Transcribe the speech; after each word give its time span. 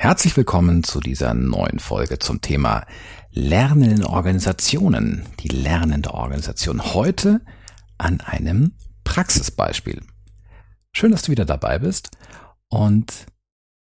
Herzlich 0.00 0.34
willkommen 0.34 0.82
zu 0.82 0.98
dieser 0.98 1.34
neuen 1.34 1.78
Folge 1.78 2.18
zum 2.18 2.40
Thema 2.40 2.86
Lernen 3.32 3.98
in 3.98 4.02
Organisationen. 4.02 5.26
Die 5.40 5.48
lernende 5.48 6.14
Organisation 6.14 6.94
heute 6.94 7.42
an 7.98 8.22
einem 8.22 8.72
Praxisbeispiel. 9.04 10.00
Schön, 10.92 11.10
dass 11.10 11.20
du 11.20 11.32
wieder 11.32 11.44
dabei 11.44 11.80
bist. 11.80 12.16
Und 12.70 13.26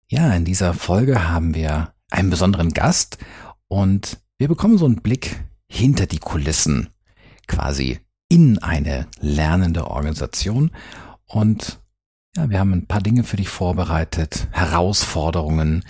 ja, 0.09 0.33
in 0.33 0.43
dieser 0.43 0.73
Folge 0.73 1.29
haben 1.29 1.55
wir 1.55 1.93
einen 2.11 2.29
besonderen 2.29 2.71
Gast 2.71 3.17
und 3.69 4.19
wir 4.37 4.49
bekommen 4.49 4.77
so 4.77 4.87
einen 4.87 5.01
Blick 5.01 5.41
hinter 5.69 6.05
die 6.05 6.19
Kulissen, 6.19 6.89
quasi 7.47 8.01
in 8.27 8.57
eine 8.57 9.07
lernende 9.21 9.87
Organisation. 9.87 10.71
Und 11.27 11.79
ja, 12.35 12.49
wir 12.49 12.59
haben 12.59 12.73
ein 12.73 12.87
paar 12.87 13.01
Dinge 13.01 13.23
für 13.23 13.37
dich 13.37 13.49
vorbereitet, 13.49 14.47
Herausforderungen, 14.51 15.83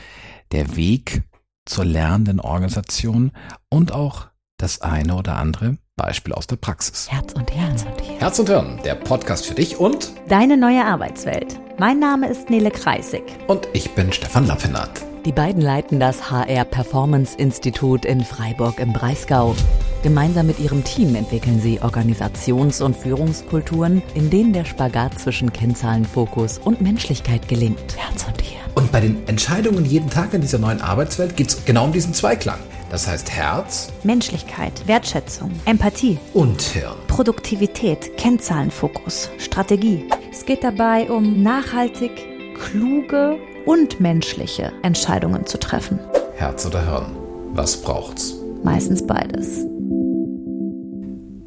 der 0.51 0.75
Weg 0.75 1.23
zur 1.65 1.85
lernenden 1.85 2.39
Organisation 2.39 3.31
und 3.69 3.91
auch 3.91 4.27
das 4.57 4.81
eine 4.81 5.15
oder 5.15 5.37
andere 5.37 5.77
Beispiel 5.95 6.33
aus 6.33 6.47
der 6.47 6.55
Praxis. 6.55 7.11
Herz 7.11 7.33
und 7.33 7.51
Hirn. 7.51 7.75
Herz 8.19 8.39
und 8.39 8.49
Hirn, 8.49 8.79
der 8.83 8.95
Podcast 8.95 9.45
für 9.45 9.53
dich 9.53 9.77
und 9.77 10.11
deine 10.27 10.57
neue 10.57 10.85
Arbeitswelt. 10.85 11.59
Mein 11.77 11.99
Name 11.99 12.29
ist 12.29 12.49
Nele 12.49 12.71
Kreisig. 12.71 13.23
Und 13.47 13.67
ich 13.73 13.91
bin 13.91 14.11
Stefan 14.11 14.47
Lappinat. 14.47 15.08
Die 15.25 15.33
beiden 15.33 15.61
leiten 15.61 15.99
das 15.99 16.31
HR 16.31 16.63
Performance 16.63 17.35
Institut 17.37 18.05
in 18.05 18.23
Freiburg 18.23 18.79
im 18.79 18.93
Breisgau. 18.93 19.53
Gemeinsam 20.01 20.47
mit 20.47 20.59
ihrem 20.59 20.85
Team 20.85 21.13
entwickeln 21.13 21.59
sie 21.59 21.81
Organisations- 21.81 22.81
und 22.81 22.95
Führungskulturen, 22.95 24.01
in 24.13 24.29
denen 24.29 24.53
der 24.53 24.63
Spagat 24.63 25.19
zwischen 25.19 25.51
Kennzahlenfokus 25.51 26.59
und 26.59 26.79
Menschlichkeit 26.79 27.49
gelingt. 27.49 27.97
Herz 27.97 28.25
und 28.27 28.41
Hirn. 28.41 28.61
Und 28.75 28.93
bei 28.93 29.01
den 29.01 29.27
Entscheidungen 29.27 29.83
jeden 29.83 30.09
Tag 30.09 30.33
in 30.33 30.39
dieser 30.39 30.57
neuen 30.57 30.79
Arbeitswelt 30.79 31.35
geht 31.35 31.49
es 31.49 31.65
genau 31.65 31.83
um 31.83 31.91
diesen 31.91 32.13
Zweiklang. 32.13 32.59
Das 32.89 33.05
heißt 33.05 33.29
Herz, 33.29 33.91
Menschlichkeit, 34.03 34.87
Wertschätzung, 34.87 35.51
Empathie 35.65 36.17
und 36.33 36.61
Hirn. 36.61 36.95
Produktivität, 37.07 38.15
Kennzahlenfokus, 38.15 39.29
Strategie. 39.37 40.05
Es 40.31 40.45
geht 40.45 40.63
dabei 40.63 41.11
um 41.11 41.43
nachhaltig, 41.43 42.11
kluge 42.55 43.37
und 43.65 43.99
menschliche 43.99 44.71
Entscheidungen 44.83 45.45
zu 45.45 45.59
treffen. 45.59 45.99
Herz 46.35 46.65
oder 46.65 46.83
Hirn? 46.85 47.15
Was 47.53 47.81
braucht's? 47.81 48.35
Meistens 48.63 49.05
beides. 49.05 49.65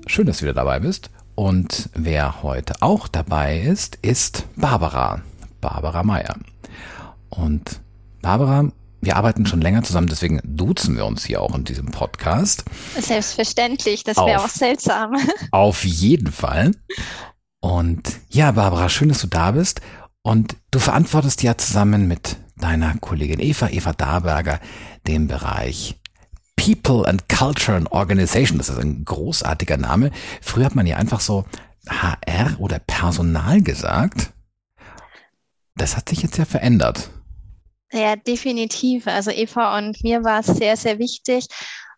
Schön, 0.07 0.27
dass 0.27 0.39
du 0.39 0.43
wieder 0.43 0.55
dabei 0.55 0.81
bist. 0.81 1.11
Und 1.35 1.89
wer 1.95 2.43
heute 2.43 2.75
auch 2.81 3.09
dabei 3.09 3.61
ist, 3.61 3.99
ist 4.03 4.45
Barbara. 4.57 5.23
Barbara 5.61 6.03
Meyer. 6.03 6.37
Und 7.31 7.81
Barbara, 8.21 8.71
wir 9.01 9.17
arbeiten 9.17 9.47
schon 9.47 9.61
länger 9.61 9.83
zusammen, 9.83 10.09
deswegen 10.09 10.41
duzen 10.45 10.97
wir 10.97 11.07
uns 11.07 11.25
hier 11.25 11.41
auch 11.41 11.55
in 11.55 11.65
diesem 11.65 11.87
Podcast. 11.87 12.65
Selbstverständlich, 12.99 14.05
das 14.05 14.17
wäre 14.19 14.41
auch 14.45 14.49
seltsam. 14.49 15.17
Auf 15.51 15.85
jeden 15.85 16.31
Fall. 16.31 16.73
Und 17.61 18.21
ja, 18.29 18.51
Barbara, 18.53 18.89
schön, 18.89 19.09
dass 19.09 19.21
du 19.21 19.29
da 19.29 19.53
bist. 19.53 19.81
Und 20.23 20.57
du 20.71 20.79
verantwortest 20.79 21.43
ja 21.43 21.59
zusammen 21.59 22.07
mit 22.07 22.37
deiner 22.57 22.97
Kollegin 22.99 23.41
Eva, 23.41 23.69
Eva 23.69 23.93
Darberger, 23.93 24.61
den 25.07 25.27
Bereich 25.27 25.97
People 26.57 27.09
and 27.09 27.29
Culture 27.29 27.77
and 27.77 27.91
Organization. 27.91 28.59
Das 28.59 28.69
ist 28.69 28.79
ein 28.79 29.05
großartiger 29.05 29.77
Name. 29.77 30.13
Früher 30.41 30.67
hat 30.67 30.77
man 30.77 30.87
ja 30.87 30.97
einfach 30.97 31.21
so 31.21 31.45
HR 31.89 32.61
oder 32.61 32.79
Personal 32.79 33.63
gesagt. 33.63 34.33
Das 35.75 35.97
hat 35.97 36.09
sich 36.09 36.23
jetzt 36.23 36.39
ja 36.39 36.45
verändert. 36.45 37.11
Ja, 37.93 38.17
definitiv. 38.17 39.07
Also 39.07 39.31
Eva 39.31 39.77
und 39.79 40.03
mir 40.05 40.23
war 40.23 40.41
es 40.41 40.47
sehr, 40.47 40.77
sehr 40.77 40.99
wichtig, 40.99 41.47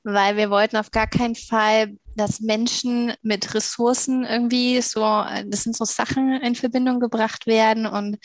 weil 0.02 0.36
wir 0.36 0.48
wollten 0.50 0.76
auf 0.76 0.90
gar 0.90 1.06
keinen 1.06 1.34
Fall, 1.34 1.96
dass 2.16 2.40
Menschen 2.40 3.12
mit 3.22 3.54
Ressourcen 3.54 4.24
irgendwie 4.24 4.80
so, 4.80 5.00
das 5.00 5.62
sind 5.62 5.76
so 5.76 5.84
Sachen 5.84 6.40
in 6.40 6.54
Verbindung 6.54 7.00
gebracht 7.00 7.46
werden 7.46 7.86
und 7.86 8.18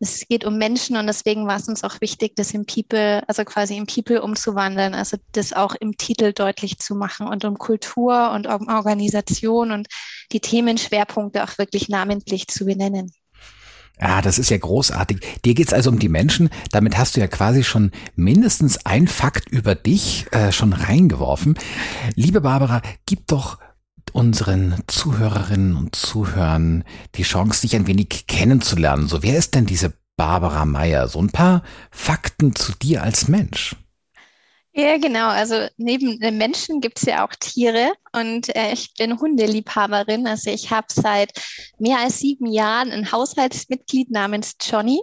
es 0.00 0.28
geht 0.28 0.44
um 0.44 0.58
Menschen 0.58 0.96
und 0.96 1.06
deswegen 1.08 1.46
war 1.48 1.56
es 1.56 1.68
uns 1.68 1.82
auch 1.82 2.00
wichtig, 2.00 2.36
das 2.36 2.54
im 2.54 2.66
People, 2.66 3.22
also 3.26 3.44
quasi 3.44 3.76
im 3.76 3.86
People 3.86 4.22
umzuwandeln, 4.22 4.94
also 4.94 5.16
das 5.32 5.52
auch 5.52 5.74
im 5.74 5.96
Titel 5.96 6.32
deutlich 6.32 6.78
zu 6.78 6.94
machen 6.94 7.26
und 7.26 7.44
um 7.44 7.58
Kultur 7.58 8.30
und 8.30 8.46
um 8.46 8.68
Organisation 8.68 9.72
und 9.72 9.88
die 10.30 10.40
Themenschwerpunkte 10.40 11.42
auch 11.42 11.58
wirklich 11.58 11.88
namentlich 11.88 12.46
zu 12.46 12.64
benennen. 12.64 13.10
Ja, 14.00 14.22
das 14.22 14.38
ist 14.38 14.50
ja 14.50 14.58
großartig. 14.58 15.20
Dir 15.44 15.54
geht's 15.54 15.72
also 15.72 15.90
um 15.90 15.98
die 15.98 16.08
Menschen. 16.08 16.50
Damit 16.70 16.96
hast 16.96 17.16
du 17.16 17.20
ja 17.20 17.26
quasi 17.26 17.64
schon 17.64 17.90
mindestens 18.14 18.84
ein 18.86 19.08
Fakt 19.08 19.48
über 19.48 19.74
dich 19.74 20.26
äh, 20.30 20.52
schon 20.52 20.72
reingeworfen. 20.72 21.58
Liebe 22.14 22.40
Barbara, 22.40 22.82
gib 23.06 23.26
doch 23.26 23.58
unseren 24.12 24.76
Zuhörerinnen 24.86 25.76
und 25.76 25.94
Zuhörern 25.96 26.84
die 27.16 27.22
Chance, 27.22 27.62
dich 27.62 27.76
ein 27.76 27.86
wenig 27.86 28.26
kennenzulernen. 28.26 29.08
So, 29.08 29.22
wer 29.22 29.36
ist 29.36 29.54
denn 29.54 29.66
diese 29.66 29.92
Barbara 30.16 30.64
Meyer? 30.64 31.08
So 31.08 31.20
ein 31.20 31.30
paar 31.30 31.62
Fakten 31.90 32.54
zu 32.54 32.72
dir 32.72 33.02
als 33.02 33.28
Mensch. 33.28 33.76
Ja, 34.78 34.96
genau. 34.96 35.26
Also 35.26 35.66
neben 35.76 36.20
den 36.20 36.38
Menschen 36.38 36.80
gibt 36.80 36.98
es 37.00 37.06
ja 37.06 37.26
auch 37.26 37.34
Tiere 37.34 37.94
und 38.12 38.54
äh, 38.54 38.72
ich 38.72 38.94
bin 38.94 39.18
Hundeliebhaberin. 39.18 40.28
Also 40.28 40.50
ich 40.50 40.70
habe 40.70 40.86
seit 40.88 41.32
mehr 41.80 41.98
als 41.98 42.20
sieben 42.20 42.46
Jahren 42.46 42.92
ein 42.92 43.10
Haushaltsmitglied 43.10 44.12
namens 44.12 44.54
Johnny. 44.60 45.00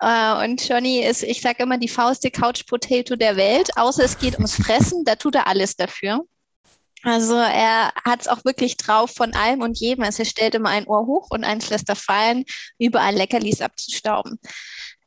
Äh, 0.00 0.44
und 0.44 0.68
Johnny 0.68 1.00
ist, 1.00 1.22
ich 1.22 1.40
sage 1.40 1.62
immer, 1.62 1.78
die 1.78 1.88
faustde 1.88 2.30
Couch 2.30 2.66
Potato 2.66 3.16
der 3.16 3.36
Welt, 3.36 3.70
außer 3.78 4.04
es 4.04 4.18
geht 4.18 4.34
ums 4.34 4.56
Fressen, 4.56 5.02
da 5.06 5.16
tut 5.16 5.34
er 5.34 5.46
alles 5.46 5.76
dafür. 5.76 6.26
Also 7.02 7.36
er 7.36 7.94
hat 8.04 8.20
es 8.20 8.28
auch 8.28 8.44
wirklich 8.44 8.76
drauf 8.76 9.12
von 9.12 9.32
allem 9.32 9.62
und 9.62 9.78
jedem. 9.78 10.04
Also 10.04 10.24
er 10.24 10.26
stellt 10.26 10.54
immer 10.54 10.68
ein 10.68 10.86
Ohr 10.86 11.06
hoch 11.06 11.28
und 11.30 11.44
eins 11.44 11.70
lässt 11.70 11.88
er 11.88 11.96
fallen, 11.96 12.44
überall 12.78 13.14
Leckerlis 13.14 13.62
abzustauben. 13.62 14.38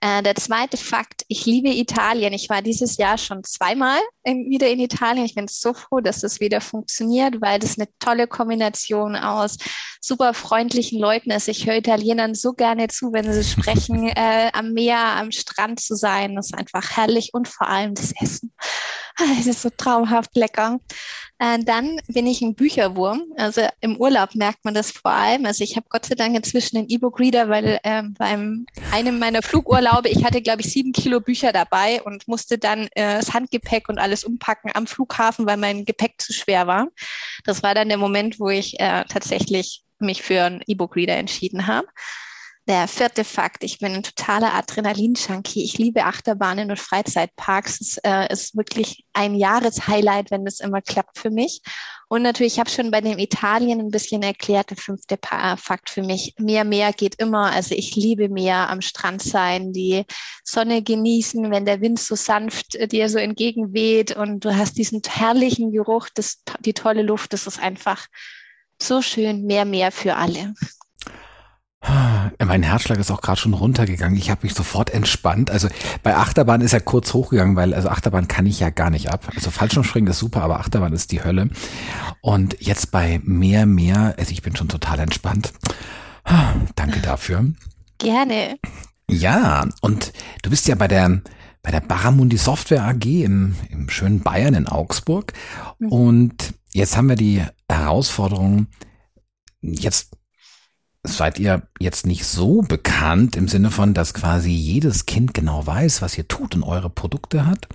Äh, 0.04 0.22
der 0.22 0.36
zweite 0.36 0.76
Fakt, 0.76 1.24
ich 1.30 1.46
liebe 1.46 1.70
Italien. 1.70 2.34
Ich 2.34 2.50
war 2.50 2.62
dieses 2.62 2.98
Jahr 2.98 3.18
schon 3.18 3.42
zweimal 3.46 4.02
in, 4.24 4.50
wieder 4.50 4.68
in 4.68 4.82
Italien. 4.82 5.24
Ich 5.24 5.34
bin 5.34 5.48
so 5.48 5.74
froh, 5.74 6.02
dass 6.02 6.20
das 6.20 6.42
wieder 6.42 6.60
funktioniert, 6.60 7.40
weil 7.40 7.58
das 7.58 7.78
eine 7.78 7.88
tolle 8.00 8.28
Kombination 8.28 9.16
aus 9.16 9.56
super 10.02 10.34
freundlichen 10.34 11.00
Leuten 11.00 11.32
ist. 11.32 11.48
Ich 11.48 11.66
höre 11.66 11.78
Italienern 11.78 12.36
so 12.36 12.52
gerne 12.52 12.90
zu, 12.90 13.14
wenn 13.14 13.32
sie 13.32 13.46
sprechen, 13.46 14.10
äh, 14.16 14.52
am 14.52 14.74
Meer, 14.74 15.00
am 15.00 15.32
Strand 15.32 15.80
zu 15.80 15.96
sein. 15.96 16.36
Das 16.36 16.48
ist 16.48 16.58
einfach 16.58 16.98
herrlich 16.98 17.30
und 17.34 17.48
vor 17.48 17.70
allem 17.70 17.96
das 17.96 18.12
Essen. 18.22 18.54
Es 19.40 19.48
ist 19.48 19.62
so 19.62 19.70
traumhaft 19.70 20.36
lecker. 20.36 20.80
Äh, 21.40 21.60
dann 21.60 22.00
bin 22.08 22.26
ich 22.26 22.42
ein 22.42 22.56
Bücherwurm. 22.56 23.24
Also 23.38 23.62
im 23.82 23.98
Urlaub 23.98 24.34
merkt 24.34 24.64
man 24.66 24.74
das 24.74 24.92
vor 24.92 25.12
allem. 25.12 25.46
Also 25.46 25.64
ich 25.64 25.76
habe 25.76 25.86
Gott 25.90 26.06
sei 26.06 26.16
Dank 26.16 26.36
inzwischen 26.36 26.78
einen 26.78 26.90
E-Book-Reader, 26.90 27.50
weil 27.50 27.80
äh, 27.84 28.04
beim 28.18 28.66
einem 28.92 29.20
meiner 29.20 29.42
Flugurlaube, 29.42 29.93
ich 30.04 30.24
hatte, 30.24 30.42
glaube 30.42 30.62
ich, 30.62 30.72
sieben 30.72 30.92
Kilo 30.92 31.20
Bücher 31.20 31.52
dabei 31.52 32.02
und 32.02 32.28
musste 32.28 32.58
dann 32.58 32.88
äh, 32.96 33.18
das 33.18 33.34
Handgepäck 33.34 33.90
und 33.90 34.00
alles 34.00 34.24
umpacken 34.24 34.72
am 34.74 34.88
Flughafen, 34.88 35.46
weil 35.46 35.58
mein 35.58 35.86
Gepäck 35.86 36.20
zu 36.20 36.34
schwer 36.34 36.68
war. 36.68 36.88
Das 37.44 37.64
war 37.64 37.76
dann 37.76 37.90
der 37.90 37.98
Moment, 37.98 38.40
wo 38.40 38.50
ich 38.50 38.80
äh, 38.80 39.04
tatsächlich 39.06 39.84
mich 40.00 40.22
für 40.22 40.44
einen 40.44 40.62
E-Book-Reader 40.66 41.16
entschieden 41.16 41.68
habe. 41.68 41.88
Der 42.66 42.88
vierte 42.88 43.26
Fakt, 43.26 43.62
ich 43.66 43.80
bin 43.80 43.94
ein 43.94 44.04
totaler 44.04 44.54
Adrenalin-Junkie. 44.54 45.66
Ich 45.66 45.78
liebe 45.78 46.06
Achterbahnen 46.06 46.72
und 46.72 46.80
Freizeitparks. 46.80 47.82
Es 47.82 47.98
äh, 48.06 48.32
ist 48.32 48.56
wirklich 48.56 49.04
ein 49.12 49.36
Jahreshighlight, 49.36 50.32
wenn 50.32 50.46
das 50.46 50.62
immer 50.62 50.82
klappt 50.82 51.20
für 51.20 51.30
mich. 51.30 51.62
Und 52.08 52.22
natürlich, 52.22 52.54
ich 52.54 52.60
habe 52.60 52.70
schon 52.70 52.90
bei 52.90 53.02
dem 53.02 53.20
Italien 53.20 53.82
ein 53.82 53.92
bisschen 53.92 54.24
erklärt, 54.24 54.70
der 54.70 54.78
fünfte 54.78 55.18
pa 55.18 55.58
Fakt 55.58 55.90
für 55.90 56.04
mich. 56.04 56.36
Mehr, 56.38 56.64
mehr 56.64 56.94
geht 56.94 57.16
immer. 57.16 57.52
Also 57.52 57.76
ich 57.76 57.98
liebe 57.98 58.30
mehr 58.30 58.70
am 58.70 58.80
Strand 58.80 59.22
sein, 59.22 59.74
die 59.74 60.06
Sonne 60.46 60.84
genießen, 60.84 61.52
wenn 61.52 61.66
der 61.66 61.82
Wind 61.82 62.00
so 62.00 62.16
sanft 62.16 62.76
äh, 62.76 62.88
dir 62.88 63.10
so 63.10 63.18
entgegenweht 63.18 64.16
und 64.16 64.46
du 64.46 64.56
hast 64.56 64.78
diesen 64.78 65.02
herrlichen 65.06 65.74
Geruch, 65.74 66.08
das, 66.16 66.44
die 66.62 66.74
tolle 66.74 67.02
Luft. 67.02 67.34
Das 67.34 67.46
ist 67.46 67.60
einfach 67.60 68.08
so 68.82 69.02
schön. 69.02 69.44
Mehr, 69.44 69.66
mehr 69.66 69.92
für 69.92 70.16
alle. 70.16 70.54
Mein 72.46 72.64
Herzschlag 72.64 73.00
ist 73.00 73.12
auch 73.12 73.22
gerade 73.22 73.40
schon 73.40 73.54
runtergegangen. 73.54 74.18
Ich 74.18 74.30
habe 74.30 74.42
mich 74.44 74.54
sofort 74.54 74.90
entspannt. 74.90 75.52
Also 75.52 75.68
bei 76.02 76.16
Achterbahn 76.16 76.62
ist 76.62 76.74
er 76.74 76.82
kurz 76.82 77.14
hochgegangen, 77.14 77.56
weil 77.56 77.74
also 77.74 77.90
Achterbahn 77.90 78.28
kann 78.28 78.46
ich 78.46 78.60
ja 78.60 78.70
gar 78.70 78.90
nicht 78.90 79.10
ab. 79.10 79.30
Also 79.36 79.52
Fallschirmspringen 79.52 80.10
ist 80.10 80.20
super, 80.20 80.42
aber 80.42 80.60
Achterbahn 80.60 80.94
ist 80.94 81.12
die 81.12 81.24
Hölle. 81.24 81.50
Und 82.22 82.58
jetzt 82.60 82.92
bei 82.92 83.22
mehr, 83.24 83.66
mehr, 83.66 84.16
also 84.18 84.32
ich 84.32 84.42
bin 84.42 84.56
schon 84.56 84.70
total 84.70 85.00
entspannt. 85.00 85.54
Danke 86.76 87.00
dafür. 87.02 87.52
Gerne. 87.98 88.58
Ja, 89.10 89.66
und 89.82 90.14
du 90.42 90.50
bist 90.50 90.68
ja 90.68 90.76
bei 90.76 90.88
der 90.88 91.22
bei 91.64 91.72
der 91.72 91.80
Baramundi 91.80 92.38
Software 92.38 92.84
AG 92.84 93.06
im, 93.06 93.56
im 93.70 93.90
schönen 93.90 94.20
Bayern 94.20 94.54
in 94.54 94.68
Augsburg. 94.68 95.32
Mhm. 95.80 95.88
Und 95.88 96.54
jetzt 96.74 96.98
haben 96.98 97.08
wir 97.08 97.16
die 97.16 97.42
Herausforderung, 97.70 98.68
jetzt 99.62 100.12
seid 101.06 101.38
ihr 101.38 101.64
jetzt 101.80 102.06
nicht 102.06 102.26
so 102.26 102.62
bekannt 102.62 103.36
im 103.36 103.48
Sinne 103.48 103.72
von, 103.72 103.94
dass 103.94 104.14
quasi 104.14 104.52
jedes 104.52 105.06
Kind 105.06 105.34
genau 105.34 105.66
weiß, 105.66 106.02
was 106.02 106.18
ihr 106.18 106.28
tut 106.28 106.56
und 106.56 106.64
eure 106.64 106.90
Produkte 106.90 107.46
hat. 107.46 107.68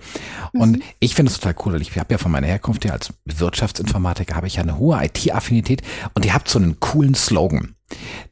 Und 0.51 0.77
mhm. 0.77 0.81
ich 0.99 1.15
finde 1.15 1.31
es 1.31 1.39
total 1.39 1.55
cool. 1.65 1.81
Ich 1.81 1.97
habe 1.97 2.13
ja 2.13 2.17
von 2.17 2.31
meiner 2.31 2.47
Herkunft 2.47 2.85
her 2.85 2.93
als 2.93 3.13
Wirtschaftsinformatiker 3.25 4.35
habe 4.35 4.47
ich 4.47 4.55
ja 4.55 4.63
eine 4.63 4.77
hohe 4.77 5.03
IT-Affinität 5.03 5.83
und 6.15 6.25
ihr 6.25 6.33
habt 6.33 6.49
so 6.49 6.57
einen 6.59 6.79
coolen 6.79 7.13
Slogan. 7.13 7.75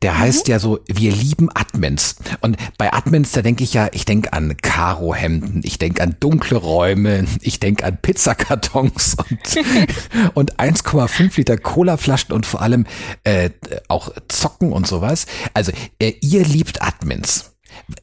Der 0.01 0.13
mhm. 0.13 0.19
heißt 0.19 0.47
ja 0.47 0.59
so, 0.59 0.79
wir 0.87 1.11
lieben 1.11 1.49
Admins. 1.53 2.17
Und 2.41 2.57
bei 2.77 2.93
Admins, 2.93 3.31
da 3.31 3.41
denke 3.41 3.63
ich 3.63 3.73
ja, 3.73 3.89
ich 3.91 4.05
denke 4.05 4.33
an 4.33 4.57
Karohemden, 4.57 5.61
ich 5.63 5.77
denke 5.77 6.03
an 6.03 6.15
dunkle 6.19 6.57
Räume, 6.57 7.25
ich 7.41 7.59
denke 7.59 7.85
an 7.85 7.97
Pizzakartons 8.01 9.17
und, 9.29 10.33
und 10.35 10.55
1,5 10.57 11.37
Liter 11.37 11.57
Colaflaschen 11.57 12.33
und 12.33 12.45
vor 12.45 12.61
allem 12.61 12.85
äh, 13.23 13.49
auch 13.87 14.11
Zocken 14.27 14.71
und 14.71 14.87
sowas. 14.87 15.25
Also 15.53 15.71
äh, 15.99 16.13
ihr 16.21 16.43
liebt 16.43 16.81
Admins. 16.81 17.53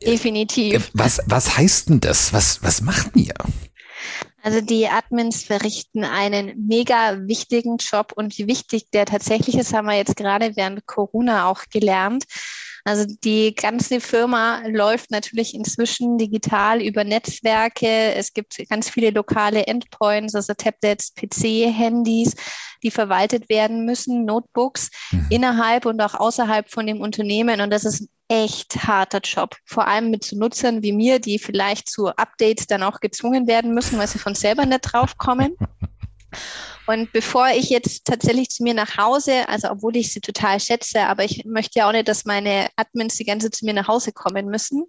Definitiv. 0.04 0.90
Was, 0.94 1.20
was 1.26 1.58
heißt 1.58 1.88
denn 1.88 2.00
das? 2.00 2.32
Was, 2.32 2.62
was 2.62 2.80
macht 2.80 3.16
ihr? 3.16 3.34
Also 4.44 4.60
die 4.60 4.88
Admins 4.88 5.42
verrichten 5.42 6.04
einen 6.04 6.66
mega 6.66 7.16
wichtigen 7.26 7.78
Job 7.78 8.12
und 8.14 8.36
wie 8.36 8.46
wichtig 8.46 8.90
der 8.90 9.06
tatsächlich 9.06 9.56
ist, 9.56 9.72
haben 9.72 9.86
wir 9.86 9.96
jetzt 9.96 10.16
gerade 10.16 10.54
während 10.54 10.86
Corona 10.86 11.48
auch 11.48 11.62
gelernt. 11.72 12.24
Also 12.84 13.06
die 13.24 13.54
ganze 13.54 14.00
Firma 14.00 14.60
läuft 14.66 15.10
natürlich 15.10 15.54
inzwischen 15.54 16.18
digital 16.18 16.82
über 16.82 17.04
Netzwerke. 17.04 18.12
Es 18.14 18.34
gibt 18.34 18.58
ganz 18.68 18.90
viele 18.90 19.08
lokale 19.12 19.66
Endpoints, 19.66 20.34
also 20.34 20.52
Tablets, 20.52 21.14
PC, 21.14 21.72
Handys, 21.74 22.34
die 22.82 22.90
verwaltet 22.90 23.48
werden 23.48 23.86
müssen, 23.86 24.26
Notebooks 24.26 24.90
mhm. 25.10 25.26
innerhalb 25.30 25.86
und 25.86 26.02
auch 26.02 26.12
außerhalb 26.12 26.68
von 26.68 26.86
dem 26.86 27.00
Unternehmen. 27.00 27.62
Und 27.62 27.70
das 27.70 27.86
ist 27.86 28.10
echt 28.28 28.86
harter 28.86 29.20
Job. 29.20 29.56
Vor 29.64 29.86
allem 29.86 30.10
mit 30.10 30.24
so 30.24 30.36
Nutzern 30.36 30.82
wie 30.82 30.92
mir, 30.92 31.18
die 31.18 31.38
vielleicht 31.38 31.88
zu 31.88 32.08
Updates 32.08 32.66
dann 32.66 32.82
auch 32.82 33.00
gezwungen 33.00 33.46
werden 33.46 33.74
müssen, 33.74 33.98
weil 33.98 34.08
sie 34.08 34.18
von 34.18 34.34
selber 34.34 34.66
nicht 34.66 34.80
drauf 34.80 35.16
kommen. 35.18 35.56
Und 36.86 37.12
bevor 37.12 37.48
ich 37.48 37.70
jetzt 37.70 38.04
tatsächlich 38.04 38.50
zu 38.50 38.62
mir 38.62 38.74
nach 38.74 38.98
Hause, 38.98 39.48
also 39.48 39.70
obwohl 39.70 39.96
ich 39.96 40.12
sie 40.12 40.20
total 40.20 40.60
schätze, 40.60 41.00
aber 41.00 41.24
ich 41.24 41.44
möchte 41.46 41.78
ja 41.78 41.88
auch 41.88 41.92
nicht, 41.92 42.08
dass 42.08 42.26
meine 42.26 42.68
Admins 42.76 43.16
die 43.16 43.24
ganze 43.24 43.50
zu 43.50 43.64
mir 43.64 43.72
nach 43.72 43.88
Hause 43.88 44.12
kommen 44.12 44.46
müssen. 44.46 44.84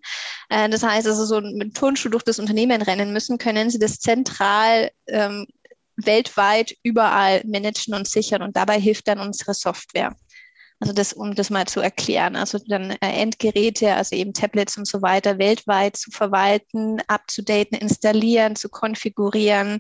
Äh, 0.49 0.69
das 0.69 0.83
heißt 0.83 1.07
also 1.07 1.25
so 1.25 1.39
mit 1.39 1.75
Turnschuh 1.75 2.09
durch 2.09 2.23
das 2.23 2.39
Unternehmen 2.39 2.81
rennen 2.81 3.13
müssen, 3.13 3.37
können 3.37 3.69
sie 3.69 3.79
das 3.79 3.99
zentral 3.99 4.91
ähm, 5.07 5.45
weltweit 5.95 6.75
überall 6.83 7.41
managen 7.45 7.93
und 7.93 8.07
sichern. 8.07 8.41
Und 8.41 8.57
dabei 8.57 8.79
hilft 8.79 9.07
dann 9.07 9.19
unsere 9.19 9.53
Software. 9.53 10.13
Also 10.79 10.93
das, 10.93 11.13
um 11.13 11.35
das 11.35 11.49
mal 11.49 11.65
zu 11.67 11.79
erklären. 11.79 12.35
Also 12.35 12.59
dann 12.67 12.91
äh, 12.91 13.21
Endgeräte, 13.21 13.93
also 13.95 14.15
eben 14.15 14.33
Tablets 14.33 14.77
und 14.77 14.87
so 14.87 15.01
weiter, 15.01 15.37
weltweit 15.37 15.95
zu 15.95 16.11
verwalten, 16.11 17.01
abzudaten, 17.07 17.77
installieren, 17.77 18.55
zu 18.55 18.69
konfigurieren, 18.69 19.79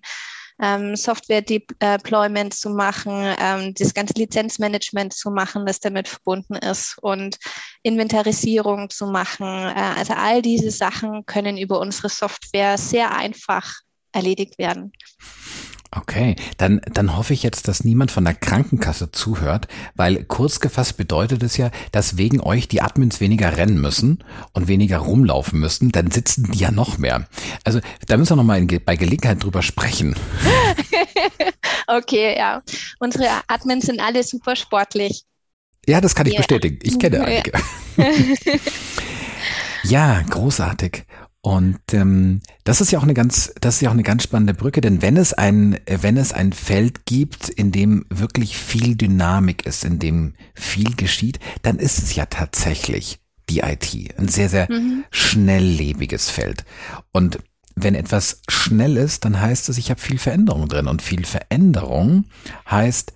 ähm, 0.61 0.95
Software-Deployment 0.95 2.53
zu 2.53 2.69
machen, 2.69 3.35
ähm, 3.39 3.73
das 3.77 3.93
ganze 3.93 4.13
Lizenzmanagement 4.13 5.13
zu 5.13 5.31
machen, 5.31 5.65
das 5.65 5.81
damit 5.81 6.07
verbunden 6.07 6.55
ist 6.55 6.97
und 7.01 7.37
Inventarisierung 7.83 8.89
zu 8.89 9.07
machen. 9.07 9.47
Äh, 9.47 9.97
also 9.97 10.13
all 10.13 10.41
diese 10.41 10.71
Sachen 10.71 11.25
können 11.25 11.57
über 11.57 11.79
unsere 11.79 12.09
Software 12.09 12.77
sehr 12.77 13.13
einfach 13.13 13.73
erledigt 14.13 14.57
werden. 14.57 14.93
Okay, 15.97 16.35
dann, 16.57 16.81
dann 16.91 17.15
hoffe 17.15 17.33
ich 17.33 17.41
jetzt, 17.41 17.69
dass 17.69 17.85
niemand 17.85 18.11
von 18.11 18.25
der 18.25 18.33
Krankenkasse 18.33 19.11
zuhört, 19.11 19.69
weil 19.95 20.25
kurz 20.25 20.59
gefasst 20.59 20.97
bedeutet 20.97 21.41
es 21.41 21.55
ja, 21.55 21.71
dass 21.93 22.17
wegen 22.17 22.41
euch 22.41 22.67
die 22.67 22.81
Admins 22.81 23.21
weniger 23.21 23.55
rennen 23.55 23.79
müssen 23.79 24.23
und 24.51 24.67
weniger 24.67 24.97
rumlaufen 24.97 25.57
müssen, 25.57 25.93
dann 25.93 26.11
sitzen 26.11 26.51
die 26.51 26.59
ja 26.59 26.71
noch 26.71 26.97
mehr. 26.97 27.27
Also 27.63 27.79
da 28.07 28.17
müssen 28.17 28.31
wir 28.31 28.35
nochmal 28.35 28.65
bei 28.85 28.97
Gelegenheit 28.97 29.41
drüber 29.41 29.61
sprechen. 29.61 30.15
okay, 31.87 32.35
ja. 32.37 32.61
Unsere 32.99 33.27
Admins 33.47 33.85
sind 33.85 34.01
alle 34.01 34.23
super 34.23 34.57
sportlich. 34.57 35.23
Ja, 35.87 36.01
das 36.01 36.13
kann 36.13 36.25
ich 36.25 36.33
yeah. 36.33 36.41
bestätigen. 36.41 36.79
Ich 36.81 36.99
kenne 36.99 37.23
einige. 37.25 37.53
ja, 39.83 40.21
großartig. 40.29 41.05
Und 41.45 41.93
ähm, 41.93 42.41
das 42.63 42.81
ist 42.81 42.89
ja 42.91 42.97
auch 42.97 43.03
eine 43.03 43.13
ganz, 43.13 43.53
das 43.61 43.75
ist 43.75 43.81
ja 43.81 43.89
auch 43.89 43.93
eine 43.93 44.01
ganz 44.01 44.23
spannende 44.23 44.55
Brücke, 44.55 44.81
denn 44.81 45.03
wenn 45.03 45.15
es 45.15 45.31
ein, 45.31 45.79
wenn 45.85 46.17
es 46.17 46.33
ein 46.33 46.53
Feld 46.53 47.05
gibt, 47.05 47.49
in 47.49 47.71
dem 47.71 48.03
wirklich 48.09 48.57
viel 48.57 48.95
Dynamik 48.95 49.63
ist, 49.67 49.85
in 49.85 49.99
dem 49.99 50.33
viel 50.55 50.95
geschieht, 50.95 51.37
dann 51.61 51.77
ist 51.77 51.99
es 51.99 52.15
ja 52.15 52.25
tatsächlich 52.25 53.19
die 53.47 53.59
IT, 53.59 54.17
ein 54.17 54.27
sehr, 54.27 54.49
sehr 54.49 54.71
mhm. 54.71 55.03
schnelllebiges 55.11 56.31
Feld. 56.31 56.65
Und 57.11 57.37
wenn 57.75 57.93
etwas 57.93 58.41
schnell 58.49 58.97
ist, 58.97 59.23
dann 59.23 59.39
heißt 59.39 59.69
es, 59.69 59.77
ich 59.77 59.91
habe 59.91 60.01
viel 60.01 60.17
Veränderung 60.17 60.67
drin. 60.67 60.87
Und 60.87 61.03
viel 61.03 61.27
Veränderung 61.27 62.25
heißt, 62.71 63.13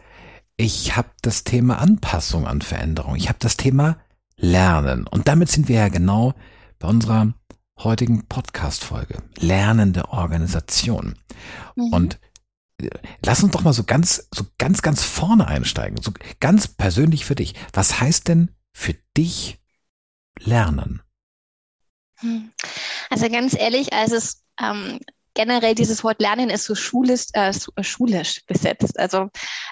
ich 0.56 0.96
habe 0.96 1.10
das 1.24 1.46
Thema 1.46 1.80
Anpassung 1.80 2.46
an 2.46 2.62
Veränderung. 2.62 3.16
Ich 3.16 3.28
habe 3.28 3.40
das 3.40 3.58
Thema 3.58 3.98
Lernen. 4.38 5.08
Und 5.08 5.28
damit 5.28 5.50
sind 5.50 5.68
wir 5.68 5.78
ja 5.78 5.90
genau 5.90 6.36
bei 6.78 6.88
unserer 6.88 7.34
heutigen 7.80 8.28
Podcast-Folge. 8.28 9.24
Lernende 9.38 10.10
Organisation. 10.10 11.18
Mhm. 11.76 11.94
Und 11.94 12.20
äh, 12.82 12.90
lass 13.24 13.44
uns 13.44 13.52
doch 13.52 13.62
mal 13.62 13.74
so 13.74 13.84
ganz, 13.84 14.28
so 14.34 14.46
ganz, 14.58 14.82
ganz 14.82 15.04
vorne 15.04 15.48
einsteigen. 15.48 16.02
So 16.02 16.12
ganz 16.40 16.68
persönlich 16.68 17.26
für 17.26 17.36
dich. 17.36 17.56
Was 17.74 18.00
heißt 18.00 18.28
denn 18.28 18.52
für 18.74 18.96
dich 19.16 19.60
Lernen? 20.40 21.02
Hm. 22.20 22.52
Also 23.10 23.30
ganz 23.30 23.54
ehrlich, 23.58 23.94
als 23.94 24.12
es 24.12 24.44
ähm, 24.62 25.00
generell 25.40 25.74
dieses 25.74 26.04
Wort 26.04 26.22
Lernen 26.22 26.50
ist 26.50 26.66
so 26.66 26.76
schulisch, 26.76 27.28
äh, 27.32 27.52
äh, 27.52 27.84
schulisch 27.84 28.42
besetzt. 28.46 29.00
Also 29.00 29.30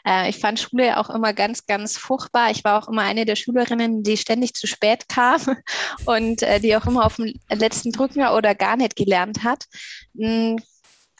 äh, 0.07 0.29
ich 0.29 0.39
fand 0.39 0.61
Schule 0.61 0.97
auch 0.97 1.09
immer 1.09 1.33
ganz, 1.33 1.65
ganz 1.65 1.97
furchtbar. 1.97 2.51
Ich 2.51 2.63
war 2.63 2.81
auch 2.81 2.87
immer 2.87 3.01
eine 3.01 3.25
der 3.25 3.35
Schülerinnen, 3.35 4.01
die 4.01 4.15
ständig 4.15 4.53
zu 4.53 4.65
spät 4.65 5.09
kam 5.09 5.41
und 6.05 6.41
äh, 6.41 6.61
die 6.61 6.73
auch 6.77 6.85
immer 6.85 7.05
auf 7.05 7.17
dem 7.17 7.33
letzten 7.51 7.91
Drücker 7.91 8.33
oder 8.33 8.55
gar 8.55 8.77
nicht 8.77 8.95
gelernt 8.95 9.43
hat. 9.43 9.65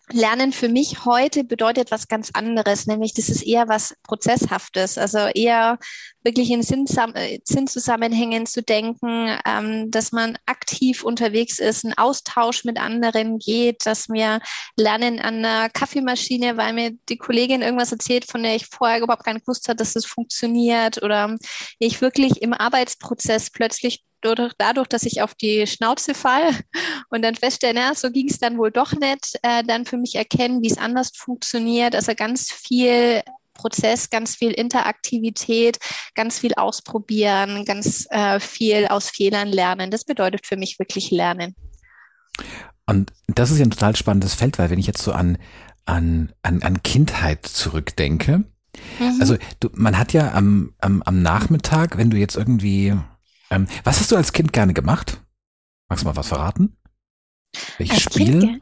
Lernen 0.10 0.54
für 0.54 0.70
mich 0.70 1.04
heute 1.04 1.44
bedeutet 1.44 1.92
was 1.92 2.08
ganz 2.08 2.32
anderes, 2.34 2.88
nämlich 2.88 3.14
das 3.14 3.28
ist 3.28 3.42
eher 3.42 3.68
was 3.68 3.94
Prozesshaftes, 4.04 4.98
also 4.98 5.18
eher 5.18 5.80
wirklich 6.24 6.50
in 6.50 6.62
äh, 6.62 7.40
Sinnzusammenhängen 7.44 8.46
zu 8.46 8.64
denken, 8.64 9.38
ähm, 9.46 9.92
dass 9.92 10.14
man 10.14 10.38
aktiv 10.46 11.04
unterwegs 11.04 11.60
ist, 11.60 11.84
einen 11.84 11.98
Austausch 11.98 12.64
mit 12.64 12.80
anderen 12.80 13.38
geht, 13.40 13.86
dass 13.86 14.08
wir 14.08 14.40
lernen 14.78 15.20
an 15.20 15.44
einer 15.44 15.70
Kaffeemaschine, 15.70 16.56
weil 16.56 16.72
mir 16.72 16.92
die 17.10 17.18
Kollegin 17.18 17.62
irgendwas 17.62 17.92
erzählt, 17.92 18.26
von 18.30 18.44
der 18.44 18.56
ich 18.56 18.68
vorher 18.68 19.02
überhaupt 19.02 19.28
nicht 19.28 19.46
gewusst 19.46 19.68
habe, 19.68 19.76
dass 19.76 19.94
das 19.94 20.06
funktioniert. 20.06 21.04
Oder 21.04 21.38
ich 21.80 22.00
wirklich 22.00 22.42
im 22.42 22.54
Arbeitsprozess 22.54 23.50
plötzlich 23.50 24.04
dadurch, 24.22 24.54
dadurch, 24.58 24.88
dass 24.88 25.04
ich 25.04 25.22
auf 25.22 25.36
die 25.36 25.68
Schnauze 25.68 26.14
fall 26.14 26.50
und 27.10 27.22
dann 27.22 27.36
feststelle, 27.36 27.74
na, 27.76 27.96
so 27.96 28.12
ging 28.12 28.30
es 28.30 28.40
dann 28.40 28.58
wohl 28.58 28.72
doch 28.72 28.94
nicht, 28.94 29.38
äh, 29.44 29.64
dann 29.64 29.86
für 29.86 29.98
mich 29.98 30.16
erkennen, 30.16 30.62
wie 30.62 30.70
es 30.70 30.78
anders 30.78 31.12
funktioniert. 31.16 31.96
Also 31.96 32.14
ganz 32.16 32.52
viel 32.52 33.22
Prozess, 33.58 34.10
ganz 34.10 34.36
viel 34.36 34.52
Interaktivität, 34.52 35.80
ganz 36.16 36.40
viel 36.40 36.54
ausprobieren, 36.54 37.66
ganz 37.66 38.08
äh, 38.12 38.40
viel 38.40 38.88
aus 38.88 39.10
Fehlern 39.10 39.50
lernen. 39.50 39.92
Das 39.92 40.06
bedeutet 40.06 40.46
für 40.46 40.56
mich 40.56 40.80
wirklich 40.80 41.12
Lernen. 41.12 41.56
Und 42.86 43.12
das 43.28 43.52
ist 43.52 43.58
ja 43.60 43.66
ein 43.66 43.72
total 43.72 43.96
spannendes 43.96 44.34
Feld, 44.34 44.58
weil 44.58 44.70
wenn 44.70 44.80
ich 44.80 44.88
jetzt 44.88 45.02
so 45.02 45.12
an, 45.12 45.38
an, 45.86 46.32
an, 46.42 46.62
an 46.64 46.82
Kindheit 46.84 47.46
zurückdenke, 47.46 48.46
mhm. 49.00 49.18
also 49.20 49.36
du, 49.60 49.70
man 49.74 49.98
hat 49.98 50.14
ja 50.14 50.34
am, 50.34 50.74
am, 50.80 51.02
am 51.04 51.22
Nachmittag, 51.22 51.98
wenn 51.98 52.10
du 52.10 52.18
jetzt 52.18 52.38
irgendwie 52.38 52.96
ähm, 53.52 53.68
was 53.84 54.00
hast 54.00 54.12
du 54.12 54.16
als 54.16 54.34
Kind 54.34 54.54
gerne 54.54 54.74
gemacht? 54.74 55.22
Magst 55.90 56.04
du 56.04 56.08
mal 56.08 56.16
was 56.16 56.28
verraten? 56.28 56.78
Welches 57.78 58.02
Spiel? 58.02 58.62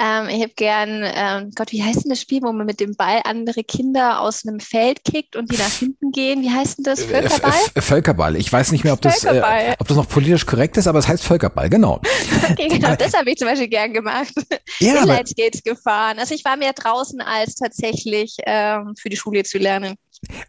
Ähm, 0.00 0.28
ich 0.28 0.42
habe 0.42 0.52
gern, 0.54 1.02
ähm, 1.04 1.50
Gott, 1.56 1.72
wie 1.72 1.82
heißt 1.82 2.04
denn 2.04 2.10
das 2.10 2.20
Spiel, 2.20 2.40
wo 2.42 2.52
man 2.52 2.66
mit 2.66 2.78
dem 2.78 2.94
Ball 2.94 3.20
andere 3.24 3.64
Kinder 3.64 4.20
aus 4.20 4.46
einem 4.46 4.60
Feld 4.60 5.02
kickt 5.02 5.34
und 5.34 5.50
die 5.50 5.56
nach 5.56 5.72
hinten 5.72 6.12
gehen? 6.12 6.42
Wie 6.42 6.50
heißt 6.50 6.78
denn 6.78 6.84
das? 6.84 7.00
Äh, 7.00 7.06
Völkerball? 7.06 7.52
F 7.74 7.84
Völkerball. 7.84 8.36
Ich 8.36 8.52
weiß 8.52 8.70
nicht 8.70 8.84
mehr, 8.84 8.92
ob 8.92 9.00
das, 9.00 9.24
äh, 9.24 9.74
ob 9.78 9.88
das 9.88 9.96
noch 9.96 10.08
politisch 10.08 10.46
korrekt 10.46 10.76
ist, 10.76 10.86
aber 10.86 11.00
es 11.00 11.08
heißt 11.08 11.24
Völkerball, 11.24 11.68
genau. 11.68 12.00
okay, 12.50 12.68
genau, 12.68 12.94
das 12.94 13.12
habe 13.14 13.30
ich 13.30 13.38
zum 13.38 13.48
Beispiel 13.48 13.68
gern 13.68 13.92
gemacht. 13.92 14.32
Ja, 14.78 15.02
Inline-Skates 15.02 15.64
gefahren. 15.64 16.20
Also 16.20 16.34
ich 16.34 16.44
war 16.44 16.56
mehr 16.56 16.72
draußen 16.72 17.20
als 17.20 17.56
tatsächlich 17.56 18.36
ähm, 18.46 18.94
für 18.96 19.08
die 19.08 19.16
Schule 19.16 19.42
zu 19.42 19.58
lernen. 19.58 19.96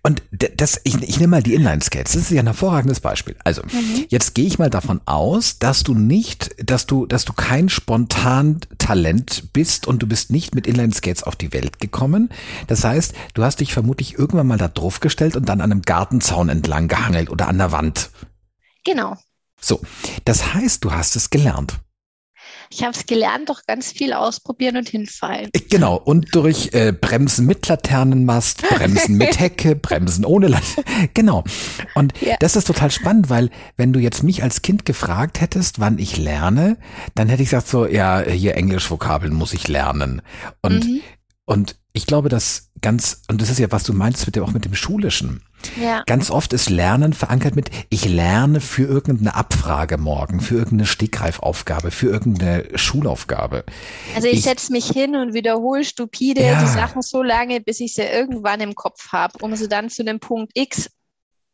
Und 0.01 0.23
das, 0.31 0.81
ich, 0.83 0.95
ich 1.03 1.19
nehme 1.19 1.31
mal 1.31 1.43
die 1.43 1.53
Inline-Skates. 1.53 2.13
Das 2.13 2.23
ist 2.23 2.31
ja 2.31 2.41
ein 2.41 2.47
hervorragendes 2.47 2.99
Beispiel. 2.99 3.35
Also, 3.43 3.61
mhm. 3.63 4.05
jetzt 4.09 4.33
gehe 4.33 4.45
ich 4.45 4.57
mal 4.57 4.69
davon 4.69 4.99
aus, 5.05 5.59
dass 5.59 5.83
du 5.83 5.93
nicht, 5.93 6.49
dass 6.63 6.87
du, 6.87 7.05
dass 7.05 7.25
du 7.25 7.33
kein 7.33 7.69
spontan 7.69 8.61
Talent 8.77 9.53
bist 9.53 9.85
und 9.85 10.01
du 10.01 10.07
bist 10.07 10.31
nicht 10.31 10.55
mit 10.55 10.65
Inline 10.65 10.93
Skates 10.93 11.23
auf 11.23 11.35
die 11.35 11.53
Welt 11.53 11.79
gekommen. 11.79 12.29
Das 12.67 12.83
heißt, 12.83 13.13
du 13.35 13.43
hast 13.43 13.59
dich 13.59 13.73
vermutlich 13.73 14.17
irgendwann 14.17 14.47
mal 14.47 14.57
da 14.57 14.67
drauf 14.67 14.99
gestellt 14.99 15.35
und 15.35 15.47
dann 15.47 15.61
an 15.61 15.71
einem 15.71 15.83
Gartenzaun 15.83 16.49
entlang 16.49 16.87
gehangelt 16.87 17.29
oder 17.29 17.47
an 17.47 17.59
der 17.59 17.71
Wand. 17.71 18.09
Genau. 18.83 19.17
So, 19.61 19.81
das 20.25 20.53
heißt, 20.53 20.83
du 20.83 20.91
hast 20.91 21.15
es 21.15 21.29
gelernt. 21.29 21.79
Ich 22.71 22.83
habe 22.83 22.95
es 22.95 23.07
gelernt, 23.07 23.49
doch 23.49 23.65
ganz 23.65 23.91
viel 23.91 24.13
ausprobieren 24.13 24.77
und 24.77 24.87
hinfallen. 24.87 25.49
Genau, 25.69 25.95
und 25.95 26.35
durch 26.35 26.69
äh, 26.73 26.91
Bremsen 26.91 27.47
mit 27.47 27.67
Laternenmast, 27.67 28.61
Bremsen 28.69 29.15
mit 29.15 29.39
Hecke, 29.39 29.75
Bremsen 29.75 30.23
ohne 30.23 30.47
Laterne. 30.47 30.85
Genau. 31.13 31.43
Und 31.95 32.13
ja. 32.21 32.35
das 32.39 32.55
ist 32.55 32.67
total 32.67 32.91
spannend, 32.91 33.29
weil 33.29 33.49
wenn 33.77 33.93
du 33.93 33.99
jetzt 33.99 34.21
mich 34.21 34.43
als 34.43 34.61
Kind 34.61 34.85
gefragt 34.85 35.41
hättest, 35.41 35.79
wann 35.79 35.97
ich 35.97 36.17
lerne, 36.17 36.77
dann 37.15 37.27
hätte 37.27 37.41
ich 37.41 37.49
gesagt 37.49 37.67
so, 37.67 37.87
ja, 37.87 38.21
hier 38.21 38.55
Englisch-Vokabeln 38.55 39.33
muss 39.33 39.53
ich 39.53 39.67
lernen. 39.67 40.21
Und, 40.61 40.85
mhm. 40.85 41.01
und 41.45 41.75
ich 41.93 42.05
glaube, 42.05 42.29
dass 42.29 42.69
ganz, 42.81 43.23
und 43.29 43.41
das 43.41 43.49
ist 43.49 43.59
ja, 43.59 43.71
was 43.71 43.83
du 43.83 43.93
meinst 43.93 44.25
mit 44.25 44.35
dem, 44.35 44.43
auch 44.43 44.51
mit 44.51 44.65
dem 44.65 44.75
Schulischen. 44.75 45.41
Ja. 45.81 46.03
Ganz 46.05 46.31
oft 46.31 46.53
ist 46.53 46.69
Lernen 46.69 47.13
verankert 47.13 47.55
mit, 47.55 47.69
ich 47.89 48.05
lerne 48.05 48.61
für 48.61 48.83
irgendeine 48.83 49.35
Abfrage 49.35 49.97
morgen, 49.97 50.39
für 50.39 50.55
irgendeine 50.55 50.85
Stegreifaufgabe, 50.85 51.91
für 51.91 52.07
irgendeine 52.07 52.65
Schulaufgabe. 52.77 53.63
Also 54.15 54.27
ich, 54.27 54.39
ich 54.39 54.43
setze 54.43 54.71
mich 54.71 54.87
hin 54.87 55.15
und 55.15 55.33
wiederhole 55.33 55.83
stupide 55.83 56.43
ja. 56.43 56.61
die 56.61 56.67
Sachen 56.67 57.01
so 57.01 57.23
lange, 57.23 57.61
bis 57.61 57.79
ich 57.79 57.93
sie 57.93 58.03
irgendwann 58.03 58.61
im 58.61 58.75
Kopf 58.75 59.11
habe, 59.11 59.37
um 59.41 59.55
sie 59.55 59.67
dann 59.67 59.89
zu 59.89 60.03
dem 60.03 60.19
Punkt 60.19 60.51
X 60.55 60.89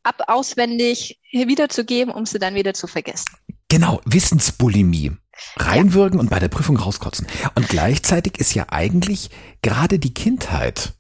ab 0.04 0.22
auswendig 0.28 1.20
wiederzugeben, 1.32 2.14
um 2.14 2.26
sie 2.26 2.40
dann 2.40 2.56
wieder 2.56 2.74
zu 2.74 2.88
vergessen. 2.88 3.26
Genau, 3.68 4.00
Wissensbulimie. 4.06 5.14
Reinwürgen 5.58 6.18
ja. 6.18 6.22
und 6.22 6.30
bei 6.30 6.40
der 6.40 6.48
Prüfung 6.48 6.78
rauskotzen. 6.78 7.28
Und 7.56 7.68
gleichzeitig 7.68 8.40
ist 8.40 8.54
ja 8.54 8.68
eigentlich 8.70 9.30
gerade 9.62 10.00
die 10.00 10.14
Kindheit 10.14 10.94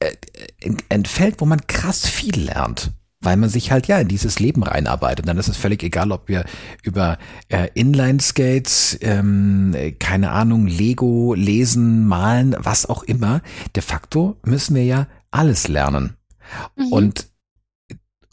äh, 0.00 0.12
entfällt, 0.88 1.40
wo 1.40 1.46
man 1.46 1.66
krass 1.66 2.06
viel 2.06 2.38
lernt 2.40 2.92
weil 3.20 3.36
man 3.36 3.48
sich 3.48 3.70
halt 3.70 3.88
ja 3.88 3.98
in 3.98 4.08
dieses 4.08 4.38
Leben 4.38 4.62
reinarbeitet. 4.62 5.26
Dann 5.26 5.38
ist 5.38 5.48
es 5.48 5.56
völlig 5.56 5.82
egal, 5.82 6.12
ob 6.12 6.28
wir 6.28 6.44
über 6.82 7.18
äh, 7.48 7.68
Inline-Skates, 7.74 8.98
ähm, 9.00 9.74
keine 9.98 10.30
Ahnung, 10.30 10.66
Lego, 10.66 11.34
Lesen, 11.34 12.06
Malen, 12.06 12.54
was 12.58 12.86
auch 12.86 13.02
immer. 13.02 13.42
De 13.74 13.82
facto 13.82 14.36
müssen 14.44 14.76
wir 14.76 14.84
ja 14.84 15.08
alles 15.30 15.68
lernen. 15.68 16.16
Mhm. 16.76 16.92
Und 16.92 17.28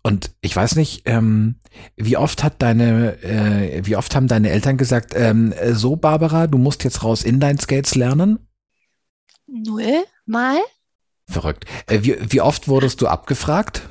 und 0.03 0.35
ich 0.41 0.55
weiß 0.55 0.75
nicht, 0.75 1.01
ähm, 1.05 1.55
wie 1.95 2.15
oft 2.15 2.43
hat 2.43 2.61
deine, 2.61 3.23
äh, 3.23 3.87
wie 3.87 3.95
oft 3.95 4.15
haben 4.15 4.27
deine 4.27 4.51
Eltern 4.51 4.77
gesagt, 4.77 5.13
ähm, 5.15 5.51
so 5.71 5.95
Barbara, 5.95 6.45
du 6.45 6.59
musst 6.59 6.83
jetzt 6.83 7.03
raus 7.03 7.23
Inline-Skates 7.23 7.95
lernen? 7.95 8.37
Null 9.47 10.03
mal. 10.27 10.59
Verrückt. 11.27 11.65
Äh, 11.87 11.99
wie, 12.03 12.17
wie 12.31 12.41
oft 12.41 12.67
wurdest 12.67 13.01
du 13.01 13.07
abgefragt? 13.07 13.81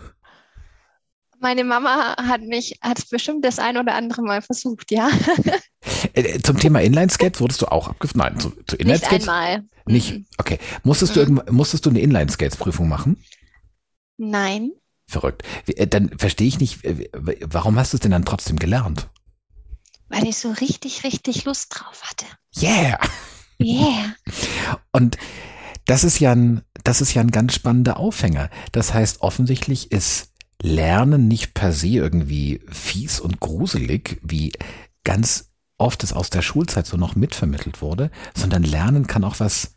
Meine 1.40 1.64
Mama 1.64 2.16
hat 2.16 2.40
mich, 2.42 2.78
hat 2.80 3.08
bestimmt 3.10 3.44
das 3.44 3.58
ein 3.58 3.76
oder 3.76 3.94
andere 3.94 4.22
Mal 4.22 4.42
versucht, 4.42 4.90
ja. 4.90 5.10
Äh, 6.12 6.40
zum 6.40 6.58
Thema 6.58 6.80
Inline-Skate 6.80 7.40
wurdest 7.40 7.62
du 7.62 7.66
auch 7.66 7.88
abgefragt? 7.88 8.16
Nein, 8.16 8.40
zu, 8.40 8.52
zu 8.66 8.76
Inline-Skates? 8.76 9.26
Nicht 9.26 9.28
einmal. 9.28 9.64
Nicht? 9.86 10.12
Mhm. 10.12 10.26
Okay. 10.38 10.58
Musstest 10.82 11.16
mhm. 11.16 11.42
du, 11.44 11.52
musstest 11.52 11.84
du 11.86 11.90
eine 11.90 12.00
Inline-Skates-Prüfung 12.00 12.88
machen? 12.88 13.22
Nein. 14.16 14.72
Verrückt. 15.06 15.42
Äh, 15.66 15.86
dann 15.86 16.10
verstehe 16.16 16.46
ich 16.46 16.60
nicht, 16.60 16.80
warum 17.12 17.78
hast 17.78 17.92
du 17.92 17.96
es 17.96 18.00
denn 18.00 18.12
dann 18.12 18.24
trotzdem 18.24 18.58
gelernt? 18.58 19.08
Weil 20.08 20.26
ich 20.26 20.36
so 20.36 20.50
richtig, 20.52 21.04
richtig 21.04 21.44
Lust 21.44 21.74
drauf 21.74 22.02
hatte. 22.04 22.26
Yeah! 22.56 22.98
Yeah! 23.60 24.14
Und 24.92 25.16
das 25.86 26.04
ist 26.04 26.18
ja 26.18 26.32
ein, 26.32 26.62
das 26.82 27.00
ist 27.00 27.14
ja 27.14 27.22
ein 27.22 27.30
ganz 27.30 27.54
spannender 27.54 27.98
Aufhänger. 27.98 28.50
Das 28.72 28.94
heißt, 28.94 29.20
offensichtlich 29.20 29.92
ist 29.92 30.30
Lernen 30.62 31.28
nicht 31.28 31.54
per 31.54 31.72
se 31.72 31.88
irgendwie 31.88 32.60
fies 32.70 33.20
und 33.20 33.40
gruselig, 33.40 34.18
wie 34.22 34.52
ganz 35.02 35.50
oft 35.76 36.02
es 36.04 36.12
aus 36.12 36.30
der 36.30 36.42
Schulzeit 36.42 36.86
so 36.86 36.96
noch 36.96 37.16
mitvermittelt 37.16 37.82
wurde, 37.82 38.10
sondern 38.34 38.62
Lernen 38.62 39.06
kann 39.06 39.24
auch 39.24 39.40
was, 39.40 39.74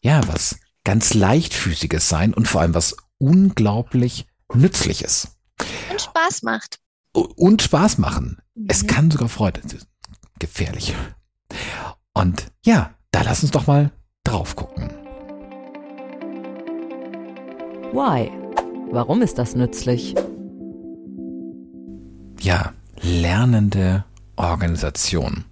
ja, 0.00 0.26
was 0.28 0.60
ganz 0.84 1.14
leichtfüßiges 1.14 2.08
sein 2.08 2.34
und 2.34 2.46
vor 2.46 2.60
allem 2.60 2.74
was 2.74 2.96
unglaublich 3.18 4.26
Nützliches. 4.54 5.36
Und 5.90 6.00
Spaß 6.00 6.42
macht. 6.42 6.78
Und 7.12 7.62
Spaß 7.62 7.98
machen. 7.98 8.38
Mhm. 8.54 8.66
Es 8.68 8.86
kann 8.86 9.10
sogar 9.10 9.28
Freude. 9.28 9.60
Gefährlich. 10.38 10.94
Und 12.14 12.46
ja, 12.64 12.94
da 13.10 13.22
lass 13.22 13.42
uns 13.42 13.52
doch 13.52 13.66
mal 13.66 13.90
drauf 14.24 14.54
gucken. 14.54 15.07
Why? 17.92 18.30
Warum 18.90 19.22
ist 19.22 19.38
das 19.38 19.54
nützlich? 19.54 20.14
Ja, 22.38 22.72
lernende 23.00 24.04
Organisation. 24.36 25.44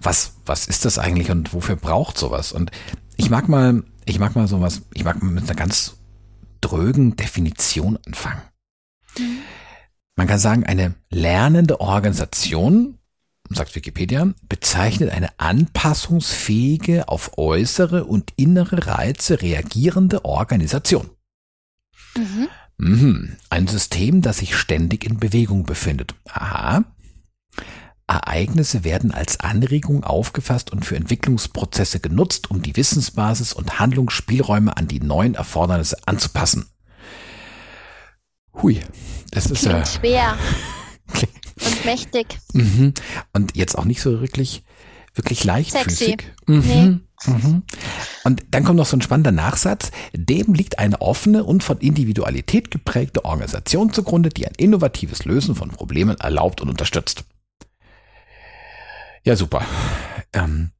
Was, 0.00 0.34
was 0.44 0.66
ist 0.66 0.84
das 0.84 0.98
eigentlich 0.98 1.30
und 1.30 1.54
wofür 1.54 1.76
braucht 1.76 2.18
sowas? 2.18 2.52
Und 2.52 2.72
ich 3.16 3.30
mag 3.30 3.48
mal, 3.48 3.84
ich 4.04 4.18
mag 4.18 4.34
mal 4.34 4.48
sowas, 4.48 4.82
ich 4.94 5.04
mag 5.04 5.22
mal 5.22 5.30
mit 5.30 5.44
einer 5.44 5.54
ganz 5.54 5.96
drögen 6.60 7.14
Definition 7.16 7.98
anfangen. 8.04 8.42
Mhm. 9.18 9.38
Man 10.16 10.26
kann 10.26 10.38
sagen, 10.38 10.64
eine 10.64 10.94
lernende 11.10 11.80
Organisation, 11.80 12.98
sagt 13.50 13.76
Wikipedia, 13.76 14.32
bezeichnet 14.48 15.10
eine 15.10 15.28
anpassungsfähige, 15.38 17.08
auf 17.08 17.38
äußere 17.38 18.06
und 18.06 18.32
innere 18.36 18.86
Reize 18.86 19.40
reagierende 19.42 20.24
Organisation. 20.24 21.10
Mhm. 22.16 22.48
Mhm. 22.78 23.36
Ein 23.50 23.66
System, 23.66 24.22
das 24.22 24.38
sich 24.38 24.56
ständig 24.56 25.04
in 25.04 25.18
Bewegung 25.18 25.64
befindet. 25.64 26.14
Aha. 26.28 26.84
Ereignisse 28.06 28.84
werden 28.84 29.10
als 29.10 29.40
Anregung 29.40 30.04
aufgefasst 30.04 30.70
und 30.70 30.84
für 30.84 30.96
Entwicklungsprozesse 30.96 31.98
genutzt, 31.98 32.50
um 32.50 32.62
die 32.62 32.76
Wissensbasis 32.76 33.52
und 33.52 33.80
Handlungsspielräume 33.80 34.76
an 34.76 34.86
die 34.86 35.00
neuen 35.00 35.34
Erfordernisse 35.34 35.96
anzupassen. 36.06 36.66
Hui, 38.62 38.80
das 39.32 39.46
ist 39.46 39.64
ja. 39.64 39.80
Äh, 39.80 39.86
schwer. 39.86 40.38
und 41.64 41.84
mächtig. 41.84 42.38
Mhm. 42.52 42.94
Und 43.32 43.56
jetzt 43.56 43.76
auch 43.76 43.84
nicht 43.84 44.00
so 44.00 44.20
wirklich, 44.20 44.62
wirklich 45.16 45.44
leichtfüßig. 45.44 46.24
Mhm. 46.46 46.60
Nee. 46.66 47.00
Mhm. 47.26 47.62
Und 48.24 48.44
dann 48.50 48.64
kommt 48.64 48.76
noch 48.76 48.86
so 48.86 48.96
ein 48.96 49.02
spannender 49.02 49.32
Nachsatz. 49.32 49.90
Dem 50.12 50.52
liegt 50.54 50.78
eine 50.78 51.00
offene 51.00 51.44
und 51.44 51.64
von 51.64 51.78
Individualität 51.78 52.70
geprägte 52.70 53.24
Organisation 53.24 53.92
zugrunde, 53.92 54.28
die 54.28 54.46
ein 54.46 54.54
innovatives 54.56 55.24
Lösen 55.24 55.54
von 55.54 55.70
Problemen 55.70 56.16
erlaubt 56.18 56.60
und 56.60 56.68
unterstützt. 56.68 57.24
Ja, 59.24 59.34
super. 59.34 59.64
Ähm, 60.32 60.70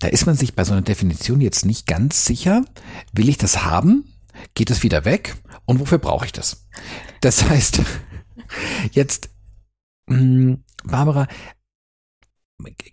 da 0.00 0.08
ist 0.08 0.26
man 0.26 0.36
sich 0.36 0.54
bei 0.54 0.64
so 0.64 0.72
einer 0.72 0.82
Definition 0.82 1.40
jetzt 1.40 1.64
nicht 1.64 1.86
ganz 1.86 2.24
sicher. 2.24 2.64
Will 3.12 3.28
ich 3.28 3.38
das 3.38 3.64
haben? 3.64 4.12
Geht 4.54 4.70
es 4.70 4.82
wieder 4.82 5.04
weg? 5.04 5.36
Und 5.64 5.80
wofür 5.80 5.98
brauche 5.98 6.26
ich 6.26 6.32
das? 6.32 6.66
Das 7.20 7.48
heißt, 7.48 7.80
jetzt, 8.92 9.30
hm, 10.08 10.64
Barbara, 10.84 11.28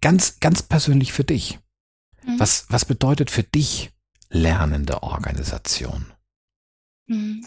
ganz, 0.01 0.39
ganz 0.39 0.63
persönlich 0.63 1.13
für 1.13 1.23
dich. 1.23 1.59
Mhm. 2.23 2.39
Was, 2.39 2.65
was 2.69 2.85
bedeutet 2.85 3.31
für 3.31 3.43
dich 3.43 3.91
lernende 4.29 5.03
Organisation? 5.03 6.11
Mhm. 7.07 7.45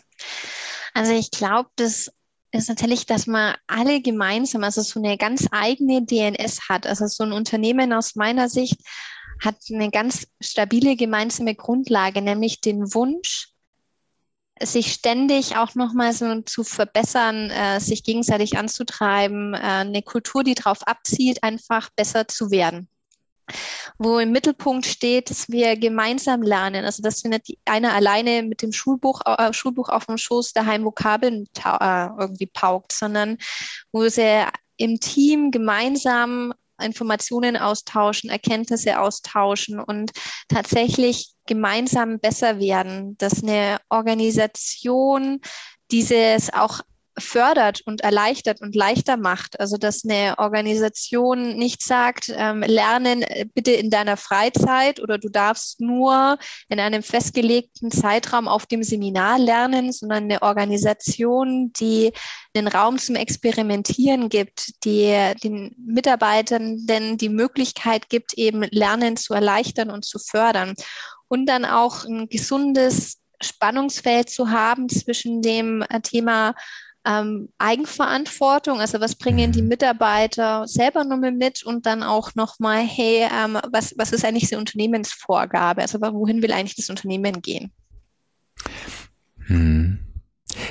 Also 0.92 1.12
ich 1.12 1.30
glaube, 1.30 1.70
das 1.76 2.12
ist 2.52 2.68
natürlich, 2.68 3.06
dass 3.06 3.26
man 3.26 3.56
alle 3.66 4.00
gemeinsam, 4.00 4.62
also 4.62 4.82
so 4.82 5.00
eine 5.00 5.18
ganz 5.18 5.48
eigene 5.50 6.04
DNS 6.04 6.68
hat. 6.68 6.86
Also 6.86 7.06
so 7.08 7.24
ein 7.24 7.32
Unternehmen 7.32 7.92
aus 7.92 8.14
meiner 8.14 8.48
Sicht 8.48 8.80
hat 9.40 9.56
eine 9.70 9.90
ganz 9.90 10.28
stabile 10.40 10.94
gemeinsame 10.96 11.56
Grundlage, 11.56 12.22
nämlich 12.22 12.60
den 12.60 12.94
Wunsch, 12.94 13.53
sich 14.62 14.92
ständig 14.92 15.56
auch 15.56 15.74
nochmal 15.74 16.12
so 16.12 16.40
zu 16.42 16.64
verbessern, 16.64 17.50
äh, 17.50 17.80
sich 17.80 18.04
gegenseitig 18.04 18.56
anzutreiben, 18.56 19.54
äh, 19.54 19.58
eine 19.58 20.02
Kultur, 20.02 20.44
die 20.44 20.54
darauf 20.54 20.86
abzielt, 20.86 21.42
einfach 21.42 21.90
besser 21.96 22.28
zu 22.28 22.50
werden 22.50 22.88
wo 23.98 24.18
im 24.18 24.32
Mittelpunkt 24.32 24.86
steht, 24.86 25.30
dass 25.30 25.48
wir 25.48 25.76
gemeinsam 25.76 26.42
lernen. 26.42 26.84
Also 26.84 27.02
dass 27.02 27.22
wir 27.24 27.30
nicht 27.30 27.58
einer 27.64 27.92
alleine 27.92 28.42
mit 28.42 28.62
dem 28.62 28.72
Schulbuch, 28.72 29.20
äh, 29.26 29.52
Schulbuch 29.52 29.88
auf 29.88 30.06
dem 30.06 30.18
Schoß 30.18 30.52
daheim 30.52 30.84
Vokabeln 30.84 31.46
äh, 31.64 32.06
irgendwie 32.18 32.46
paukt, 32.46 32.92
sondern 32.92 33.38
wo 33.92 34.08
sie 34.08 34.44
im 34.76 34.98
Team 34.98 35.50
gemeinsam 35.50 36.52
Informationen 36.82 37.56
austauschen, 37.56 38.30
Erkenntnisse 38.30 39.00
austauschen 39.00 39.80
und 39.80 40.12
tatsächlich 40.48 41.32
gemeinsam 41.46 42.18
besser 42.18 42.58
werden, 42.58 43.16
dass 43.18 43.42
eine 43.42 43.78
Organisation 43.90 45.40
dieses 45.90 46.52
auch 46.52 46.80
fördert 47.18 47.80
und 47.84 48.00
erleichtert 48.00 48.60
und 48.60 48.74
leichter 48.74 49.16
macht. 49.16 49.60
Also 49.60 49.76
dass 49.76 50.04
eine 50.04 50.38
Organisation 50.38 51.56
nicht 51.56 51.82
sagt, 51.82 52.32
ähm, 52.34 52.62
lernen 52.62 53.22
äh, 53.22 53.46
bitte 53.52 53.72
in 53.72 53.90
deiner 53.90 54.16
Freizeit 54.16 55.00
oder 55.00 55.18
du 55.18 55.28
darfst 55.28 55.80
nur 55.80 56.38
in 56.68 56.80
einem 56.80 57.02
festgelegten 57.02 57.90
Zeitraum 57.90 58.48
auf 58.48 58.66
dem 58.66 58.82
Seminar 58.82 59.38
lernen, 59.38 59.92
sondern 59.92 60.24
eine 60.24 60.42
Organisation, 60.42 61.72
die 61.74 62.12
den 62.56 62.68
Raum 62.68 62.98
zum 62.98 63.14
Experimentieren 63.14 64.28
gibt, 64.28 64.84
die 64.84 65.14
den 65.42 65.74
Mitarbeitenden 65.78 67.18
die 67.18 67.28
Möglichkeit 67.28 68.08
gibt, 68.08 68.34
eben 68.34 68.62
Lernen 68.70 69.16
zu 69.16 69.34
erleichtern 69.34 69.90
und 69.90 70.04
zu 70.04 70.18
fördern. 70.18 70.74
Und 71.28 71.46
dann 71.46 71.64
auch 71.64 72.04
ein 72.04 72.28
gesundes 72.28 73.18
Spannungsfeld 73.40 74.30
zu 74.30 74.50
haben 74.50 74.88
zwischen 74.88 75.42
dem 75.42 75.82
äh, 75.82 76.00
Thema 76.00 76.54
ähm, 77.06 77.48
Eigenverantwortung, 77.58 78.80
also 78.80 79.00
was 79.00 79.14
bringen 79.14 79.52
die 79.52 79.62
mhm. 79.62 79.68
Mitarbeiter 79.68 80.66
selber 80.66 81.04
nochmal 81.04 81.32
mit 81.32 81.62
und 81.64 81.86
dann 81.86 82.02
auch 82.02 82.34
nochmal, 82.34 82.78
hey, 82.78 83.28
ähm, 83.30 83.58
was, 83.70 83.94
was 83.96 84.12
ist 84.12 84.24
eigentlich 84.24 84.48
die 84.48 84.56
Unternehmensvorgabe? 84.56 85.82
Also 85.82 86.00
wohin 86.00 86.42
will 86.42 86.52
eigentlich 86.52 86.76
das 86.76 86.90
Unternehmen 86.90 87.42
gehen? 87.42 87.72
Hm. 89.46 89.98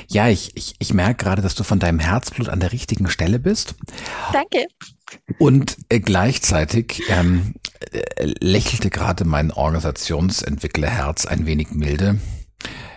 Ja, 0.08 0.30
ich, 0.30 0.56
ich, 0.56 0.76
ich 0.80 0.94
merke 0.94 1.24
gerade, 1.24 1.42
dass 1.42 1.56
du 1.56 1.64
von 1.64 1.80
deinem 1.80 2.00
Herzblut 2.00 2.50
an 2.50 2.60
der 2.60 2.72
richtigen 2.72 3.10
Stelle 3.10 3.40
bist. 3.40 3.76
Danke. 4.32 4.66
Und 5.40 5.78
äh, 5.90 6.00
gleichzeitig 6.00 7.04
ähm, 7.10 7.56
äh, 7.92 8.34
lächelte 8.40 8.90
gerade 8.90 9.26
mein 9.26 9.52
Organisationsentwicklerherz 9.52 11.26
ein 11.26 11.46
wenig 11.46 11.72
milde. 11.72 12.20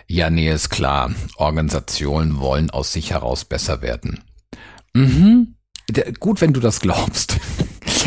Ja, 0.07 0.29
nee, 0.29 0.51
ist 0.51 0.69
klar. 0.69 1.13
Organisationen 1.35 2.39
wollen 2.39 2.69
aus 2.69 2.93
sich 2.93 3.11
heraus 3.11 3.45
besser 3.45 3.81
werden. 3.81 4.23
Mhm. 4.93 5.55
Gut, 6.19 6.41
wenn 6.41 6.53
du 6.53 6.59
das 6.59 6.79
glaubst. 6.79 7.39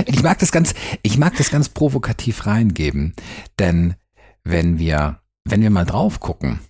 Ich 0.06 0.22
mag 0.22 0.38
das 0.38 0.50
ganz, 0.50 0.72
ich 1.02 1.18
mag 1.18 1.36
das 1.36 1.50
ganz 1.50 1.68
provokativ 1.68 2.46
reingeben. 2.46 3.14
Denn 3.58 3.96
wenn 4.44 4.78
wir, 4.78 5.20
wenn 5.44 5.60
wir 5.60 5.68
mal 5.68 5.84
drauf 5.84 6.20
gucken, 6.20 6.60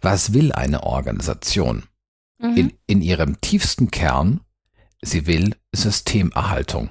was 0.00 0.32
will 0.32 0.52
eine 0.52 0.82
Organisation? 0.82 1.84
Mhm. 2.38 2.56
In, 2.56 2.72
in 2.86 3.02
ihrem 3.02 3.40
tiefsten 3.40 3.90
Kern, 3.90 4.40
sie 5.00 5.26
will 5.26 5.54
Systemerhaltung. 5.72 6.90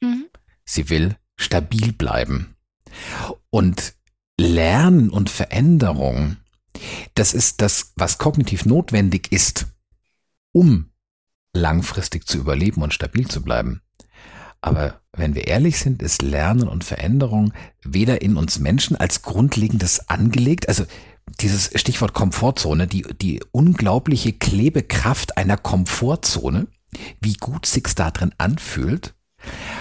Mhm. 0.00 0.26
Sie 0.64 0.88
will 0.88 1.16
stabil 1.36 1.92
bleiben. 1.92 2.56
Und 3.50 3.94
Lernen 4.38 5.10
und 5.10 5.30
Veränderung 5.30 6.38
das 7.14 7.34
ist 7.34 7.60
das, 7.60 7.92
was 7.96 8.18
kognitiv 8.18 8.64
notwendig 8.64 9.32
ist, 9.32 9.66
um 10.52 10.90
langfristig 11.52 12.26
zu 12.26 12.38
überleben 12.38 12.82
und 12.82 12.94
stabil 12.94 13.28
zu 13.28 13.42
bleiben. 13.42 13.82
Aber 14.60 15.00
wenn 15.12 15.34
wir 15.34 15.48
ehrlich 15.48 15.78
sind, 15.78 16.02
ist 16.02 16.22
Lernen 16.22 16.68
und 16.68 16.84
Veränderung 16.84 17.52
weder 17.82 18.22
in 18.22 18.36
uns 18.36 18.58
Menschen 18.58 18.96
als 18.96 19.22
Grundlegendes 19.22 20.08
angelegt, 20.08 20.68
also 20.68 20.84
dieses 21.40 21.70
Stichwort 21.80 22.12
Komfortzone, 22.12 22.86
die, 22.86 23.02
die 23.20 23.42
unglaubliche 23.52 24.32
Klebekraft 24.32 25.36
einer 25.36 25.56
Komfortzone, 25.56 26.66
wie 27.20 27.34
gut 27.34 27.66
sich's 27.66 27.94
da 27.94 28.10
drin 28.10 28.34
anfühlt. 28.38 29.14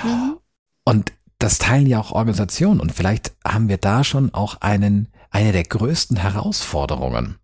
Mhm. 0.03 0.37
Und 0.85 1.13
das 1.39 1.57
teilen 1.57 1.87
ja 1.87 1.99
auch 1.99 2.11
Organisationen 2.11 2.79
und 2.79 2.91
vielleicht 2.91 3.33
haben 3.45 3.69
wir 3.69 3.77
da 3.77 4.03
schon 4.03 4.33
auch 4.33 4.61
einen 4.61 5.07
eine 5.29 5.51
der 5.51 5.63
größten 5.63 6.17
Herausforderungen, 6.17 7.37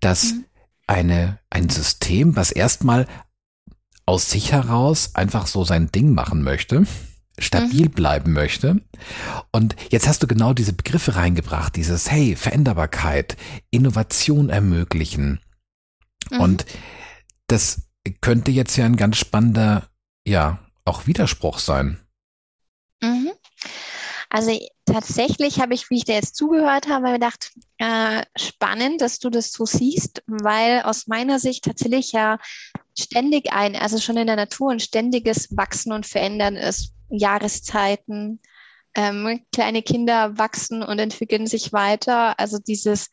dass 0.00 0.32
mhm. 0.32 0.44
eine, 0.86 1.38
ein 1.50 1.68
System, 1.68 2.36
was 2.36 2.50
erstmal 2.50 3.06
aus 4.06 4.30
sich 4.30 4.52
heraus 4.52 5.14
einfach 5.14 5.46
so 5.46 5.64
sein 5.64 5.92
Ding 5.92 6.14
machen 6.14 6.42
möchte, 6.42 6.86
stabil 7.38 7.86
mhm. 7.86 7.92
bleiben 7.92 8.32
möchte. 8.32 8.82
Und 9.52 9.76
jetzt 9.90 10.08
hast 10.08 10.22
du 10.22 10.26
genau 10.26 10.52
diese 10.52 10.72
Begriffe 10.72 11.16
reingebracht, 11.16 11.76
dieses, 11.76 12.10
hey, 12.10 12.36
Veränderbarkeit, 12.36 13.36
Innovation 13.70 14.50
ermöglichen. 14.50 15.40
Mhm. 16.30 16.40
Und 16.40 16.66
das 17.46 17.82
könnte 18.20 18.50
jetzt 18.50 18.76
ja 18.76 18.86
ein 18.86 18.96
ganz 18.96 19.16
spannender, 19.16 19.88
ja, 20.26 20.58
auch 20.84 21.06
Widerspruch 21.06 21.58
sein. 21.58 21.98
Mhm. 23.02 23.30
Also 24.30 24.56
tatsächlich 24.86 25.60
habe 25.60 25.74
ich, 25.74 25.90
wie 25.90 25.96
ich 25.96 26.04
dir 26.04 26.14
jetzt 26.14 26.36
zugehört 26.36 26.88
habe, 26.88 27.12
gedacht, 27.12 27.52
äh, 27.78 28.22
spannend, 28.36 29.00
dass 29.00 29.18
du 29.18 29.28
das 29.28 29.50
so 29.50 29.66
siehst, 29.66 30.22
weil 30.28 30.82
aus 30.82 31.08
meiner 31.08 31.40
Sicht 31.40 31.64
tatsächlich 31.64 32.12
ja 32.12 32.38
ständig 32.96 33.52
ein, 33.52 33.74
also 33.74 33.98
schon 33.98 34.16
in 34.16 34.28
der 34.28 34.36
Natur 34.36 34.70
ein 34.70 34.78
ständiges 34.78 35.56
Wachsen 35.56 35.92
und 35.92 36.06
Verändern 36.06 36.56
ist. 36.56 36.92
Jahreszeiten, 37.08 38.40
ähm, 38.94 39.44
kleine 39.52 39.82
Kinder 39.82 40.38
wachsen 40.38 40.84
und 40.84 41.00
entwickeln 41.00 41.48
sich 41.48 41.72
weiter. 41.72 42.38
Also 42.38 42.58
dieses 42.58 43.10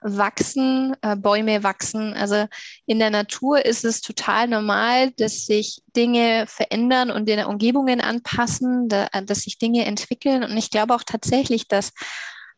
wachsen, 0.00 0.94
äh, 1.02 1.16
Bäume 1.16 1.62
wachsen. 1.62 2.14
Also 2.14 2.46
in 2.86 2.98
der 2.98 3.10
Natur 3.10 3.64
ist 3.64 3.84
es 3.84 4.00
total 4.00 4.48
normal, 4.48 5.10
dass 5.12 5.46
sich 5.46 5.82
Dinge 5.96 6.46
verändern 6.46 7.10
und 7.10 7.28
in 7.28 7.44
Umgebungen 7.44 8.00
anpassen, 8.00 8.88
da, 8.88 9.08
äh, 9.12 9.24
dass 9.24 9.40
sich 9.40 9.58
Dinge 9.58 9.84
entwickeln. 9.84 10.44
Und 10.44 10.56
ich 10.56 10.70
glaube 10.70 10.94
auch 10.94 11.02
tatsächlich, 11.04 11.68
dass 11.68 11.92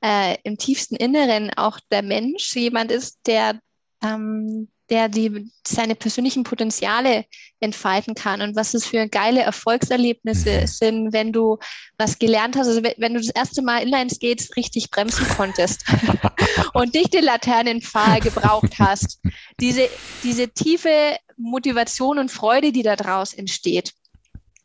äh, 0.02 0.36
im 0.44 0.58
tiefsten 0.58 0.96
Inneren 0.96 1.50
auch 1.56 1.78
der 1.90 2.02
Mensch 2.02 2.54
jemand 2.54 2.90
ist, 2.90 3.20
der 3.26 3.60
ähm, 4.02 4.68
der 4.90 5.08
die, 5.08 5.50
seine 5.66 5.94
persönlichen 5.94 6.42
Potenziale 6.42 7.24
entfalten 7.60 8.14
kann 8.14 8.42
und 8.42 8.56
was 8.56 8.74
es 8.74 8.86
für 8.86 9.08
geile 9.08 9.40
Erfolgserlebnisse 9.40 10.62
mhm. 10.62 10.66
sind, 10.66 11.12
wenn 11.12 11.32
du 11.32 11.58
was 11.96 12.18
gelernt 12.18 12.56
hast, 12.56 12.66
also 12.66 12.82
wenn 12.82 13.14
du 13.14 13.20
das 13.20 13.30
erste 13.30 13.62
Mal 13.62 13.82
Inline-Skates 13.82 14.56
richtig 14.56 14.90
bremsen 14.90 15.26
konntest 15.28 15.84
und 16.74 16.94
nicht 16.94 17.14
den 17.14 17.24
Laternenpfahl 17.24 18.20
gebraucht 18.20 18.78
hast. 18.78 19.20
Diese, 19.60 19.88
diese 20.24 20.48
tiefe 20.48 21.16
Motivation 21.36 22.18
und 22.18 22.30
Freude, 22.30 22.72
die 22.72 22.82
da 22.82 22.96
draus 22.96 23.32
entsteht. 23.32 23.94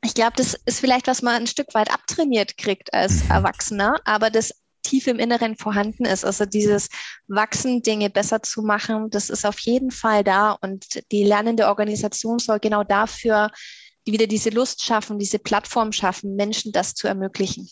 Ich 0.04 0.14
glaube, 0.14 0.34
das 0.36 0.56
ist 0.66 0.80
vielleicht, 0.80 1.08
was 1.08 1.22
man 1.22 1.36
ein 1.36 1.48
Stück 1.48 1.74
weit 1.74 1.92
abtrainiert 1.92 2.58
kriegt 2.58 2.94
als 2.94 3.24
mhm. 3.24 3.32
Erwachsener, 3.32 4.00
aber 4.06 4.30
das 4.30 4.54
tief 4.86 5.08
im 5.08 5.20
Inneren 5.20 5.58
vorhanden 5.58 6.06
ist. 6.06 6.24
Also 6.24 6.46
dieses 6.46 6.90
Wachsen, 7.28 7.82
Dinge 7.82 8.10
besser 8.10 8.42
zu 8.42 8.62
machen, 8.62 9.10
das 9.10 9.30
ist 9.30 9.46
auf 9.46 9.60
jeden 9.60 9.92
Fall 9.92 10.24
da. 10.24 10.52
Und 10.52 11.02
die 11.12 11.24
lernende 11.24 11.68
Organisation 11.68 12.40
soll 12.40 12.60
genau 12.60 12.84
dafür 12.84 13.52
wieder 14.06 14.28
diese 14.28 14.52
Lust 14.52 14.84
schaffen, 14.84 15.20
diese 15.20 15.40
Plattform 15.40 15.92
schaffen, 15.92 16.36
Menschen 16.36 16.72
das 16.72 16.94
zu 16.94 17.08
ermöglichen. 17.08 17.68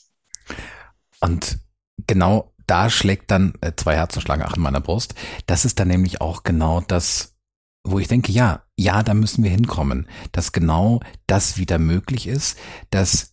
Und 1.20 1.60
genau 2.08 2.54
da 2.68 2.90
schlägt 2.90 3.30
dann 3.32 3.54
äh, 3.62 3.72
zwei 3.76 3.96
Herzen 3.96 4.22
schlagen 4.22 4.44
in 4.56 4.62
meiner 4.62 4.82
Brust. 4.82 5.16
Das 5.46 5.66
ist 5.66 5.80
dann 5.80 5.90
nämlich 5.90 6.22
auch 6.22 6.44
genau 6.44 6.82
das, 6.82 7.36
wo 7.84 8.00
ich 8.00 8.08
denke, 8.08 8.32
ja, 8.32 8.64
ja, 8.78 9.04
da 9.04 9.14
müssen 9.14 9.44
wir 9.44 9.52
hinkommen, 9.52 10.08
dass 10.32 10.52
genau 10.52 11.02
das 11.28 11.58
wieder 11.58 11.78
möglich 11.78 12.28
ist, 12.28 12.58
dass 12.90 13.33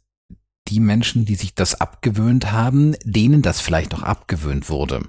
die 0.70 0.80
Menschen, 0.80 1.24
die 1.24 1.35
sich 1.35 1.54
das 1.54 1.80
abgewöhnt 1.80 2.52
haben, 2.52 2.94
denen 3.04 3.42
das 3.42 3.61
vielleicht 3.61 3.92
auch 3.94 4.02
abgewöhnt 4.02 4.68
wurde, 4.68 5.02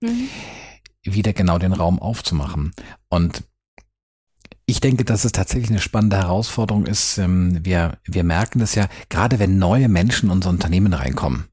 mhm. 0.00 0.28
wieder 1.02 1.32
genau 1.32 1.58
den 1.58 1.72
Raum 1.72 1.98
aufzumachen. 1.98 2.72
Und 3.08 3.42
ich 4.64 4.80
denke, 4.80 5.04
dass 5.04 5.24
es 5.24 5.32
tatsächlich 5.32 5.70
eine 5.70 5.80
spannende 5.80 6.18
Herausforderung 6.18 6.86
ist. 6.86 7.18
Ähm, 7.18 7.64
wir, 7.64 7.98
wir 8.04 8.22
merken 8.22 8.60
das 8.60 8.74
ja, 8.74 8.86
gerade 9.08 9.38
wenn 9.38 9.58
neue 9.58 9.88
Menschen 9.88 10.26
in 10.26 10.32
unser 10.32 10.50
Unternehmen 10.50 10.92
reinkommen, 10.92 11.48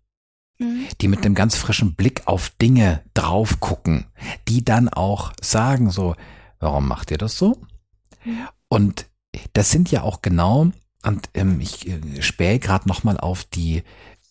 mhm. 0.59 0.85
die 1.01 1.07
mit 1.07 1.25
einem 1.25 1.33
ganz 1.33 1.55
frischen 1.55 1.95
Blick 1.95 2.23
auf 2.27 2.49
Dinge 2.61 3.03
drauf 3.13 3.59
gucken, 3.59 4.05
die 4.47 4.63
dann 4.63 4.89
auch 4.89 5.33
sagen 5.41 5.89
so, 5.89 6.15
warum 6.59 6.87
macht 6.87 7.09
ihr 7.09 7.17
das 7.17 7.37
so? 7.37 7.61
Mhm. 8.25 8.47
Und 8.67 9.09
das 9.53 9.71
sind 9.71 9.91
ja 9.91 10.03
auch 10.03 10.21
genau 10.21 10.71
und 11.05 11.29
ähm, 11.33 11.59
ich 11.61 11.87
äh, 11.87 12.21
spähe 12.21 12.59
gerade 12.59 12.87
nochmal 12.87 13.17
auf 13.17 13.43
die 13.43 13.83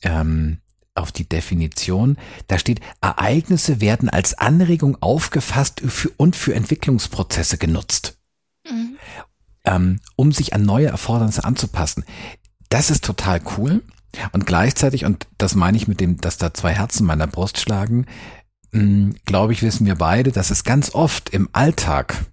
ähm, 0.02 0.58
auf 0.94 1.10
die 1.10 1.28
Definition. 1.28 2.16
Da 2.46 2.58
steht, 2.58 2.80
Ereignisse 3.00 3.80
werden 3.80 4.08
als 4.08 4.38
Anregung 4.38 4.96
aufgefasst 5.02 5.82
und 6.16 6.36
für 6.36 6.54
Entwicklungsprozesse 6.54 7.58
genutzt, 7.58 8.16
mhm. 8.68 8.96
ähm, 9.64 10.00
um 10.16 10.30
sich 10.30 10.54
an 10.54 10.62
neue 10.62 10.86
Erfordernisse 10.86 11.44
anzupassen. 11.44 12.04
Das 12.68 12.90
ist 12.90 13.04
total 13.04 13.40
cool. 13.56 13.82
Und 14.30 14.46
gleichzeitig, 14.46 15.04
und 15.04 15.26
das 15.38 15.56
meine 15.56 15.76
ich 15.76 15.88
mit 15.88 16.00
dem, 16.00 16.20
dass 16.20 16.36
da 16.36 16.54
zwei 16.54 16.72
Herzen 16.72 17.04
meiner 17.04 17.26
Brust 17.26 17.58
schlagen, 17.58 18.06
hm, 18.72 19.16
glaube 19.24 19.52
ich, 19.52 19.62
wissen 19.62 19.86
wir 19.86 19.96
beide, 19.96 20.30
dass 20.30 20.50
es 20.50 20.62
ganz 20.62 20.94
oft 20.94 21.30
im 21.30 21.48
Alltag 21.52 22.24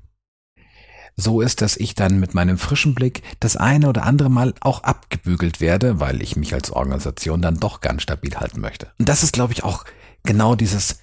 so 1.16 1.42
ist, 1.42 1.62
dass 1.62 1.78
ich 1.78 1.96
dann 1.96 2.20
mit 2.20 2.34
meinem 2.34 2.58
frischen 2.58 2.96
Blick 2.96 3.22
das 3.40 3.58
eine 3.58 3.90
oder 3.90 4.04
andere 4.04 4.30
Mal 4.30 4.54
auch 4.62 4.84
abgebügelt 4.84 5.62
werde, 5.62 6.00
weil 6.00 6.22
ich 6.22 6.36
mich 6.36 6.54
als 6.54 6.72
Organisation 6.72 7.42
dann 7.42 7.60
doch 7.60 7.82
ganz 7.82 8.04
stabil 8.04 8.36
halten 8.36 8.62
möchte. 8.62 8.92
Und 8.98 9.08
das 9.10 9.24
ist, 9.24 9.34
glaube 9.34 9.54
ich, 9.54 9.64
auch 9.64 9.86
genau 10.24 10.56
dieses, 10.56 11.00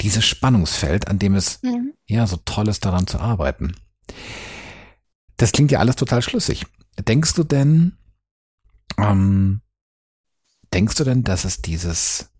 dieses 0.00 0.24
Spannungsfeld, 0.24 1.08
an 1.08 1.18
dem 1.18 1.34
es 1.34 1.62
mhm. 1.62 1.92
ja 2.06 2.26
so 2.26 2.36
toll 2.44 2.68
ist, 2.68 2.84
daran 2.84 3.06
zu 3.06 3.18
arbeiten. 3.18 3.74
Das 5.36 5.52
klingt 5.52 5.70
ja 5.70 5.78
alles 5.78 5.96
total 5.96 6.22
schlüssig. 6.22 6.66
Denkst 6.98 7.34
du 7.34 7.44
denn, 7.44 7.96
ähm, 8.98 9.62
denkst 10.72 10.96
du 10.96 11.04
denn, 11.04 11.24
dass 11.24 11.44
es 11.44 11.62
dieses, 11.62 12.30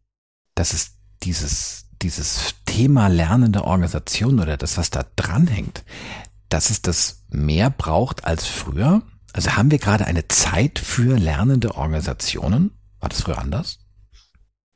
dass 0.54 0.72
es 0.72 0.92
dieses, 1.22 1.86
dieses 2.02 2.54
Thema 2.66 3.08
lernende 3.08 3.64
Organisation 3.64 4.40
oder 4.40 4.56
das, 4.56 4.76
was 4.76 4.90
da 4.90 5.04
dranhängt, 5.16 5.84
dass 6.52 6.70
es 6.70 6.82
das 6.82 7.24
mehr 7.28 7.70
braucht 7.70 8.24
als 8.24 8.46
früher? 8.46 9.02
Also 9.32 9.56
haben 9.56 9.70
wir 9.70 9.78
gerade 9.78 10.06
eine 10.06 10.28
Zeit 10.28 10.78
für 10.78 11.16
lernende 11.16 11.74
Organisationen? 11.74 12.72
War 13.00 13.08
das 13.08 13.22
früher 13.22 13.38
anders? 13.38 13.78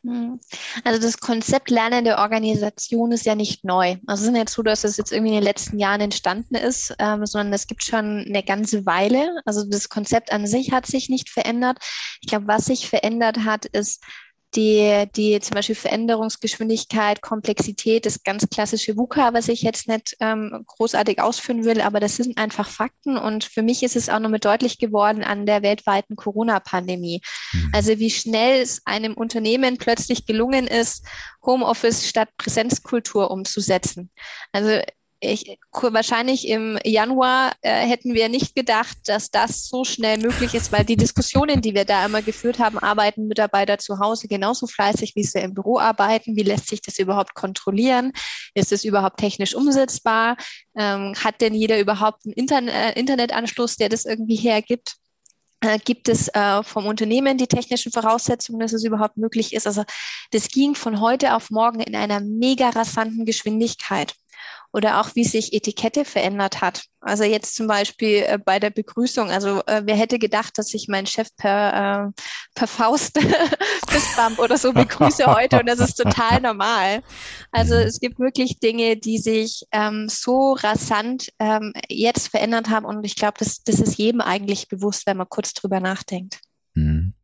Hm. 0.07 0.41
Also 0.85 1.01
das 1.01 1.19
Konzept 1.19 1.69
lernende 1.69 2.17
Organisation 2.19 3.13
ist 3.13 3.27
ja 3.27 3.35
nicht 3.35 3.65
neu. 3.65 3.97
Also 4.07 4.23
es 4.23 4.29
ist 4.29 4.33
nicht 4.33 4.49
so, 4.49 4.63
dass 4.63 4.85
es 4.85 4.97
jetzt 4.97 5.13
irgendwie 5.13 5.33
in 5.33 5.41
den 5.41 5.45
letzten 5.45 5.79
Jahren 5.79 6.01
entstanden 6.01 6.55
ist, 6.55 6.95
ähm, 6.99 7.27
sondern 7.27 7.53
es 7.53 7.67
gibt 7.67 7.83
schon 7.83 8.25
eine 8.27 8.43
ganze 8.43 8.87
Weile. 8.87 9.41
Also 9.45 9.69
das 9.69 9.89
Konzept 9.89 10.33
an 10.33 10.47
sich 10.47 10.73
hat 10.73 10.87
sich 10.87 11.09
nicht 11.09 11.29
verändert. 11.29 11.79
Ich 12.21 12.29
glaube, 12.29 12.47
was 12.47 12.67
sich 12.67 12.89
verändert 12.89 13.41
hat, 13.45 13.67
ist 13.67 14.03
die, 14.55 15.05
die 15.15 15.39
zum 15.41 15.55
Beispiel 15.55 15.75
Veränderungsgeschwindigkeit, 15.75 17.21
Komplexität, 17.21 18.07
das 18.07 18.23
ganz 18.23 18.49
klassische 18.49 18.97
VUCA, 18.97 19.35
was 19.35 19.49
ich 19.49 19.63
jetzt 19.63 19.89
nicht 19.89 20.17
ähm, 20.21 20.65
großartig 20.67 21.21
ausführen 21.21 21.65
will, 21.65 21.81
aber 21.81 22.01
das 22.01 22.17
sind 22.17 22.39
einfach 22.39 22.69
Fakten. 22.69 23.19
Und 23.19 23.45
für 23.45 23.63
mich 23.63 23.83
ist 23.83 23.97
es 23.97 24.09
auch 24.09 24.21
nochmal 24.21 24.41
deutlich 24.41 24.79
geworden 24.79 25.25
an 25.25 25.47
der 25.47 25.63
weltweiten 25.63 26.17
Corona-Pandemie. 26.17 27.21
Mhm. 27.53 27.71
Also 27.73 27.99
wie 27.99 28.11
schnell 28.11 28.63
es 28.63 28.83
einem 28.87 29.15
Unternehmen 29.15 29.77
plötzlich 29.77 30.27
gelungen 30.27 30.67
ist, 30.67 31.05
Homeoffice 31.45 32.09
statt 32.09 32.29
Präsenzkultur 32.39 33.31
umzusetzen. 33.31 34.11
Also 34.53 34.81
ich, 35.21 35.59
wahrscheinlich 35.73 36.47
im 36.49 36.79
Januar 36.85 37.53
äh, 37.63 37.87
hätten 37.87 38.15
wir 38.15 38.29
nicht 38.29 38.55
gedacht, 38.55 38.97
dass 39.07 39.31
das 39.31 39.67
so 39.67 39.85
schnell 39.85 40.19
möglich 40.19 40.55
ist, 40.55 40.73
weil 40.73 40.85
die 40.85 40.97
Diskussionen, 40.97 41.63
die 41.63 41.75
wir 41.75 41.85
da 41.85 42.05
immer 42.05 42.21
geführt 42.21 42.59
haben, 42.59 42.79
arbeiten 42.79 43.27
Mitarbeiter 43.27 43.79
zu 43.79 43.99
Hause 43.99 44.29
genauso 44.29 44.67
fleißig, 44.67 45.17
wie 45.17 45.25
sie 45.25 45.39
im 45.39 45.55
Büro 45.55 45.79
arbeiten. 45.79 46.37
Wie 46.37 46.43
lässt 46.43 46.69
sich 46.69 46.83
das 46.83 46.99
überhaupt 46.99 47.35
kontrollieren? 47.35 48.13
Ist 48.55 48.73
es 48.73 48.85
überhaupt 48.85 49.19
technisch 49.19 49.55
umsetzbar? 49.55 50.37
Ähm, 50.77 51.15
hat 51.23 51.41
denn 51.41 51.55
jeder 51.55 51.81
überhaupt 51.81 52.27
einen 52.27 52.35
Interne 52.35 52.73
äh, 52.73 52.99
Internetanschluss, 52.99 53.77
der 53.77 53.89
das 53.89 54.05
irgendwie 54.05 54.37
hergibt? 54.37 54.97
Äh, 55.61 55.79
gibt 55.79 56.09
es 56.11 56.29
äh, 56.29 56.63
vom 56.63 56.87
Unternehmen 56.87 57.39
die 57.39 57.47
technischen 57.47 57.91
Voraussetzungen, 57.91 58.61
dass 58.61 58.75
es 58.75 58.85
überhaupt 58.85 59.17
möglich 59.17 59.55
ist? 59.55 59.67
Also 59.67 59.85
das 60.33 60.49
ging 60.49 60.75
von 60.75 61.01
heute 61.01 61.35
auf 61.35 61.51
morgen 61.51 61.81
in 61.81 61.97
einer 61.97 62.21
mega 62.21 62.69
rasanten 62.69 63.25
Geschwindigkeit 63.25 64.15
oder 64.73 65.01
auch 65.01 65.15
wie 65.15 65.25
sich 65.25 65.53
Etikette 65.53 66.05
verändert 66.05 66.61
hat. 66.61 66.85
Also 67.01 67.25
jetzt 67.25 67.55
zum 67.55 67.67
Beispiel 67.67 68.25
äh, 68.27 68.39
bei 68.45 68.59
der 68.59 68.71
Begrüßung. 68.71 69.31
Also 69.31 69.63
äh, 69.67 69.83
wer 69.85 69.97
hätte 69.97 70.19
gedacht, 70.19 70.59
dass 70.59 70.75
ich 70.75 70.89
meinen 70.89 71.07
Chef 71.07 71.29
per, 71.37 72.13
äh, 72.15 72.23
per 72.55 72.67
Faust 72.67 73.19
Fistbump 73.89 74.39
oder 74.39 74.59
so 74.59 74.73
begrüße 74.73 75.27
heute 75.27 75.61
und 75.61 75.67
das 75.67 75.79
ist 75.79 75.95
total 75.95 76.41
normal. 76.41 77.03
Also 77.53 77.75
mhm. 77.75 77.83
es 77.83 78.01
gibt 78.01 78.19
wirklich 78.19 78.59
Dinge, 78.59 78.97
die 78.97 79.19
sich 79.19 79.65
ähm, 79.73 80.09
so 80.09 80.55
rasant 80.55 81.29
ähm, 81.39 81.73
jetzt 81.89 82.29
verändert 82.29 82.69
haben 82.69 82.87
und 82.87 83.05
ich 83.05 83.17
glaube, 83.17 83.35
das, 83.39 83.63
das 83.63 83.81
ist 83.81 83.99
jedem 83.99 84.21
eigentlich 84.21 84.69
bewusst, 84.69 85.07
wenn 85.07 85.17
man 85.17 85.29
kurz 85.29 85.55
drüber 85.55 85.81
nachdenkt. 85.81 86.41
Mhm. 86.75 87.15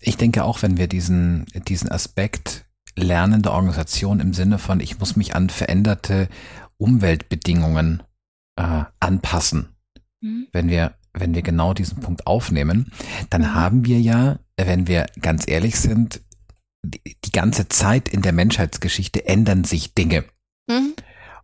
Ich 0.00 0.16
denke 0.16 0.44
auch, 0.44 0.62
wenn 0.62 0.76
wir 0.76 0.86
diesen, 0.86 1.46
diesen 1.66 1.90
Aspekt 1.90 2.64
lernende 2.96 3.52
Organisation 3.52 4.20
im 4.20 4.32
Sinne 4.32 4.58
von, 4.58 4.80
ich 4.80 4.98
muss 4.98 5.16
mich 5.16 5.34
an 5.36 5.50
veränderte 5.50 6.28
Umweltbedingungen 6.78 8.02
äh, 8.56 8.84
anpassen. 9.00 9.68
Mhm. 10.20 10.48
Wenn 10.52 10.68
wir, 10.68 10.94
wenn 11.12 11.34
wir 11.34 11.42
genau 11.42 11.74
diesen 11.74 12.00
Punkt 12.00 12.26
aufnehmen, 12.26 12.90
dann 13.30 13.42
mhm. 13.42 13.54
haben 13.54 13.84
wir 13.84 14.00
ja, 14.00 14.38
wenn 14.56 14.86
wir 14.86 15.06
ganz 15.20 15.46
ehrlich 15.46 15.78
sind, 15.78 16.22
die, 16.82 17.00
die 17.24 17.32
ganze 17.32 17.68
Zeit 17.68 18.08
in 18.08 18.22
der 18.22 18.32
Menschheitsgeschichte 18.32 19.26
ändern 19.26 19.64
sich 19.64 19.94
Dinge. 19.94 20.24
Mhm. 20.68 20.94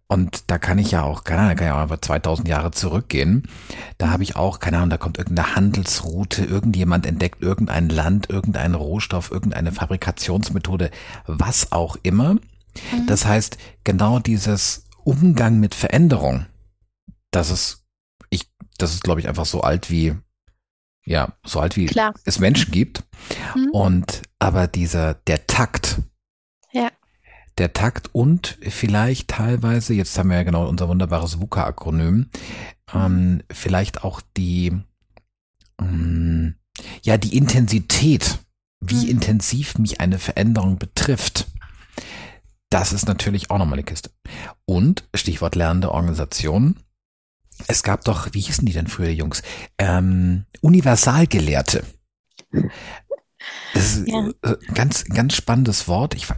Und 0.09 0.51
da 0.51 0.59
kann 0.59 0.79
ich 0.79 0.91
ja 0.91 1.03
auch, 1.03 1.25
keine 1.25 1.43
Ahnung, 1.43 1.57
kann 1.57 1.67
ja 1.67 1.77
auch 1.77 1.83
einfach 1.83 2.01
2000 2.01 2.47
Jahre 2.47 2.71
zurückgehen. 2.71 3.49
Da 3.97 4.11
habe 4.11 4.23
ich 4.23 4.37
auch, 4.37 4.61
keine 4.61 4.77
Ahnung, 4.77 4.91
da 4.91 4.99
kommt 4.99 5.17
irgendeine 5.17 5.57
Handelsroute, 5.57 6.45
irgendjemand 6.45 7.07
entdeckt 7.07 7.41
irgendein 7.41 7.89
Land, 7.89 8.29
irgendeinen 8.29 8.75
Rohstoff, 8.75 9.31
irgendeine 9.31 9.73
Fabrikationsmethode, 9.73 10.91
was 11.27 11.73
auch 11.73 11.97
immer. 12.03 12.35
Mhm. 12.35 13.07
Das 13.07 13.25
heißt, 13.25 13.57
genau 13.85 14.19
dieses 14.19 14.85
Umgang 15.05 15.61
mit 15.61 15.75
Veränderung, 15.75 16.47
das 17.31 17.51
ist, 17.51 17.85
ich, 18.31 18.51
das 18.79 18.93
ist, 18.93 19.05
glaube 19.05 19.21
ich, 19.21 19.29
einfach 19.29 19.47
so 19.47 19.63
alt 19.63 19.91
wie, 19.91 20.15
ja, 21.05 21.33
so 21.45 21.61
alt 21.61 21.77
wie 21.77 21.87
Klar. 21.87 22.15
es 22.25 22.39
Menschen 22.39 22.71
gibt. 22.71 23.03
Mhm. 23.55 23.71
Und 23.73 24.23
aber 24.39 24.67
dieser, 24.67 25.15
der 25.15 25.47
Takt, 25.47 26.03
der 27.59 27.73
Takt 27.73 28.15
und 28.15 28.59
vielleicht 28.63 29.29
teilweise, 29.29 29.95
jetzt 29.95 30.17
haben 30.19 30.31
wir 30.31 30.37
ja 30.37 30.43
genau 30.43 30.67
unser 30.67 30.89
wunderbares 30.89 31.41
VUCA-Akronym, 31.41 32.31
ähm, 32.95 33.43
vielleicht 33.51 34.05
auch 34.05 34.21
die, 34.37 34.73
ähm, 35.81 36.55
ja, 37.03 37.19
die 37.19 37.37
Intensität, 37.37 38.39
wie 38.81 39.05
mhm. 39.05 39.11
intensiv 39.11 39.79
mich 39.79 40.01
eine 40.01 40.19
Veränderung 40.19 40.79
betrifft. 40.79 41.47
Das 42.71 42.93
ist 42.93 43.07
natürlich 43.07 43.51
auch 43.51 43.59
nochmal 43.59 43.75
eine 43.75 43.85
Kiste. 43.85 44.11
Und, 44.65 45.05
Stichwort 45.15 45.57
lernende 45.57 45.93
Organisation. 45.93 46.77
Es 47.69 47.83
gab 47.83 48.05
doch, 48.05 48.33
wie 48.33 48.41
hießen 48.41 48.65
die 48.65 48.73
denn 48.73 48.87
früher, 48.87 49.11
Jungs? 49.11 49.43
Ähm, 49.77 50.47
Universalgelehrte. 50.63 51.85
Das 53.75 53.97
ist 53.97 54.09
ja. 54.09 54.31
Äh, 54.43 54.57
ganz, 54.73 55.05
ganz 55.05 55.35
spannendes 55.35 55.87
Wort. 55.87 56.15
Ich 56.15 56.29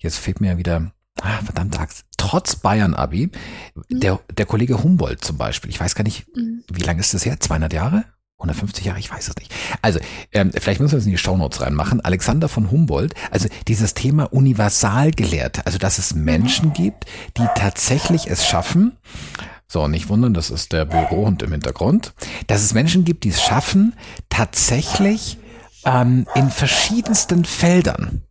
jetzt 0.00 0.18
fehlt 0.18 0.40
mir 0.40 0.58
wieder, 0.58 0.92
ah, 1.22 1.40
verdammt, 1.44 1.78
trotz 2.16 2.56
Bayern-Abi, 2.56 3.30
mhm. 3.74 4.00
der, 4.00 4.20
der 4.36 4.46
Kollege 4.46 4.82
Humboldt 4.82 5.24
zum 5.24 5.38
Beispiel, 5.38 5.70
ich 5.70 5.80
weiß 5.80 5.94
gar 5.94 6.04
nicht, 6.04 6.26
mhm. 6.36 6.64
wie 6.70 6.82
lange 6.82 7.00
ist 7.00 7.14
das 7.14 7.24
her? 7.24 7.38
200 7.38 7.72
Jahre? 7.72 8.04
150 8.38 8.86
Jahre, 8.86 8.98
ich 8.98 9.10
weiß 9.10 9.28
es 9.28 9.36
nicht. 9.36 9.52
Also, 9.82 10.00
ähm, 10.32 10.50
vielleicht 10.58 10.80
müssen 10.80 10.92
wir 10.92 10.98
es 10.98 11.04
in 11.04 11.10
die 11.10 11.18
Shownotes 11.18 11.60
reinmachen. 11.60 12.00
Alexander 12.00 12.48
von 12.48 12.70
Humboldt, 12.70 13.14
also 13.30 13.48
dieses 13.68 13.92
Thema 13.92 14.32
Universalgelehrte, 14.32 15.66
also 15.66 15.76
dass 15.76 15.98
es 15.98 16.14
Menschen 16.14 16.72
gibt, 16.72 17.04
die 17.36 17.46
tatsächlich 17.54 18.30
es 18.30 18.46
schaffen, 18.46 18.96
so, 19.68 19.86
nicht 19.86 20.08
wundern, 20.08 20.34
das 20.34 20.50
ist 20.50 20.72
der 20.72 20.84
Bürohund 20.84 21.42
im 21.42 21.52
Hintergrund, 21.52 22.12
dass 22.48 22.62
es 22.62 22.74
Menschen 22.74 23.04
gibt, 23.04 23.22
die 23.22 23.28
es 23.28 23.40
schaffen, 23.40 23.94
tatsächlich 24.28 25.38
ähm, 25.84 26.26
in 26.34 26.50
verschiedensten 26.50 27.44
Feldern 27.44 28.22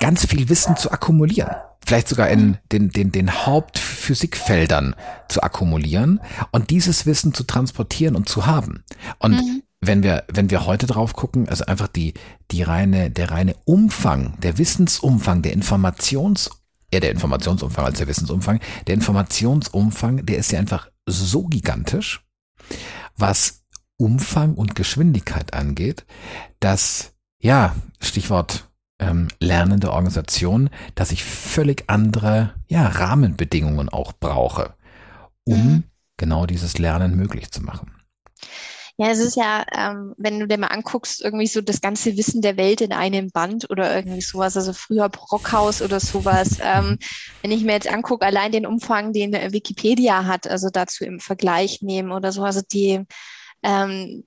ganz 0.00 0.26
viel 0.26 0.48
Wissen 0.48 0.76
zu 0.76 0.90
akkumulieren. 0.90 1.54
Vielleicht 1.86 2.08
sogar 2.08 2.28
in 2.30 2.58
den, 2.72 2.90
den, 2.90 3.12
den 3.12 3.30
Hauptphysikfeldern 3.30 4.94
zu 5.28 5.42
akkumulieren 5.42 6.20
und 6.50 6.70
dieses 6.70 7.04
Wissen 7.04 7.34
zu 7.34 7.44
transportieren 7.44 8.16
und 8.16 8.28
zu 8.28 8.46
haben. 8.46 8.84
Und 9.18 9.32
mhm. 9.32 9.62
wenn 9.80 10.02
wir, 10.02 10.24
wenn 10.32 10.50
wir 10.50 10.64
heute 10.64 10.86
drauf 10.86 11.12
gucken, 11.12 11.48
also 11.48 11.66
einfach 11.66 11.88
die, 11.88 12.14
die 12.50 12.62
reine, 12.62 13.10
der 13.10 13.30
reine 13.30 13.54
Umfang, 13.66 14.38
der 14.40 14.56
Wissensumfang, 14.56 15.42
der 15.42 15.52
Informations, 15.52 16.50
eher 16.90 17.00
der 17.00 17.10
Informationsumfang 17.10 17.84
als 17.84 17.98
der 17.98 18.08
Wissensumfang, 18.08 18.60
der 18.86 18.94
Informationsumfang, 18.94 20.24
der 20.24 20.38
ist 20.38 20.52
ja 20.52 20.58
einfach 20.58 20.88
so 21.06 21.44
gigantisch, 21.44 22.24
was 23.16 23.62
Umfang 23.96 24.54
und 24.54 24.74
Geschwindigkeit 24.74 25.52
angeht, 25.52 26.06
dass, 26.60 27.12
ja, 27.40 27.76
Stichwort 28.00 28.70
ähm, 28.98 29.28
lernende 29.40 29.92
Organisation, 29.92 30.70
dass 30.94 31.12
ich 31.12 31.24
völlig 31.24 31.84
andere 31.88 32.54
ja, 32.68 32.86
Rahmenbedingungen 32.86 33.88
auch 33.88 34.12
brauche, 34.12 34.74
um 35.44 35.56
mhm. 35.56 35.82
genau 36.16 36.46
dieses 36.46 36.78
Lernen 36.78 37.16
möglich 37.16 37.50
zu 37.50 37.62
machen. 37.62 37.92
Ja, 38.96 39.08
es 39.08 39.18
ist 39.18 39.34
ja, 39.34 39.66
ähm, 39.76 40.14
wenn 40.18 40.38
du 40.38 40.46
dir 40.46 40.56
mal 40.56 40.68
anguckst, 40.68 41.20
irgendwie 41.20 41.48
so 41.48 41.60
das 41.60 41.80
ganze 41.80 42.16
Wissen 42.16 42.42
der 42.42 42.56
Welt 42.56 42.80
in 42.80 42.92
einem 42.92 43.30
Band 43.30 43.68
oder 43.68 43.92
irgendwie 43.92 44.20
sowas, 44.20 44.56
also 44.56 44.72
früher 44.72 45.08
Brockhaus 45.08 45.82
oder 45.82 46.00
sowas. 46.00 46.58
Ähm, 46.64 46.98
wenn 47.42 47.50
ich 47.50 47.64
mir 47.64 47.72
jetzt 47.72 47.88
angucke, 47.88 48.24
allein 48.24 48.52
den 48.52 48.66
Umfang, 48.66 49.12
den 49.12 49.32
Wikipedia 49.32 50.24
hat, 50.24 50.46
also 50.46 50.70
dazu 50.70 51.04
im 51.04 51.20
Vergleich 51.20 51.82
nehmen 51.82 52.10
oder 52.12 52.32
so, 52.32 52.42
also 52.42 52.62
die, 52.62 53.04
ähm, 53.62 54.24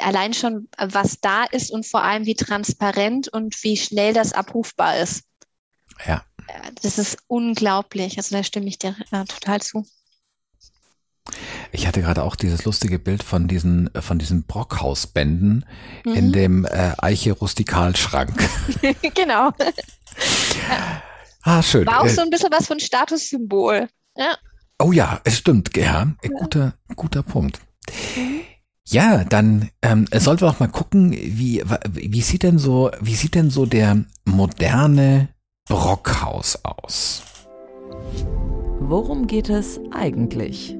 allein 0.00 0.34
schon, 0.34 0.68
was 0.78 1.20
da 1.20 1.44
ist 1.44 1.70
und 1.70 1.86
vor 1.86 2.02
allem 2.02 2.26
wie 2.26 2.34
transparent 2.34 3.28
und 3.28 3.62
wie 3.62 3.76
schnell 3.76 4.12
das 4.14 4.32
abrufbar 4.32 4.98
ist. 4.98 5.24
Ja. 6.06 6.24
Das 6.82 6.98
ist 6.98 7.18
unglaublich. 7.26 8.16
Also 8.18 8.36
da 8.36 8.42
stimme 8.42 8.66
ich 8.66 8.78
dir 8.78 8.96
äh, 9.10 9.24
total 9.24 9.60
zu. 9.60 9.86
Ich 11.70 11.86
hatte 11.86 12.02
gerade 12.02 12.22
auch 12.24 12.36
dieses 12.36 12.64
lustige 12.64 12.98
Bild 12.98 13.22
von 13.22 13.48
diesen, 13.48 13.90
von 13.94 14.18
diesen 14.18 14.44
Brockhausbänden 14.44 15.64
mhm. 16.04 16.14
in 16.14 16.32
dem 16.32 16.64
äh, 16.64 16.92
Eiche 16.98 17.32
Rustikalschrank. 17.32 18.48
genau. 19.14 19.52
ah, 21.42 21.62
schön. 21.62 21.86
War 21.86 22.00
auch 22.00 22.06
äh, 22.06 22.10
so 22.10 22.22
ein 22.22 22.30
bisschen 22.30 22.50
was 22.50 22.66
von 22.66 22.80
Statussymbol. 22.80 23.88
Ja. 24.16 24.36
Oh 24.78 24.92
ja, 24.92 25.20
es 25.24 25.38
stimmt, 25.38 25.76
ja. 25.76 26.12
Guter, 26.38 26.74
guter 26.96 27.22
Punkt. 27.22 27.60
Ja, 28.92 29.24
dann 29.24 29.70
ähm, 29.80 30.06
sollten 30.12 30.42
wir 30.42 30.48
doch 30.48 30.60
mal 30.60 30.68
gucken, 30.68 31.12
wie, 31.12 31.64
wie 31.92 32.20
sieht 32.20 32.42
denn 32.42 32.58
so, 32.58 32.90
wie 33.00 33.14
sieht 33.14 33.34
denn 33.34 33.48
so 33.48 33.64
der 33.64 34.04
moderne 34.26 35.28
Brockhaus 35.66 36.58
aus? 36.62 37.22
Worum 38.80 39.26
geht 39.26 39.48
es 39.48 39.80
eigentlich? 39.92 40.76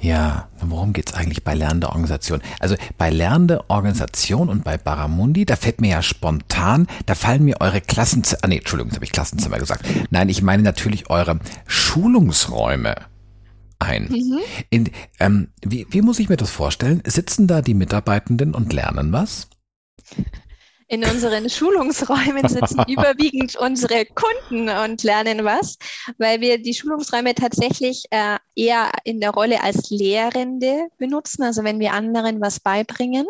Ja, 0.00 0.48
worum 0.60 0.92
geht's 0.92 1.14
eigentlich 1.14 1.44
bei 1.44 1.54
lernender 1.54 1.90
Organisation? 1.90 2.42
Also 2.58 2.74
bei 2.98 3.10
lernender 3.10 3.64
Organisation 3.68 4.48
und 4.48 4.64
bei 4.64 4.76
Baramundi, 4.76 5.46
da 5.46 5.54
fällt 5.54 5.80
mir 5.80 5.90
ja 5.90 6.02
spontan, 6.02 6.88
da 7.06 7.14
fallen 7.14 7.44
mir 7.44 7.60
eure 7.60 7.80
Klassenzimmer, 7.80 8.40
ah, 8.42 8.48
nee, 8.48 8.58
Entschuldigung, 8.58 8.90
jetzt 8.90 8.96
habe 8.96 9.04
ich 9.04 9.12
Klassenzimmer 9.12 9.58
gesagt. 9.58 9.86
Nein, 10.10 10.28
ich 10.30 10.42
meine 10.42 10.64
natürlich 10.64 11.10
eure 11.10 11.38
Schulungsräume 11.68 12.96
ein. 13.84 14.08
Mhm. 14.10 14.40
In, 14.70 14.90
ähm, 15.20 15.48
wie, 15.64 15.86
wie 15.90 16.02
muss 16.02 16.18
ich 16.18 16.28
mir 16.28 16.36
das 16.36 16.50
vorstellen? 16.50 17.02
Sitzen 17.06 17.46
da 17.46 17.62
die 17.62 17.74
Mitarbeitenden 17.74 18.54
und 18.54 18.72
lernen 18.72 19.12
was? 19.12 19.48
In 20.86 21.02
unseren 21.02 21.48
Schulungsräumen 21.48 22.46
sitzen 22.46 22.82
überwiegend 22.88 23.56
unsere 23.56 24.04
Kunden 24.04 24.68
und 24.68 25.02
lernen 25.02 25.44
was, 25.44 25.78
weil 26.18 26.40
wir 26.40 26.58
die 26.58 26.74
Schulungsräume 26.74 27.34
tatsächlich 27.34 28.04
äh, 28.10 28.36
eher 28.56 28.90
in 29.04 29.20
der 29.20 29.30
Rolle 29.30 29.62
als 29.62 29.90
Lehrende 29.90 30.88
benutzen, 30.98 31.42
also 31.42 31.64
wenn 31.64 31.80
wir 31.80 31.92
anderen 31.92 32.40
was 32.40 32.60
beibringen. 32.60 33.26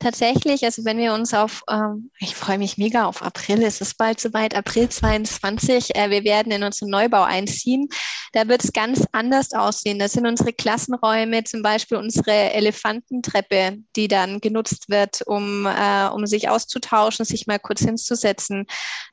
Tatsächlich, 0.00 0.64
also 0.64 0.84
wenn 0.84 0.98
wir 0.98 1.14
uns 1.14 1.34
auf, 1.34 1.62
ähm, 1.70 2.10
ich 2.18 2.34
freue 2.34 2.58
mich 2.58 2.78
mega 2.78 3.06
auf 3.06 3.22
April, 3.22 3.62
es 3.62 3.80
ist 3.80 3.96
bald 3.96 4.20
soweit, 4.20 4.54
April 4.54 4.88
22, 4.88 5.94
äh, 5.94 6.10
wir 6.10 6.24
werden 6.24 6.52
in 6.52 6.64
unseren 6.64 6.90
Neubau 6.90 7.22
einziehen. 7.22 7.88
Da 8.32 8.48
wird 8.48 8.64
es 8.64 8.72
ganz 8.72 9.04
anders 9.12 9.52
aussehen. 9.52 10.00
Das 10.00 10.12
sind 10.12 10.26
unsere 10.26 10.52
Klassenräume, 10.52 11.44
zum 11.44 11.62
Beispiel 11.62 11.98
unsere 11.98 12.52
Elefantentreppe, 12.52 13.78
die 13.94 14.08
dann 14.08 14.40
genutzt 14.40 14.88
wird, 14.88 15.22
um, 15.26 15.66
äh, 15.66 16.08
um 16.08 16.26
sich 16.26 16.48
auszutauschen, 16.48 17.24
sich 17.24 17.46
mal 17.46 17.60
kurz 17.60 17.82
hinzusetzen. 17.82 18.66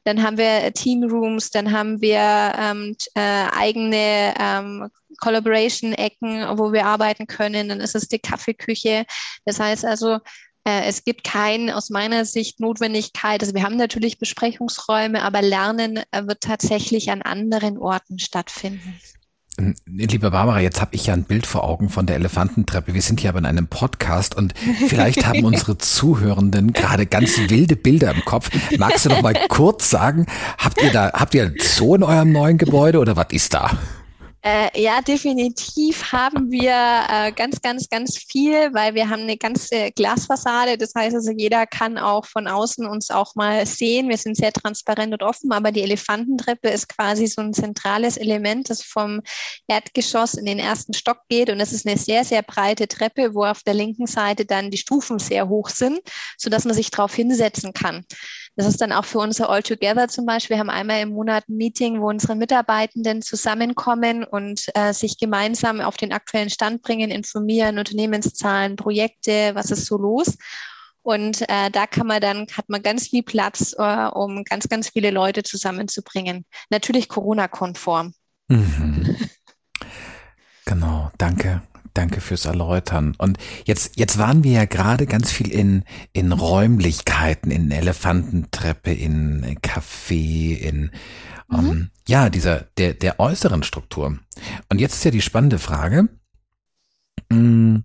Dann 0.04 0.24
haben 0.24 0.38
wir 0.40 0.74
Teamrooms, 0.74 1.52
dann 1.52 1.72
haben 1.72 2.02
wir 2.02 2.54
ähm, 2.58 2.96
äh, 3.14 3.46
eigene 3.52 4.34
ähm, 4.40 4.90
Collaboration-Ecken, 5.20 6.58
wo 6.58 6.72
wir 6.72 6.86
arbeiten 6.86 7.28
können. 7.28 7.70
Dann 7.70 7.80
ist 7.80 7.96
es 7.96 8.08
die 8.08 8.20
Kaffeeküche. 8.20 9.06
Das 9.46 9.60
heißt 9.60 9.86
also, 9.86 10.20
äh, 10.64 10.84
es 10.86 11.04
gibt 11.04 11.24
keine 11.24 11.76
aus 11.76 11.90
meiner 11.90 12.26
Sicht 12.26 12.60
Notwendigkeit. 12.60 13.42
Also 13.42 13.54
wir 13.56 13.64
haben 13.64 13.78
natürlich 13.78 14.20
Besprechungsräume, 14.20 15.24
aber 15.24 15.42
Lernen 15.42 16.02
äh, 16.12 16.28
wird 16.28 16.42
tatsächlich 16.42 17.12
an 17.12 17.22
anderen 17.22 17.78
Orten 17.78 18.20
stattfinden. 18.20 19.00
Ähm, 19.58 19.76
Liebe 19.86 20.32
Barbara, 20.32 20.60
jetzt 20.60 20.80
habe 20.80 20.96
ich 20.96 21.08
ja 21.08 21.14
ein 21.14 21.24
Bild 21.24 21.48
vor 21.48 21.64
Augen 21.64 21.90
von 21.90 22.06
der 22.06 22.16
Elefantentreppe. 22.16 22.94
Wir 22.94 23.02
sind 23.02 23.20
hier 23.20 23.32
aber 23.32 23.40
in 23.40 23.46
einem 23.46 23.68
Podcast 23.68 24.36
und 24.36 24.54
vielleicht 24.88 25.26
haben 25.26 25.44
unsere 25.44 25.78
Zuhörenden 25.78 26.74
gerade 26.74 27.08
ganz 27.08 27.38
wilde 27.50 27.76
Bilder 27.76 28.12
im 28.12 28.24
Kopf. 28.24 28.50
Magst 28.78 29.06
du 29.06 29.10
noch 29.10 29.22
mal 29.24 29.34
kurz 29.50 29.90
sagen, 29.90 30.28
habt 30.60 30.82
ihr 30.82 30.92
da, 30.92 31.12
habt 31.14 31.34
ihr 31.34 31.44
einen 31.44 31.56
Zoo 31.60 31.96
in 31.96 32.04
eurem 32.04 32.32
neuen 32.32 32.60
Gebäude 32.60 33.00
oder 33.00 33.16
was 33.16 33.28
ist 33.32 33.56
da? 33.56 33.80
Äh, 34.44 34.82
ja, 34.82 35.02
definitiv 35.04 36.12
haben 36.12 36.50
wir 36.50 36.72
äh, 36.72 37.32
ganz, 37.32 37.62
ganz, 37.62 37.88
ganz 37.90 38.18
viel, 38.18 38.74
weil 38.74 38.96
wir 38.96 39.08
haben 39.08 39.22
eine 39.22 39.38
ganze 39.38 39.92
Glasfassade. 39.92 40.80
Das 40.80 40.94
heißt 40.96 41.16
also, 41.16 41.32
jeder 41.32 41.68
kann 41.68 42.00
auch 42.00 42.26
von 42.26 42.48
außen 42.48 42.88
uns 42.88 43.12
auch 43.12 43.36
mal 43.36 43.68
sehen. 43.68 44.10
Wir 44.10 44.18
sind 44.18 44.36
sehr 44.36 44.52
transparent 44.52 45.14
und 45.14 45.22
offen, 45.22 45.52
aber 45.52 45.72
die 45.72 45.84
Elefantentreppe 45.84 46.70
ist 46.70 46.90
quasi 46.90 47.28
so 47.28 47.42
ein 47.42 47.54
zentrales 47.54 48.18
Element, 48.18 48.72
das 48.72 48.82
vom 48.82 49.22
Erdgeschoss 49.68 50.34
in 50.34 50.46
den 50.46 50.58
ersten 50.58 50.96
Stock 50.96 51.20
geht. 51.30 51.52
Und 51.52 51.60
es 51.60 51.72
ist 51.72 51.86
eine 51.86 51.98
sehr, 51.98 52.26
sehr 52.26 52.42
breite 52.42 52.88
Treppe, 52.88 53.36
wo 53.36 53.46
auf 53.46 53.62
der 53.62 53.76
linken 53.76 54.08
Seite 54.08 54.46
dann 54.46 54.72
die 54.72 54.80
Stufen 54.80 55.20
sehr 55.20 55.50
hoch 55.50 55.70
sind, 55.70 56.00
sodass 56.36 56.66
man 56.66 56.74
sich 56.74 56.90
drauf 56.90 57.14
hinsetzen 57.14 57.74
kann. 57.74 58.06
Das 58.56 58.68
ist 58.68 58.82
dann 58.82 58.92
auch 58.92 59.06
für 59.06 59.20
unser 59.20 59.50
All 59.50 59.64
Together 59.64 60.08
zum 60.08 60.26
Beispiel. 60.26 60.56
Wir 60.56 60.60
haben 60.60 60.70
einmal 60.70 61.02
im 61.02 61.10
Monat 61.10 61.48
ein 61.48 61.58
Meeting, 61.58 62.02
wo 62.02 62.10
unsere 62.10 62.36
Mitarbeitenden 62.36 63.22
zusammenkommen 63.22 64.24
und 64.24 64.66
äh, 64.76 64.94
sich 64.94 65.18
gemeinsam 65.18 65.80
auf 65.80 65.98
den 65.98 66.12
aktuellen 66.12 66.50
Stand 66.50 66.82
bringen, 66.82 67.12
informieren, 67.12 67.80
Unternehmenszahlen, 67.80 68.76
Projekte, 68.76 69.52
was 69.56 69.72
ist 69.72 69.86
so 69.86 69.98
los. 69.98 70.38
Und 71.04 71.42
äh, 71.50 71.72
da 71.72 71.88
kann 71.88 72.08
man 72.08 72.22
dann, 72.22 72.46
hat 72.56 72.70
man 72.70 72.84
ganz 72.84 73.08
viel 73.08 73.24
Platz, 73.24 73.74
äh, 73.78 74.08
um 74.08 74.44
ganz, 74.44 74.68
ganz 74.70 74.90
viele 74.90 75.12
Leute 75.12 75.44
zusammenzubringen. 75.44 76.46
Natürlich 76.70 77.10
Corona-konform. 77.10 78.14
Mhm. 78.50 79.16
Genau, 80.66 81.12
danke. 81.18 81.62
Danke 81.94 82.22
fürs 82.22 82.46
Erläutern. 82.46 83.16
Und 83.18 83.38
jetzt, 83.66 83.98
jetzt 83.98 84.18
waren 84.18 84.44
wir 84.44 84.52
ja 84.52 84.66
gerade 84.66 85.06
ganz 85.06 85.32
viel 85.32 85.52
in, 85.52 85.84
in 86.14 86.32
Räumlichkeiten, 86.32 87.52
in 87.52 87.72
Elefantentreppe, 87.72 88.94
in 88.94 89.58
Café, 89.62 90.58
in, 90.58 90.92
mhm. 91.48 91.60
um, 91.60 91.90
ja, 92.08 92.30
dieser, 92.30 92.68
der, 92.78 92.94
der 92.94 93.20
äußeren 93.20 93.64
Struktur. 93.64 94.18
Und 94.70 94.80
jetzt 94.80 94.96
ist 94.96 95.04
ja 95.04 95.12
die 95.12 95.22
spannende 95.22 95.60
Frage, 95.60 96.10
mh, 97.30 97.38
hm, 97.38 97.84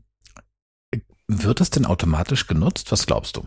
wird 1.28 1.60
es 1.60 1.70
denn 1.70 1.86
automatisch 1.86 2.46
genutzt? 2.46 2.92
Was 2.92 3.06
glaubst 3.06 3.36
du? 3.36 3.46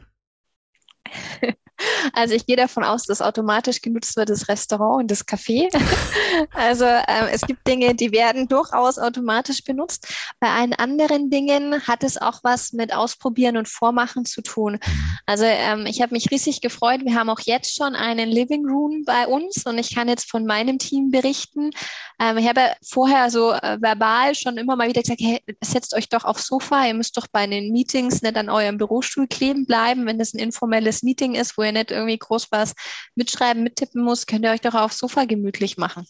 Also 2.13 2.33
ich 2.33 2.45
gehe 2.45 2.55
davon 2.55 2.83
aus, 2.83 3.03
dass 3.03 3.21
automatisch 3.21 3.81
genutzt 3.81 4.15
wird 4.17 4.29
das 4.29 4.47
Restaurant 4.47 5.03
und 5.03 5.11
das 5.11 5.27
Café. 5.27 5.69
also 6.53 6.85
äh, 6.85 7.29
es 7.31 7.41
gibt 7.41 7.67
Dinge, 7.67 7.95
die 7.95 8.11
werden 8.11 8.47
durchaus 8.47 8.97
automatisch 8.97 9.63
benutzt. 9.63 10.07
Bei 10.39 10.49
allen 10.49 10.73
anderen 10.73 11.29
Dingen 11.29 11.81
hat 11.87 12.03
es 12.03 12.17
auch 12.17 12.39
was 12.43 12.73
mit 12.73 12.93
Ausprobieren 12.93 13.57
und 13.57 13.67
Vormachen 13.67 14.25
zu 14.25 14.41
tun. 14.41 14.79
Also 15.25 15.45
ähm, 15.45 15.85
ich 15.85 16.01
habe 16.01 16.13
mich 16.13 16.31
riesig 16.31 16.61
gefreut. 16.61 17.01
Wir 17.03 17.15
haben 17.15 17.29
auch 17.29 17.41
jetzt 17.41 17.75
schon 17.75 17.95
einen 17.95 18.29
Living 18.29 18.65
Room 18.65 19.03
bei 19.05 19.27
uns 19.27 19.65
und 19.65 19.77
ich 19.77 19.93
kann 19.93 20.07
jetzt 20.07 20.29
von 20.29 20.45
meinem 20.45 20.79
Team 20.79 21.11
berichten. 21.11 21.71
Ähm, 22.19 22.37
ich 22.37 22.47
habe 22.47 22.73
vorher 22.83 23.29
so 23.29 23.51
äh, 23.51 23.77
verbal 23.81 24.35
schon 24.35 24.57
immer 24.57 24.75
mal 24.75 24.87
wieder 24.87 25.01
gesagt, 25.01 25.21
hey, 25.21 25.41
setzt 25.61 25.95
euch 25.95 26.09
doch 26.09 26.25
aufs 26.25 26.47
Sofa. 26.47 26.85
Ihr 26.85 26.93
müsst 26.93 27.17
doch 27.17 27.27
bei 27.31 27.45
den 27.47 27.71
Meetings 27.71 28.21
nicht 28.21 28.35
an 28.35 28.49
eurem 28.49 28.77
Bürostuhl 28.77 29.27
kleben 29.27 29.65
bleiben, 29.65 30.05
wenn 30.05 30.19
das 30.19 30.33
ein 30.33 30.39
informelles 30.39 31.03
Meeting 31.03 31.35
ist, 31.35 31.57
wo 31.57 31.63
ihr 31.63 31.68
nicht 31.71 31.91
irgendwie 31.91 32.17
groß 32.17 32.47
was 32.51 32.73
mitschreiben, 33.15 33.63
mittippen 33.63 34.03
muss, 34.03 34.25
könnt 34.25 34.45
ihr 34.45 34.51
euch 34.51 34.61
doch 34.61 34.75
aufs 34.75 34.97
Sofa 34.97 35.25
gemütlich 35.25 35.77
machen 35.77 36.05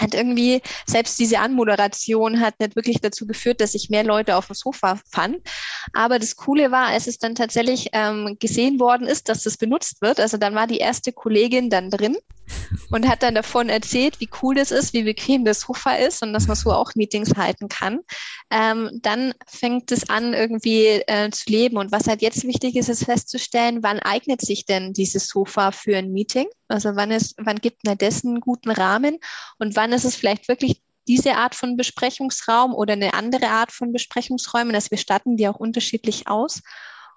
hat 0.00 0.14
irgendwie, 0.14 0.62
selbst 0.86 1.18
diese 1.18 1.38
Anmoderation 1.38 2.40
hat 2.40 2.58
nicht 2.60 2.76
wirklich 2.76 3.00
dazu 3.00 3.26
geführt, 3.26 3.60
dass 3.60 3.72
sich 3.72 3.90
mehr 3.90 4.04
Leute 4.04 4.36
auf 4.36 4.46
dem 4.46 4.54
Sofa 4.54 4.98
fanden. 5.10 5.42
Aber 5.92 6.18
das 6.18 6.36
Coole 6.36 6.70
war, 6.70 6.86
als 6.86 7.06
es 7.06 7.18
dann 7.18 7.34
tatsächlich 7.34 7.88
ähm, 7.92 8.36
gesehen 8.40 8.80
worden 8.80 9.06
ist, 9.06 9.28
dass 9.28 9.42
das 9.42 9.56
benutzt 9.56 10.00
wird, 10.00 10.18
also 10.20 10.36
dann 10.36 10.54
war 10.54 10.66
die 10.66 10.78
erste 10.78 11.12
Kollegin 11.12 11.70
dann 11.70 11.90
drin 11.90 12.16
und 12.90 13.08
hat 13.08 13.22
dann 13.22 13.34
davon 13.34 13.68
erzählt, 13.68 14.20
wie 14.20 14.28
cool 14.42 14.54
das 14.54 14.70
ist, 14.70 14.92
wie 14.92 15.02
bequem 15.02 15.44
das 15.44 15.60
Sofa 15.60 15.94
ist 15.94 16.22
und 16.22 16.32
dass 16.32 16.46
man 16.46 16.56
so 16.56 16.72
auch 16.72 16.94
Meetings 16.94 17.34
halten 17.36 17.68
kann. 17.68 18.00
Ähm, 18.50 18.90
dann 19.02 19.34
fängt 19.46 19.92
es 19.92 20.08
an, 20.08 20.34
irgendwie 20.34 20.86
äh, 21.06 21.30
zu 21.30 21.50
leben. 21.50 21.76
Und 21.76 21.92
was 21.92 22.06
halt 22.06 22.22
jetzt 22.22 22.44
wichtig 22.44 22.76
ist, 22.76 22.88
ist 22.88 23.04
festzustellen, 23.04 23.82
wann 23.82 23.98
eignet 23.98 24.40
sich 24.40 24.66
denn 24.66 24.92
dieses 24.92 25.28
Sofa 25.28 25.72
für 25.72 25.96
ein 25.96 26.12
Meeting? 26.12 26.46
Also 26.68 26.96
wann 26.96 27.10
ist, 27.10 27.34
wann 27.38 27.56
gibt 27.56 27.84
man 27.84 27.98
dessen 27.98 28.30
einen 28.30 28.40
guten 28.40 28.70
Rahmen 28.70 29.18
und 29.58 29.76
wann 29.76 29.92
ist 29.92 30.04
es 30.04 30.16
vielleicht 30.16 30.48
wirklich 30.48 30.82
diese 31.08 31.34
Art 31.34 31.54
von 31.54 31.76
Besprechungsraum 31.76 32.74
oder 32.74 32.92
eine 32.92 33.14
andere 33.14 33.48
Art 33.48 33.72
von 33.72 33.92
Besprechungsräumen, 33.92 34.72
dass 34.72 34.90
wir 34.90 34.98
statten 34.98 35.36
die 35.36 35.48
auch 35.48 35.56
unterschiedlich 35.56 36.28
aus. 36.28 36.62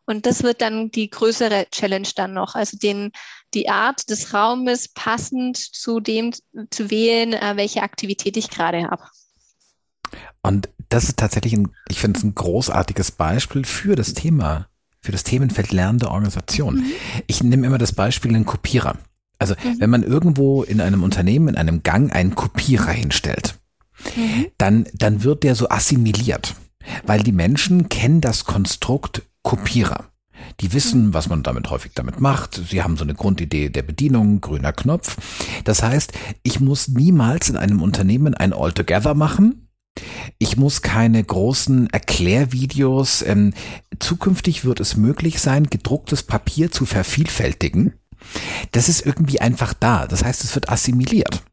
Und 0.06 0.26
das 0.26 0.44
wird 0.44 0.62
dann 0.62 0.92
die 0.92 1.10
größere 1.10 1.68
Challenge 1.72 2.08
dann 2.16 2.34
noch, 2.34 2.56
also 2.56 2.78
den, 2.78 3.12
die 3.54 3.70
Art 3.70 4.10
des 4.10 4.34
Raumes 4.34 4.90
passend 4.90 5.58
zu 5.58 6.00
dem 6.00 6.32
zu 6.70 6.92
wählen, 6.92 7.34
äh, 7.34 7.54
welche 7.56 7.82
Aktivität 7.82 8.38
ich 8.38 8.50
gerade 8.50 8.84
habe. 8.84 9.04
Und 10.44 10.70
das 10.90 11.06
ist 11.06 11.18
tatsächlich 11.18 11.54
ein, 11.54 11.70
ich 11.90 12.00
finde 12.00 12.20
es 12.20 12.24
ein 12.24 12.36
großartiges 12.36 13.12
Beispiel 13.12 13.66
für 13.66 13.96
das 13.96 14.14
Thema, 14.14 14.68
für 15.02 15.12
das 15.12 15.24
Themenfeld 15.24 15.72
lernende 15.72 16.12
Organisation. 16.12 16.76
Mhm. 16.76 16.92
Ich 17.26 17.44
nehme 17.44 17.66
immer 17.66 17.80
das 17.80 17.94
Beispiel 17.94 18.34
einen 18.34 18.46
Kopierer. 18.46 18.98
Also 19.40 19.56
mhm. 19.56 19.80
wenn 19.80 19.90
man 19.90 20.04
irgendwo 20.04 20.64
in 20.64 20.82
einem 20.82 21.04
Unternehmen, 21.04 21.48
in 21.48 21.56
einem 21.56 21.82
Gang 21.82 22.14
einen 22.14 22.36
Kopierer 22.36 22.92
hinstellt, 22.92 23.56
mhm. 24.16 24.48
dann, 24.58 24.86
dann 24.94 25.24
wird 25.24 25.44
der 25.44 25.56
so 25.56 25.70
assimiliert, 25.70 26.56
weil 27.06 27.24
die 27.24 27.32
Menschen 27.32 27.90
kennen 27.90 28.22
das 28.22 28.46
Konstrukt 28.46 29.24
Kopierer. 29.46 30.06
Die 30.60 30.74
wissen, 30.74 31.14
was 31.14 31.30
man 31.30 31.44
damit 31.44 31.70
häufig 31.70 31.94
damit 31.94 32.20
macht. 32.20 32.56
Sie 32.56 32.82
haben 32.82 32.98
so 32.98 33.04
eine 33.04 33.14
Grundidee 33.14 33.70
der 33.70 33.84
Bedienung, 33.84 34.42
grüner 34.42 34.74
Knopf. 34.74 35.18
Das 35.64 35.84
heißt, 35.84 36.14
ich 36.44 36.60
muss 36.60 36.90
niemals 36.90 37.50
in 37.50 37.56
einem 37.56 37.82
Unternehmen 37.82 38.34
ein 38.34 38.54
All-Together 38.54 39.14
machen. 39.14 39.70
Ich 40.40 40.58
muss 40.58 40.82
keine 40.82 41.24
großen 41.24 41.90
Erklärvideos. 41.92 43.22
Ähm, 43.22 43.54
zukünftig 44.00 44.66
wird 44.66 44.80
es 44.80 44.98
möglich 44.98 45.40
sein, 45.40 45.70
gedrucktes 45.70 46.24
Papier 46.24 46.72
zu 46.72 46.86
vervielfältigen. 46.86 47.94
Das 48.72 48.90
ist 48.90 49.06
irgendwie 49.06 49.40
einfach 49.40 49.74
da. 49.74 50.08
Das 50.08 50.24
heißt, 50.26 50.44
es 50.44 50.56
wird 50.56 50.70
assimiliert. 50.70 51.44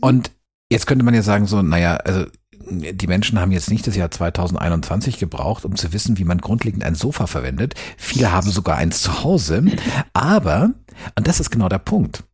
Und 0.00 0.30
Jetzt 0.72 0.86
könnte 0.86 1.04
man 1.04 1.14
ja 1.14 1.22
sagen 1.22 1.46
so, 1.46 1.62
naja, 1.62 1.96
also 1.96 2.26
die 2.70 3.06
Menschen 3.06 3.38
haben 3.40 3.52
jetzt 3.52 3.70
nicht 3.70 3.86
das 3.86 3.96
Jahr 3.96 4.10
2021 4.10 5.18
gebraucht, 5.18 5.64
um 5.64 5.76
zu 5.76 5.92
wissen, 5.92 6.18
wie 6.18 6.24
man 6.24 6.38
grundlegend 6.38 6.84
ein 6.84 6.94
Sofa 6.94 7.26
verwendet. 7.26 7.74
Viele 7.96 8.32
haben 8.32 8.50
sogar 8.50 8.76
eins 8.76 9.02
zu 9.02 9.22
Hause. 9.22 9.64
Aber, 10.12 10.70
und 11.16 11.26
das 11.26 11.40
ist 11.40 11.50
genau 11.50 11.68
der 11.68 11.78
Punkt, 11.78 12.24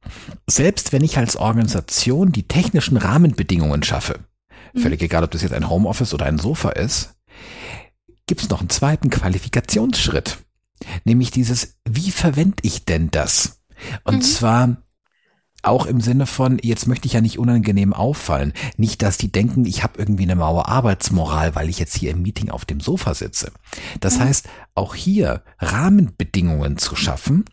selbst 0.46 0.92
wenn 0.92 1.02
ich 1.02 1.18
als 1.18 1.36
Organisation 1.36 2.32
die 2.32 2.46
technischen 2.46 2.96
Rahmenbedingungen 2.96 3.82
schaffe, 3.82 4.20
mhm. 4.72 4.80
völlig 4.80 5.02
egal, 5.02 5.24
ob 5.24 5.30
das 5.30 5.42
jetzt 5.42 5.54
ein 5.54 5.68
Homeoffice 5.68 6.14
oder 6.14 6.26
ein 6.26 6.38
Sofa 6.38 6.70
ist, 6.70 7.14
gibt 8.26 8.42
es 8.42 8.48
noch 8.48 8.60
einen 8.60 8.70
zweiten 8.70 9.10
Qualifikationsschritt. 9.10 10.38
Nämlich 11.04 11.30
dieses, 11.30 11.78
wie 11.88 12.10
verwende 12.10 12.58
ich 12.62 12.84
denn 12.84 13.10
das? 13.10 13.60
Und 14.04 14.16
mhm. 14.16 14.22
zwar 14.22 14.76
auch 15.66 15.86
im 15.86 16.00
Sinne 16.00 16.26
von, 16.26 16.58
jetzt 16.62 16.86
möchte 16.86 17.06
ich 17.06 17.14
ja 17.14 17.20
nicht 17.20 17.38
unangenehm 17.38 17.92
auffallen. 17.92 18.52
Nicht, 18.76 19.02
dass 19.02 19.18
die 19.18 19.32
denken, 19.32 19.64
ich 19.64 19.82
habe 19.82 19.98
irgendwie 19.98 20.22
eine 20.22 20.36
Mauer 20.36 20.68
Arbeitsmoral, 20.68 21.54
weil 21.54 21.68
ich 21.68 21.78
jetzt 21.78 21.96
hier 21.96 22.10
im 22.10 22.22
Meeting 22.22 22.50
auf 22.50 22.64
dem 22.64 22.80
Sofa 22.80 23.14
sitze. 23.14 23.52
Das 24.00 24.18
mhm. 24.18 24.24
heißt, 24.24 24.48
auch 24.74 24.94
hier 24.94 25.42
Rahmenbedingungen 25.58 26.78
zu 26.78 26.96
schaffen, 26.96 27.44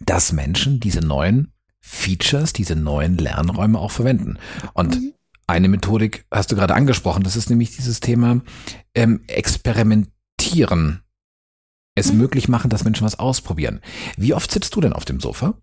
dass 0.00 0.32
Menschen 0.32 0.80
diese 0.80 1.00
neuen 1.00 1.52
Features, 1.80 2.52
diese 2.52 2.76
neuen 2.76 3.16
Lernräume 3.16 3.78
auch 3.78 3.92
verwenden. 3.92 4.38
Und 4.74 4.96
mhm. 4.96 5.12
eine 5.46 5.68
Methodik 5.68 6.26
hast 6.30 6.52
du 6.52 6.56
gerade 6.56 6.74
angesprochen, 6.74 7.22
das 7.22 7.36
ist 7.36 7.48
nämlich 7.48 7.76
dieses 7.76 8.00
Thema 8.00 8.42
ähm, 8.94 9.22
Experimentieren. 9.28 11.02
Es 11.94 12.12
mhm. 12.12 12.18
möglich 12.18 12.48
machen, 12.48 12.68
dass 12.68 12.84
Menschen 12.84 13.06
was 13.06 13.18
ausprobieren. 13.18 13.80
Wie 14.16 14.34
oft 14.34 14.50
sitzt 14.50 14.74
du 14.74 14.80
denn 14.80 14.92
auf 14.92 15.04
dem 15.04 15.20
Sofa? 15.20 15.54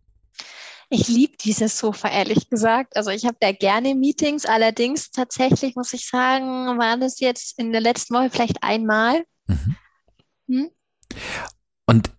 Ich 0.93 1.08
liebe 1.08 1.36
dieses 1.38 1.79
Sofa, 1.79 2.08
ehrlich 2.08 2.51
gesagt. 2.51 2.95
Also 2.95 3.10
ich 3.10 3.25
habe 3.25 3.38
da 3.39 3.51
gerne 3.51 3.95
Meetings. 3.95 4.45
Allerdings 4.45 5.10
tatsächlich 5.10 5.75
muss 5.75 5.91
ich 5.91 6.08
sagen, 6.08 6.77
war 6.77 6.97
das 6.97 7.19
jetzt 7.19 7.58
in 7.58 7.71
der 7.71 7.82
letzten 7.82 8.13
Woche 8.13 8.29
vielleicht 8.29 8.62
einmal. 8.62 9.23
Mhm. 9.47 9.75
Hm? 10.47 10.69
Und 11.88 12.12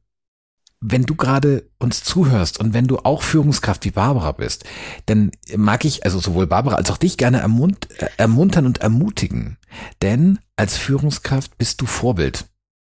wenn 0.80 1.04
du 1.04 1.14
gerade 1.14 1.70
uns 1.78 2.02
zuhörst 2.02 2.58
und 2.58 2.74
wenn 2.74 2.88
du 2.88 2.98
auch 2.98 3.22
Führungskraft 3.22 3.84
wie 3.84 3.92
Barbara 3.92 4.32
bist, 4.32 4.64
dann 5.06 5.30
mag 5.56 5.84
ich 5.84 6.04
also 6.04 6.18
sowohl 6.18 6.48
Barbara 6.48 6.74
als 6.74 6.90
auch 6.90 6.98
dich 6.98 7.16
gerne 7.16 7.38
ermunt 7.38 7.86
ermuntern 8.16 8.66
und 8.66 8.78
ermutigen. 8.78 9.56
Denn 10.02 10.40
als 10.56 10.76
Führungskraft 10.76 11.56
bist 11.58 11.80
du 11.80 11.86
Vorbild. 11.86 12.46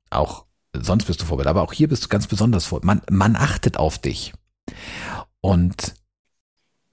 Auch 0.09 0.47
sonst 0.73 1.05
bist 1.05 1.21
du 1.21 1.25
Vorbild, 1.25 1.47
aber 1.47 1.61
auch 1.61 1.71
hier 1.71 1.87
bist 1.87 2.03
du 2.03 2.07
ganz 2.09 2.27
besonders 2.27 2.65
Vorbild. 2.65 2.87
Man, 2.87 3.01
man 3.09 3.37
achtet 3.37 3.77
auf 3.77 3.99
dich. 3.99 4.33
Und 5.47 5.95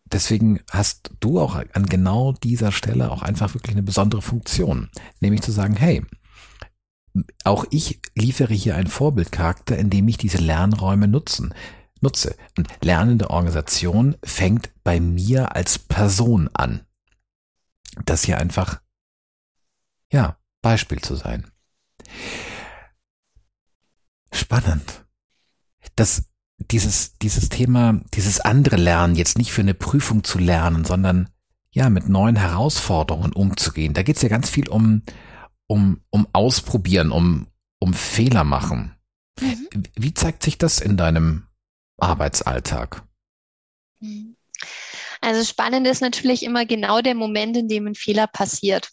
deswegen 0.05 0.61
hast 0.71 1.11
du 1.19 1.41
auch 1.41 1.57
an 1.57 1.87
genau 1.87 2.31
dieser 2.35 2.71
Stelle 2.71 3.11
auch 3.11 3.23
einfach 3.23 3.53
wirklich 3.53 3.75
eine 3.75 3.83
besondere 3.83 4.23
Funktion, 4.23 4.91
nämlich 5.19 5.43
zu 5.43 5.51
sagen, 5.51 5.75
hey, 5.75 6.07
auch 7.43 7.65
ich 7.71 8.01
liefere 8.15 8.55
hier 8.55 8.77
einen 8.77 8.87
Vorbildcharakter, 8.87 9.77
indem 9.77 10.07
ich 10.07 10.19
diese 10.19 10.39
Lernräume 10.39 11.09
nutzen, 11.09 11.53
nutze. 12.01 12.37
Und 12.57 12.69
lernende 12.81 13.31
Organisation 13.31 14.15
fängt 14.23 14.71
bei 14.85 15.01
mir 15.01 15.57
als 15.57 15.81
Person 15.81 16.49
an. 16.53 16.87
Das 18.05 18.23
hier 18.23 18.39
einfach, 18.39 18.81
ja, 20.13 20.39
Beispiel 20.63 21.01
zu 21.01 21.17
sein. 21.17 21.51
Spannend. 24.31 25.05
Das 25.97 26.29
dieses, 26.71 27.19
dieses 27.19 27.49
Thema, 27.49 28.01
dieses 28.15 28.41
andere 28.41 28.77
Lernen, 28.77 29.15
jetzt 29.15 29.39
nicht 29.39 29.53
für 29.53 29.63
eine 29.63 29.75
Prüfung 29.75 30.25
zu 30.25 30.39
lernen, 30.39 30.85
sondern 30.85 31.29
ja, 31.71 31.91
mit 31.91 32.09
neuen 32.09 32.37
Herausforderungen 32.37 33.33
umzugehen. 33.33 33.95
Da 33.95 34.03
geht 34.03 34.17
es 34.17 34.23
ja 34.23 34.29
ganz 34.29 34.49
viel 34.49 34.69
um, 34.69 35.03
um, 35.67 36.01
um 36.11 36.29
Ausprobieren, 36.33 37.11
um, 37.11 37.49
um 37.81 37.95
Fehler 37.95 38.45
machen. 38.45 38.95
Mhm. 39.41 39.69
Wie 39.97 40.15
zeigt 40.15 40.43
sich 40.43 40.57
das 40.57 40.81
in 40.81 40.97
deinem 40.97 41.49
Arbeitsalltag? 41.99 43.03
Also 45.21 45.45
spannend 45.45 45.87
ist 45.87 46.01
natürlich 46.01 46.43
immer 46.43 46.65
genau 46.67 47.01
der 47.01 47.15
Moment, 47.15 47.57
in 47.57 47.69
dem 47.69 47.87
ein 47.87 47.95
Fehler 47.95 48.27
passiert. 48.27 48.91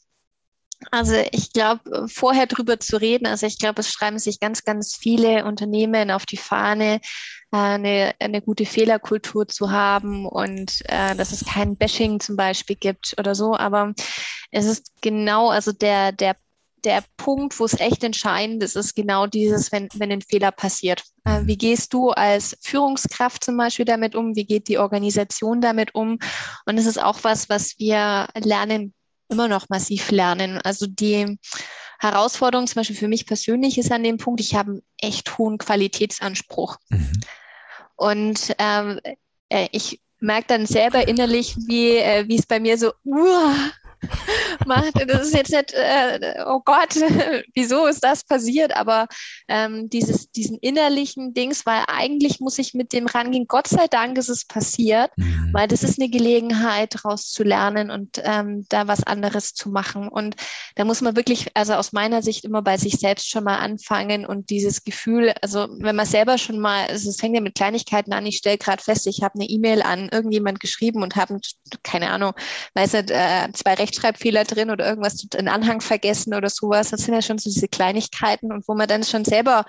Also 0.90 1.14
ich 1.32 1.54
glaube, 1.54 2.08
vorher 2.08 2.48
drüber 2.48 2.80
zu 2.80 2.98
reden, 2.98 3.28
also 3.28 3.46
ich 3.46 3.60
glaube, 3.60 3.82
es 3.82 3.92
schreiben 3.92 4.18
sich 4.18 4.40
ganz, 4.40 4.64
ganz 4.64 4.96
viele 4.96 5.46
Unternehmen 5.46 6.10
auf 6.10 6.26
die 6.26 6.38
Fahne, 6.38 7.00
eine, 7.52 8.14
eine 8.20 8.42
gute 8.42 8.66
Fehlerkultur 8.66 9.48
zu 9.48 9.72
haben 9.72 10.26
und 10.26 10.82
äh, 10.86 11.16
dass 11.16 11.32
es 11.32 11.46
kein 11.46 11.76
Bashing 11.76 12.20
zum 12.20 12.36
Beispiel 12.36 12.78
gibt 12.78 13.16
oder 13.18 13.36
so. 13.36 13.56
Aber 13.56 13.94
es 14.52 14.66
ist 14.66 14.94
genau, 15.02 15.50
also 15.50 15.72
der, 15.72 16.12
der 16.12 16.36
der 16.84 17.04
Punkt, 17.18 17.60
wo 17.60 17.66
es 17.66 17.80
echt 17.80 18.04
entscheidend 18.04 18.64
ist, 18.64 18.76
ist 18.76 18.96
genau 18.96 19.28
dieses, 19.28 19.72
wenn, 19.72 19.88
wenn 19.94 20.12
ein 20.12 20.22
Fehler 20.22 20.52
passiert. 20.52 21.04
Äh, 21.26 21.42
wie 21.44 21.58
gehst 21.58 21.94
du 21.94 22.10
als 22.10 22.58
Führungskraft 22.62 23.44
zum 23.44 23.58
Beispiel 23.58 23.86
damit 23.86 24.16
um? 24.16 24.36
Wie 24.36 24.46
geht 24.46 24.68
die 24.68 24.78
Organisation 24.78 25.62
damit 25.62 25.94
um? 25.94 26.18
Und 26.66 26.78
es 26.78 26.86
ist 26.86 27.02
auch 27.02 27.20
was, 27.24 27.50
was 27.50 27.78
wir 27.78 28.28
lernen 28.36 28.94
immer 29.30 29.48
noch 29.48 29.70
massiv 29.70 30.12
lernen. 30.12 30.60
Also 30.64 30.88
die 30.88 31.38
Herausforderung 32.00 32.68
zum 32.68 32.80
Beispiel 32.80 32.96
für 32.96 33.08
mich 33.08 33.26
persönlich 33.26 33.78
ist 33.78 33.92
an 33.92 34.04
dem 34.04 34.18
Punkt, 34.18 34.42
ich 34.42 34.56
habe 34.56 34.72
einen 34.72 34.82
echt 34.98 35.38
hohen 35.38 35.58
Qualitätsanspruch. 35.58 36.78
Mhm. 36.90 37.12
Und 38.02 38.56
ähm, 38.58 39.00
äh, 39.50 39.68
ich 39.72 40.02
merke 40.20 40.48
dann 40.48 40.66
selber 40.66 41.08
innerlich, 41.08 41.56
wie, 41.68 41.98
äh, 41.98 42.28
es 42.36 42.48
bei 42.48 42.60
mir 42.60 42.76
so, 42.76 42.94
uh, 43.06 43.54
macht. 44.66 44.94
Das 45.08 45.28
ist 45.28 45.34
jetzt 45.34 45.52
nicht, 45.52 45.74
äh, 45.74 46.44
oh 46.46 46.62
Gott, 46.64 46.96
wieso 47.54 47.86
ist 47.88 48.04
das 48.04 48.24
passiert? 48.24 48.76
Aber 48.76 49.08
ähm, 49.48 49.90
dieses, 49.90 50.32
diesen 50.32 50.58
innerlichen 50.58 51.34
Dings, 51.34 51.66
weil 51.66 51.84
eigentlich 51.88 52.40
muss 52.40 52.60
ich 52.60 52.74
mit 52.74 52.94
dem 52.94 53.08
rangehen. 53.08 53.46
Gott 53.48 53.68
sei 53.68 53.88
Dank 53.88 54.18
ist 54.18 54.30
es 54.30 54.46
passiert, 54.46 55.12
mhm. 55.18 55.50
weil 55.54 55.68
das 55.68 55.84
ist 55.84 56.00
eine 56.00 56.10
Gelegenheit, 56.10 56.96
daraus 56.96 57.32
zu 57.32 57.44
lernen 57.44 57.92
und 57.92 58.22
ähm, 58.24 58.66
da 58.70 58.88
was 58.88 59.04
anderes 59.04 59.54
zu 59.54 59.70
machen. 59.70 60.08
Und 60.08 60.36
da 60.76 60.86
muss 60.86 61.02
man 61.02 61.16
wirklich, 61.16 61.48
also 61.56 61.74
aus 61.74 61.94
meiner 61.94 62.22
Sicht 62.22 62.46
immer 62.46 62.62
bei 62.62 62.78
sich 62.78 62.94
selbst 63.00 63.30
schon 63.30 63.44
mal 63.44 63.58
anfangen 63.58 64.26
und 64.26 64.50
dieses 64.50 64.84
Gefühl, 64.84 65.34
also 65.42 65.68
wenn 65.80 65.96
man 65.96 66.06
selber 66.06 66.38
schon 66.38 66.60
mal, 66.60 66.88
also 66.88 67.10
es 67.10 67.18
fängt 67.18 67.36
ja 67.36 67.42
mit 67.42 67.56
Kleinigkeiten 67.56 68.14
an, 68.14 68.26
ich 68.26 68.38
stelle 68.38 68.58
gerade 68.58 68.82
fest, 68.82 69.08
ich 69.08 69.22
habe 69.24 69.36
eine 69.36 69.46
E-Mail 69.46 69.82
an 69.82 70.10
irgendjemand 70.10 70.60
geschrieben 70.60 71.04
und 71.04 71.16
habe, 71.16 71.40
keine 71.84 72.10
Ahnung, 72.12 72.34
weiß 72.74 72.94
nicht, 72.94 73.12
äh, 73.12 73.52
zwei 73.54 73.74
Rechte 73.76 73.91
Rechtschreibfehler 73.92 74.44
drin 74.44 74.72
oder 74.72 74.88
irgendwas 74.88 75.26
in 75.38 75.48
Anhang 75.48 75.82
vergessen 75.82 76.34
oder 76.34 76.50
sowas. 76.50 76.90
Das 76.90 77.02
sind 77.02 77.14
ja 77.14 77.22
schon 77.22 77.38
so 77.38 77.50
diese 77.50 77.68
Kleinigkeiten 77.68 78.52
und 78.52 78.68
wo 78.68 78.74
man 78.74 78.88
dann 78.88 79.04
schon 79.04 79.26
selber, 79.26 79.66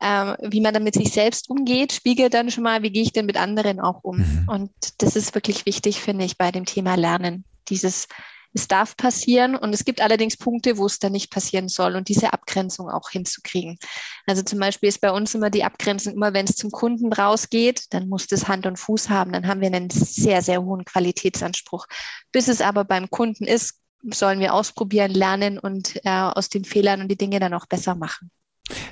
ähm, 0.00 0.34
wie 0.40 0.60
man 0.60 0.72
dann 0.72 0.84
mit 0.84 0.94
sich 0.94 1.12
selbst 1.12 1.50
umgeht, 1.50 1.92
spiegelt 1.92 2.34
dann 2.34 2.50
schon 2.50 2.64
mal, 2.64 2.82
wie 2.82 2.90
gehe 2.90 3.02
ich 3.02 3.12
denn 3.12 3.26
mit 3.26 3.36
anderen 3.36 3.80
auch 3.80 4.00
um. 4.02 4.18
Mhm. 4.18 4.44
Und 4.46 4.70
das 4.98 5.16
ist 5.16 5.34
wirklich 5.34 5.66
wichtig, 5.66 6.00
finde 6.00 6.24
ich, 6.24 6.38
bei 6.38 6.50
dem 6.50 6.64
Thema 6.64 6.94
Lernen. 6.94 7.44
Dieses 7.68 8.08
es 8.52 8.68
darf 8.68 8.96
passieren 8.96 9.54
und 9.54 9.72
es 9.72 9.84
gibt 9.84 10.00
allerdings 10.00 10.36
Punkte, 10.36 10.76
wo 10.76 10.86
es 10.86 10.98
dann 10.98 11.12
nicht 11.12 11.30
passieren 11.30 11.68
soll 11.68 11.96
und 11.96 12.08
diese 12.08 12.32
Abgrenzung 12.32 12.88
auch 12.88 13.10
hinzukriegen. 13.10 13.78
Also 14.26 14.42
zum 14.42 14.58
Beispiel 14.58 14.88
ist 14.88 15.00
bei 15.00 15.12
uns 15.12 15.34
immer 15.34 15.50
die 15.50 15.64
Abgrenzung, 15.64 16.14
immer 16.14 16.32
wenn 16.32 16.46
es 16.46 16.56
zum 16.56 16.70
Kunden 16.70 17.12
rausgeht, 17.12 17.86
dann 17.90 18.08
muss 18.08 18.26
das 18.26 18.48
Hand 18.48 18.66
und 18.66 18.78
Fuß 18.78 19.08
haben, 19.08 19.32
dann 19.32 19.46
haben 19.46 19.60
wir 19.60 19.68
einen 19.68 19.90
sehr, 19.90 20.42
sehr 20.42 20.62
hohen 20.62 20.84
Qualitätsanspruch. 20.84 21.86
Bis 22.32 22.48
es 22.48 22.60
aber 22.60 22.84
beim 22.84 23.10
Kunden 23.10 23.44
ist, 23.44 23.80
sollen 24.02 24.40
wir 24.40 24.54
ausprobieren, 24.54 25.10
lernen 25.10 25.58
und 25.58 25.96
äh, 26.04 26.10
aus 26.10 26.48
den 26.48 26.64
Fehlern 26.64 27.02
und 27.02 27.08
die 27.08 27.18
Dinge 27.18 27.38
dann 27.38 27.54
auch 27.54 27.66
besser 27.66 27.94
machen. 27.94 28.30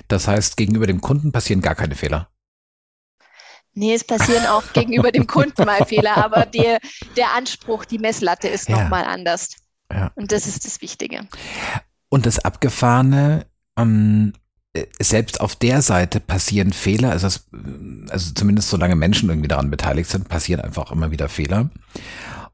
Das 0.07 0.27
heißt, 0.27 0.57
gegenüber 0.57 0.87
dem 0.87 1.01
Kunden 1.01 1.31
passieren 1.31 1.61
gar 1.61 1.75
keine 1.75 1.95
Fehler. 1.95 2.29
Nee, 3.79 3.93
es 3.93 4.03
passieren 4.03 4.45
auch 4.47 4.63
gegenüber 4.73 5.09
dem 5.13 5.25
Kunden 5.25 5.63
mal 5.63 5.85
Fehler, 5.85 6.17
aber 6.17 6.45
der, 6.53 6.79
der 7.15 7.33
Anspruch, 7.33 7.85
die 7.85 7.97
Messlatte 7.97 8.49
ist 8.49 8.67
ja. 8.67 8.83
nochmal 8.83 9.05
anders. 9.05 9.55
Ja. 9.89 10.11
Und 10.15 10.33
das 10.33 10.47
ist 10.47 10.65
das 10.65 10.81
Wichtige. 10.81 11.21
Und 12.09 12.25
das 12.25 12.39
Abgefahrene, 12.39 13.45
ähm, 13.77 14.33
äh, 14.73 14.85
selbst 14.99 15.39
auf 15.39 15.55
der 15.55 15.81
Seite 15.81 16.19
passieren 16.19 16.73
Fehler, 16.73 17.11
also, 17.11 17.27
das, 17.27 17.47
also 18.09 18.33
zumindest 18.33 18.69
solange 18.69 18.97
Menschen 18.97 19.29
irgendwie 19.29 19.47
daran 19.47 19.71
beteiligt 19.71 20.09
sind, 20.09 20.27
passieren 20.27 20.59
einfach 20.59 20.91
immer 20.91 21.11
wieder 21.11 21.29
Fehler. 21.29 21.69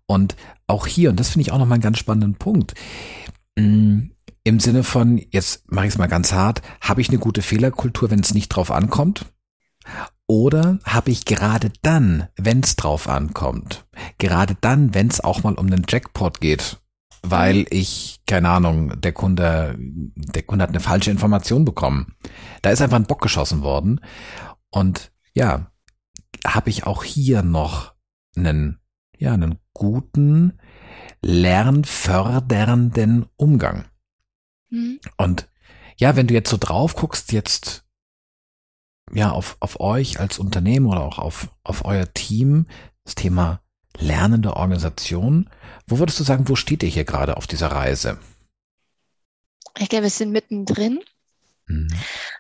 Und 0.06 0.36
auch 0.68 0.86
hier, 0.86 1.10
und 1.10 1.20
das 1.20 1.30
finde 1.30 1.42
ich 1.42 1.52
auch 1.52 1.58
nochmal 1.58 1.78
einen 1.78 1.84
ganz 1.84 1.98
spannenden 1.98 2.36
Punkt, 2.36 2.76
mm, 3.56 4.02
im 4.44 4.60
Sinne 4.60 4.84
von, 4.84 5.20
jetzt 5.32 5.72
mache 5.72 5.88
ich 5.88 5.94
es 5.94 5.98
mal 5.98 6.06
ganz 6.06 6.34
hart, 6.34 6.62
habe 6.82 7.02
ich 7.02 7.10
eine 7.10 7.18
gute 7.18 7.42
Fehlerkultur, 7.42 8.12
wenn 8.12 8.20
es 8.20 8.36
nicht 8.36 8.50
drauf 8.50 8.70
ankommt? 8.70 9.26
Oder 10.28 10.80
habe 10.84 11.12
ich 11.12 11.26
gerade 11.26 11.72
dann, 11.84 12.28
wenn 12.36 12.62
es 12.62 12.76
drauf 12.76 13.08
ankommt, 13.08 13.86
gerade 14.18 14.58
dann, 14.60 14.96
wenn 14.96 15.08
es 15.08 15.24
auch 15.24 15.44
mal 15.44 15.54
um 15.54 15.70
den 15.70 15.86
Jackpot 15.88 16.42
geht, 16.42 16.80
weil 17.22 17.68
ich, 17.70 18.22
keine 18.26 18.50
Ahnung, 18.50 19.00
der 19.00 19.14
Kunde, 19.14 19.76
der 19.80 20.44
Kunde 20.44 20.64
hat 20.64 20.70
eine 20.70 20.80
falsche 20.80 21.12
Information 21.12 21.66
bekommen. 21.66 22.16
Da 22.62 22.72
ist 22.72 22.82
einfach 22.82 22.98
ein 22.98 23.06
Bock 23.06 23.22
geschossen 23.22 23.62
worden. 23.62 24.02
Und 24.72 25.12
ja, 25.34 25.72
habe 26.46 26.70
ich 26.70 26.86
auch 26.86 27.04
hier 27.04 27.44
noch 27.44 27.94
einen, 28.36 28.80
ja, 29.18 29.34
einen 29.34 29.60
guten, 29.74 30.60
lernfördernden 31.22 33.26
Umgang. 33.36 33.86
Mhm. 34.70 35.00
Und 35.18 35.50
ja, 35.98 36.16
wenn 36.16 36.28
du 36.28 36.34
jetzt 36.34 36.50
so 36.50 36.58
drauf 36.58 36.96
guckst, 36.96 37.32
jetzt 37.32 37.85
ja 39.12 39.32
auf, 39.32 39.58
auf 39.60 39.80
euch 39.80 40.20
als 40.20 40.40
Unternehmen 40.40 40.88
oder 40.88 41.02
auch 41.02 41.20
auf, 41.20 41.50
auf 41.64 41.86
euer 41.86 42.12
Team, 42.14 42.68
das 43.04 43.16
Thema 43.16 43.62
lernende 43.98 44.56
Organisation, 44.56 45.50
wo 45.88 46.00
würdest 46.00 46.20
du 46.20 46.24
sagen, 46.24 46.50
wo 46.50 46.56
steht 46.56 46.84
ihr 46.84 46.90
hier 46.90 47.06
gerade 47.06 47.38
auf 47.38 47.48
dieser 47.48 47.68
Reise? 47.68 48.18
Ich 49.78 49.90
glaube, 49.90 50.04
wir 50.04 50.10
sind 50.10 50.32
mittendrin. 50.32 51.02
Mhm. 51.68 51.88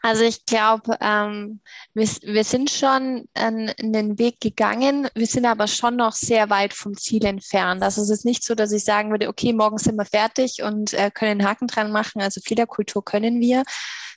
Also 0.01 0.23
ich 0.23 0.45
glaube, 0.45 0.97
ähm, 1.01 1.59
wir, 1.93 2.07
wir 2.21 2.43
sind 2.43 2.69
schon 2.69 3.27
an, 3.33 3.71
an 3.79 3.93
den 3.93 4.19
Weg 4.19 4.39
gegangen, 4.39 5.07
wir 5.15 5.25
sind 5.25 5.45
aber 5.45 5.67
schon 5.67 5.95
noch 5.95 6.13
sehr 6.13 6.49
weit 6.49 6.73
vom 6.73 6.95
Ziel 6.95 7.25
entfernt. 7.25 7.81
Also 7.81 8.01
es 8.01 8.09
ist 8.09 8.25
nicht 8.25 8.43
so, 8.43 8.53
dass 8.53 8.71
ich 8.71 8.83
sagen 8.83 9.11
würde, 9.11 9.27
okay, 9.27 9.51
morgen 9.51 9.79
sind 9.79 9.95
wir 9.95 10.05
fertig 10.05 10.61
und 10.61 10.93
äh, 10.93 11.09
können 11.11 11.39
einen 11.39 11.47
Haken 11.47 11.67
dran 11.67 11.91
machen. 11.91 12.21
Also 12.21 12.39
Fehlerkultur 12.41 13.03
können 13.03 13.41
wir, 13.41 13.63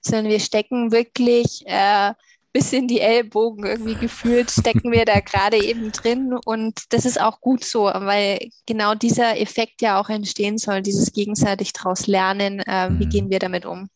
sondern 0.03 0.29
wir 0.29 0.41
stecken 0.41 0.93
wirklich 0.93 1.63
äh, 1.67 2.13
bis 2.59 2.73
in 2.73 2.89
die 2.89 3.01
Ellbogen 3.01 3.65
irgendwie 3.65 3.95
gefühlt, 3.95 4.51
stecken 4.51 4.91
wir 4.91 5.05
da 5.05 5.21
gerade 5.21 5.63
eben 5.63 5.93
drin. 5.93 6.37
Und 6.45 6.93
das 6.93 7.05
ist 7.05 7.21
auch 7.21 7.41
gut 7.41 7.63
so, 7.63 7.85
weil 7.85 8.51
genau 8.67 8.97
dieser 8.97 9.39
Effekt 9.41 9.81
ja 9.81 10.01
auch 10.01 10.09
entstehen 10.09 10.59
soll, 10.59 10.83
dieses 10.83 11.13
gegenseitig 11.13 11.73
daraus 11.73 12.09
lernen, 12.09 12.59
äh, 12.59 12.89
wie 12.99 13.05
mhm. 13.07 13.11
gehen 13.11 13.31
wir 13.31 13.39
damit 13.39 13.65
um. 13.65 13.89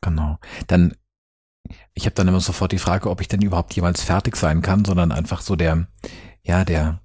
Genau. 0.00 0.38
Dann, 0.66 0.94
ich 1.92 2.06
habe 2.06 2.14
dann 2.14 2.28
immer 2.28 2.40
sofort 2.40 2.72
die 2.72 2.78
Frage, 2.78 3.10
ob 3.10 3.20
ich 3.20 3.28
denn 3.28 3.42
überhaupt 3.42 3.74
jemals 3.74 4.02
fertig 4.02 4.34
sein 4.36 4.62
kann, 4.62 4.86
sondern 4.86 5.12
einfach 5.12 5.42
so 5.42 5.56
der, 5.56 5.88
ja, 6.42 6.64
der, 6.64 7.02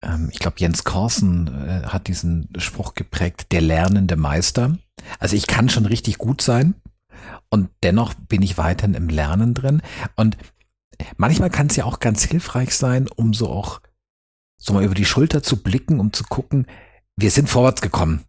ähm, 0.00 0.30
ich 0.32 0.38
glaube, 0.38 0.56
Jens 0.58 0.84
Korsen 0.84 1.48
äh, 1.68 1.86
hat 1.88 2.06
diesen 2.06 2.48
Spruch 2.56 2.94
geprägt, 2.94 3.52
der 3.52 3.60
lernende 3.60 4.16
Meister. 4.16 4.78
Also 5.18 5.36
ich 5.36 5.46
kann 5.46 5.68
schon 5.68 5.84
richtig 5.84 6.16
gut 6.16 6.40
sein 6.40 6.76
und 7.54 7.70
dennoch 7.82 8.14
bin 8.14 8.42
ich 8.42 8.58
weiterhin 8.58 8.94
im 8.94 9.08
Lernen 9.08 9.54
drin. 9.54 9.80
Und 10.16 10.36
manchmal 11.16 11.50
kann 11.50 11.68
es 11.68 11.76
ja 11.76 11.84
auch 11.84 12.00
ganz 12.00 12.24
hilfreich 12.24 12.74
sein, 12.74 13.08
um 13.08 13.32
so 13.32 13.48
auch 13.48 13.80
so 14.58 14.72
mal 14.72 14.84
über 14.84 14.94
die 14.94 15.04
Schulter 15.04 15.42
zu 15.42 15.62
blicken, 15.62 16.00
um 16.00 16.12
zu 16.12 16.24
gucken, 16.24 16.66
wir 17.16 17.30
sind 17.30 17.48
vorwärts 17.48 17.80
gekommen. 17.80 18.24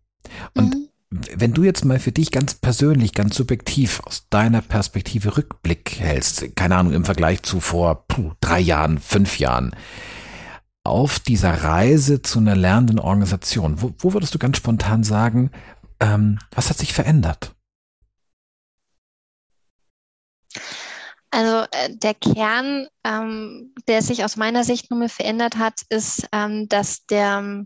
Und 0.53 0.75
mhm 0.75 0.85
wenn 1.09 1.53
du 1.53 1.63
jetzt 1.63 1.85
mal 1.85 1.99
für 1.99 2.11
dich 2.11 2.31
ganz 2.31 2.55
persönlich, 2.55 3.13
ganz 3.13 3.35
subjektiv 3.35 4.01
aus 4.05 4.27
deiner 4.29 4.61
Perspektive 4.61 5.37
Rückblick 5.37 5.99
hältst, 5.99 6.55
keine 6.55 6.75
Ahnung, 6.75 6.93
im 6.93 7.05
Vergleich 7.05 7.43
zu 7.43 7.59
vor 7.59 8.05
puh, 8.07 8.33
drei 8.41 8.59
Jahren, 8.59 8.97
fünf 8.97 9.39
Jahren, 9.39 9.75
auf 10.83 11.19
dieser 11.19 11.63
Reise 11.63 12.21
zu 12.21 12.39
einer 12.39 12.55
lernenden 12.55 12.99
Organisation, 12.99 13.81
wo, 13.81 13.93
wo 13.99 14.13
würdest 14.13 14.35
du 14.35 14.39
ganz 14.39 14.57
spontan 14.57 15.03
sagen, 15.03 15.51
ähm, 15.99 16.39
was 16.51 16.69
hat 16.69 16.77
sich 16.77 16.93
verändert? 16.93 17.54
Also 21.35 21.67
äh, 21.71 21.89
der 21.89 22.13
Kern, 22.13 22.87
ähm, 23.03 23.73
der 23.89 24.01
sich 24.01 24.23
aus 24.23 24.37
meiner 24.37 24.63
Sicht 24.63 24.89
nur 24.89 24.99
mehr 24.99 25.09
verändert 25.09 25.57
hat, 25.57 25.81
ist, 25.89 26.25
ähm, 26.31 26.69
dass 26.69 27.05
der 27.07 27.65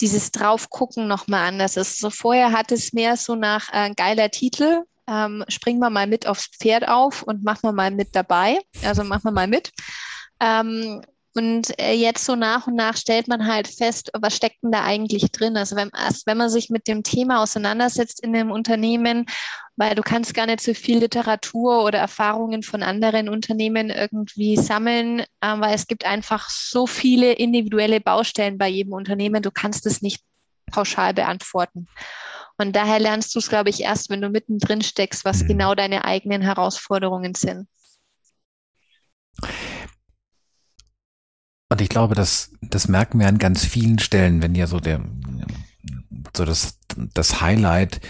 dieses 0.00 0.30
Draufgucken 0.30 1.08
nochmal 1.08 1.48
anders 1.48 1.76
ist. 1.76 1.98
So 1.98 2.10
vorher 2.10 2.52
hat 2.52 2.70
es 2.70 2.92
mehr 2.92 3.16
so 3.16 3.34
nach 3.34 3.72
äh, 3.72 3.92
geiler 3.96 4.30
Titel, 4.30 4.84
ähm, 5.08 5.44
springen 5.48 5.80
wir 5.80 5.90
mal 5.90 6.06
mit 6.06 6.28
aufs 6.28 6.46
Pferd 6.46 6.86
auf 6.86 7.24
und 7.24 7.42
machen 7.42 7.64
wir 7.64 7.72
mal 7.72 7.90
mit 7.90 8.14
dabei. 8.14 8.60
Also 8.84 9.02
machen 9.02 9.24
wir 9.24 9.32
mal 9.32 9.48
mit. 9.48 9.72
Ähm, 10.38 11.02
und 11.36 11.78
äh, 11.78 11.92
jetzt 11.92 12.24
so 12.24 12.34
nach 12.34 12.66
und 12.66 12.76
nach 12.76 12.96
stellt 12.96 13.28
man 13.28 13.46
halt 13.46 13.68
fest, 13.68 14.10
was 14.18 14.36
steckt 14.36 14.62
denn 14.62 14.72
da 14.72 14.84
eigentlich 14.84 15.30
drin? 15.32 15.56
Also 15.56 15.76
wenn, 15.76 15.90
erst 15.96 16.26
wenn 16.26 16.38
man 16.38 16.48
sich 16.48 16.70
mit 16.70 16.88
dem 16.88 17.02
Thema 17.02 17.42
auseinandersetzt 17.42 18.22
in 18.22 18.34
einem 18.34 18.50
Unternehmen, 18.50 19.26
weil 19.76 19.94
du 19.94 20.02
kannst 20.02 20.32
gar 20.32 20.46
nicht 20.46 20.62
so 20.62 20.72
viel 20.72 20.98
Literatur 20.98 21.84
oder 21.84 21.98
Erfahrungen 21.98 22.62
von 22.62 22.82
anderen 22.82 23.28
Unternehmen 23.28 23.90
irgendwie 23.90 24.56
sammeln, 24.56 25.20
äh, 25.20 25.24
weil 25.42 25.74
es 25.74 25.86
gibt 25.86 26.06
einfach 26.06 26.48
so 26.48 26.86
viele 26.86 27.32
individuelle 27.32 28.00
Baustellen 28.00 28.56
bei 28.56 28.68
jedem 28.68 28.94
Unternehmen. 28.94 29.42
Du 29.42 29.50
kannst 29.50 29.84
es 29.84 30.00
nicht 30.00 30.22
pauschal 30.72 31.12
beantworten. 31.12 31.86
Und 32.56 32.74
daher 32.74 32.98
lernst 32.98 33.34
du 33.34 33.38
es, 33.38 33.50
glaube 33.50 33.68
ich, 33.68 33.82
erst, 33.82 34.08
wenn 34.08 34.22
du 34.22 34.30
mittendrin 34.30 34.80
steckst, 34.80 35.26
was 35.26 35.42
mhm. 35.42 35.48
genau 35.48 35.74
deine 35.74 36.04
eigenen 36.06 36.40
Herausforderungen 36.40 37.34
sind. 37.34 37.68
Und 41.68 41.80
ich 41.80 41.88
glaube, 41.88 42.14
das, 42.14 42.50
das 42.62 42.88
merken 42.88 43.18
wir 43.18 43.26
an 43.26 43.38
ganz 43.38 43.64
vielen 43.64 43.98
Stellen, 43.98 44.42
wenn 44.42 44.54
ja 44.54 44.66
so 44.66 44.78
der, 44.78 45.00
so 46.36 46.44
das, 46.44 46.78
das 47.12 47.40
Highlight 47.40 48.00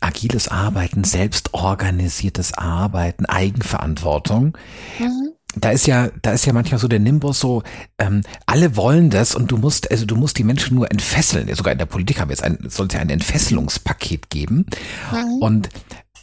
agiles 0.00 0.48
Arbeiten, 0.48 1.04
selbstorganisiertes 1.04 2.54
Arbeiten, 2.54 3.24
Eigenverantwortung. 3.26 4.56
Mhm. 4.98 5.32
Da 5.58 5.70
ist 5.70 5.86
ja, 5.86 6.10
da 6.20 6.32
ist 6.32 6.44
ja 6.44 6.52
manchmal 6.52 6.78
so 6.78 6.86
der 6.86 6.98
Nimbus 6.98 7.40
so, 7.40 7.62
ähm, 7.98 8.22
alle 8.44 8.76
wollen 8.76 9.08
das 9.08 9.34
und 9.34 9.50
du 9.50 9.56
musst, 9.56 9.90
also 9.90 10.04
du 10.04 10.14
musst 10.14 10.36
die 10.36 10.44
Menschen 10.44 10.74
nur 10.74 10.90
entfesseln. 10.90 11.52
Sogar 11.54 11.72
in 11.72 11.78
der 11.78 11.86
Politik 11.86 12.20
haben 12.20 12.28
wir 12.28 12.34
jetzt 12.34 12.44
ein, 12.44 12.58
soll 12.68 12.88
es 12.88 12.94
ja 12.94 13.00
ein 13.00 13.08
Entfesselungspaket 13.08 14.28
geben. 14.28 14.66
Mhm. 15.12 15.42
Und 15.42 15.68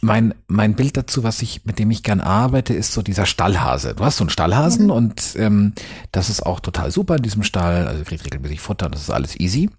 mein, 0.04 0.34
mein 0.46 0.74
Bild 0.74 0.96
dazu, 0.96 1.24
was 1.24 1.40
ich, 1.42 1.64
mit 1.64 1.78
dem 1.78 1.90
ich 1.90 2.02
gern 2.02 2.20
arbeite, 2.20 2.74
ist 2.74 2.92
so 2.92 3.02
dieser 3.02 3.26
Stallhase. 3.26 3.94
Du 3.94 4.04
hast 4.04 4.18
so 4.18 4.24
einen 4.24 4.30
Stallhasen 4.30 4.86
mhm. 4.86 4.90
und 4.90 5.36
ähm, 5.36 5.72
das 6.12 6.28
ist 6.28 6.44
auch 6.44 6.60
total 6.60 6.90
super 6.90 7.16
in 7.16 7.22
diesem 7.22 7.42
Stall. 7.42 7.88
Also 7.88 8.04
kriegt 8.04 8.24
regelmäßig 8.24 8.60
Futter, 8.60 8.90
das 8.90 9.02
ist 9.02 9.10
alles 9.10 9.40
easy. 9.40 9.70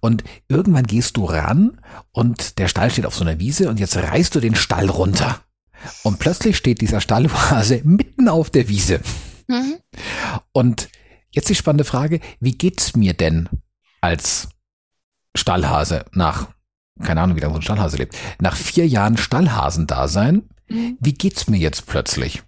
Und 0.00 0.24
irgendwann 0.48 0.86
gehst 0.86 1.16
du 1.16 1.24
ran 1.24 1.80
und 2.12 2.58
der 2.58 2.68
Stall 2.68 2.90
steht 2.90 3.06
auf 3.06 3.14
so 3.14 3.24
einer 3.24 3.38
Wiese 3.38 3.68
und 3.68 3.78
jetzt 3.78 3.96
reißt 3.96 4.34
du 4.34 4.40
den 4.40 4.56
Stall 4.56 4.90
runter. 4.90 5.40
Und 6.02 6.18
plötzlich 6.18 6.56
steht 6.56 6.80
dieser 6.80 7.00
Stallhase 7.00 7.80
mitten 7.84 8.28
auf 8.28 8.50
der 8.50 8.68
Wiese. 8.68 9.00
Mhm. 9.46 9.76
Und 10.52 10.88
jetzt 11.30 11.48
die 11.48 11.54
spannende 11.54 11.84
Frage, 11.84 12.20
wie 12.40 12.52
geht's 12.52 12.96
mir 12.96 13.14
denn 13.14 13.48
als 14.00 14.48
Stallhase 15.36 16.04
nach 16.12 16.48
keine 17.02 17.22
Ahnung, 17.22 17.36
wie 17.36 17.40
lange 17.40 17.54
so 17.54 17.58
ein 17.58 17.62
Stallhase 17.62 17.96
lebt, 17.96 18.16
nach 18.40 18.56
vier 18.56 18.86
Jahren 18.86 19.16
Stallhasendasein, 19.16 20.48
mhm. 20.68 20.96
wie 21.00 21.14
geht's 21.14 21.48
mir 21.48 21.58
jetzt 21.58 21.86
plötzlich? 21.86 22.42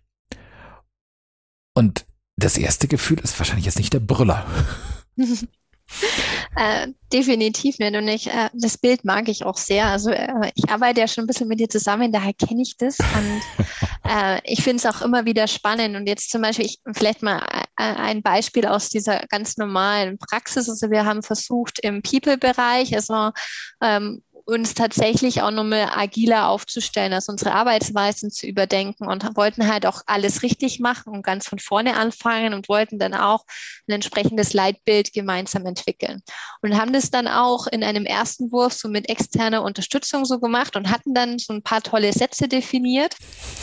Und 1.74 2.04
das 2.36 2.58
erste 2.58 2.88
Gefühl 2.88 3.20
ist 3.20 3.38
wahrscheinlich 3.38 3.66
jetzt 3.66 3.78
nicht 3.78 3.92
der 3.92 4.00
Brüller. 4.00 4.46
Äh, 6.54 6.88
definitiv 7.12 7.78
nicht. 7.78 7.96
Und 7.96 8.08
ich, 8.08 8.28
äh, 8.28 8.50
das 8.52 8.76
Bild 8.76 9.04
mag 9.04 9.28
ich 9.28 9.44
auch 9.44 9.56
sehr. 9.56 9.86
Also 9.86 10.10
äh, 10.10 10.50
ich 10.54 10.68
arbeite 10.70 11.00
ja 11.00 11.08
schon 11.08 11.24
ein 11.24 11.26
bisschen 11.26 11.48
mit 11.48 11.60
dir 11.60 11.68
zusammen, 11.68 12.12
daher 12.12 12.34
kenne 12.34 12.62
ich 12.62 12.76
das. 12.76 12.98
Und 12.98 13.40
äh, 14.10 14.40
ich 14.44 14.62
finde 14.62 14.76
es 14.76 14.86
auch 14.86 15.02
immer 15.02 15.24
wieder 15.24 15.46
spannend. 15.48 15.96
Und 15.96 16.06
jetzt 16.06 16.30
zum 16.30 16.42
Beispiel, 16.42 16.66
ich, 16.66 16.78
vielleicht 16.94 17.22
mal 17.22 17.38
äh, 17.78 17.84
ein 17.84 18.22
Beispiel 18.22 18.66
aus 18.66 18.90
dieser 18.90 19.20
ganz 19.28 19.56
normalen 19.56 20.18
Praxis. 20.18 20.68
Also 20.68 20.90
wir 20.90 21.04
haben 21.04 21.22
versucht 21.22 21.78
im 21.80 22.02
People-Bereich, 22.02 22.94
also 22.94 23.30
ähm, 23.82 24.22
uns 24.52 24.74
tatsächlich 24.74 25.42
auch 25.42 25.50
nochmal 25.50 25.90
agiler 25.94 26.48
aufzustellen, 26.48 27.12
also 27.12 27.32
unsere 27.32 27.52
Arbeitsweisen 27.52 28.30
zu 28.30 28.46
überdenken 28.46 29.06
und 29.06 29.36
wollten 29.36 29.70
halt 29.70 29.86
auch 29.86 30.02
alles 30.06 30.42
richtig 30.42 30.78
machen 30.80 31.12
und 31.12 31.22
ganz 31.22 31.48
von 31.48 31.58
vorne 31.58 31.96
anfangen 31.96 32.54
und 32.54 32.68
wollten 32.68 32.98
dann 32.98 33.14
auch 33.14 33.44
ein 33.88 33.92
entsprechendes 33.92 34.52
Leitbild 34.52 35.12
gemeinsam 35.12 35.66
entwickeln. 35.66 36.22
Und 36.60 36.78
haben 36.78 36.92
das 36.92 37.10
dann 37.10 37.28
auch 37.28 37.66
in 37.66 37.82
einem 37.82 38.04
ersten 38.04 38.52
Wurf 38.52 38.74
so 38.74 38.88
mit 38.88 39.08
externer 39.08 39.62
Unterstützung 39.62 40.24
so 40.24 40.38
gemacht 40.38 40.76
und 40.76 40.90
hatten 40.90 41.14
dann 41.14 41.38
so 41.38 41.52
ein 41.52 41.62
paar 41.62 41.82
tolle 41.82 42.12
Sätze 42.12 42.48
definiert 42.48 43.16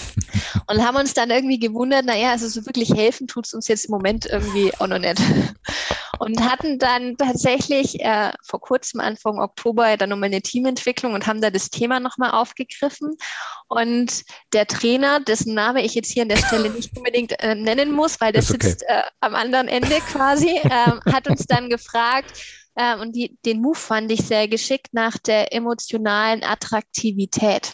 und 0.67 0.85
haben 0.85 0.97
uns 0.97 1.13
dann 1.13 1.29
irgendwie 1.29 1.59
gewundert, 1.59 2.05
naja, 2.05 2.31
also 2.31 2.47
so 2.47 2.65
wirklich 2.65 2.89
helfen 2.93 3.27
tut 3.27 3.45
es 3.45 3.53
uns 3.53 3.67
jetzt 3.67 3.85
im 3.85 3.91
Moment 3.91 4.25
irgendwie 4.25 4.73
auch 4.79 4.87
noch 4.87 4.99
nicht. 4.99 5.21
Und 6.19 6.41
hatten 6.41 6.79
dann 6.79 7.15
tatsächlich 7.17 7.99
äh, 8.01 8.31
vor 8.43 8.61
kurzem, 8.61 8.99
Anfang 8.99 9.39
Oktober, 9.39 9.97
dann 9.97 10.09
nochmal 10.09 10.27
eine 10.27 10.41
Team 10.41 10.59
Teamentwicklung 10.59 11.13
und 11.13 11.25
haben 11.27 11.41
da 11.41 11.49
das 11.49 11.69
Thema 11.69 11.99
nochmal 11.99 12.31
aufgegriffen. 12.31 13.15
Und 13.67 14.23
der 14.53 14.67
Trainer, 14.67 15.19
dessen 15.19 15.53
Name 15.53 15.83
ich 15.83 15.95
jetzt 15.95 16.11
hier 16.11 16.23
an 16.23 16.29
der 16.29 16.37
Stelle 16.37 16.69
nicht 16.75 16.95
unbedingt 16.97 17.39
äh, 17.39 17.55
nennen 17.55 17.91
muss, 17.91 18.19
weil 18.19 18.33
der 18.33 18.43
okay. 18.43 18.57
sitzt 18.61 18.83
äh, 18.83 19.03
am 19.21 19.35
anderen 19.35 19.67
Ende 19.67 19.99
quasi, 20.11 20.49
äh, 20.49 21.11
hat 21.11 21.27
uns 21.29 21.45
dann 21.45 21.69
gefragt, 21.69 22.31
äh, 22.75 22.95
und 22.95 23.15
die, 23.15 23.37
den 23.45 23.61
Move 23.61 23.77
fand 23.77 24.11
ich 24.11 24.21
sehr 24.21 24.47
geschickt 24.47 24.93
nach 24.93 25.17
der 25.17 25.53
emotionalen 25.53 26.43
Attraktivität. 26.43 27.73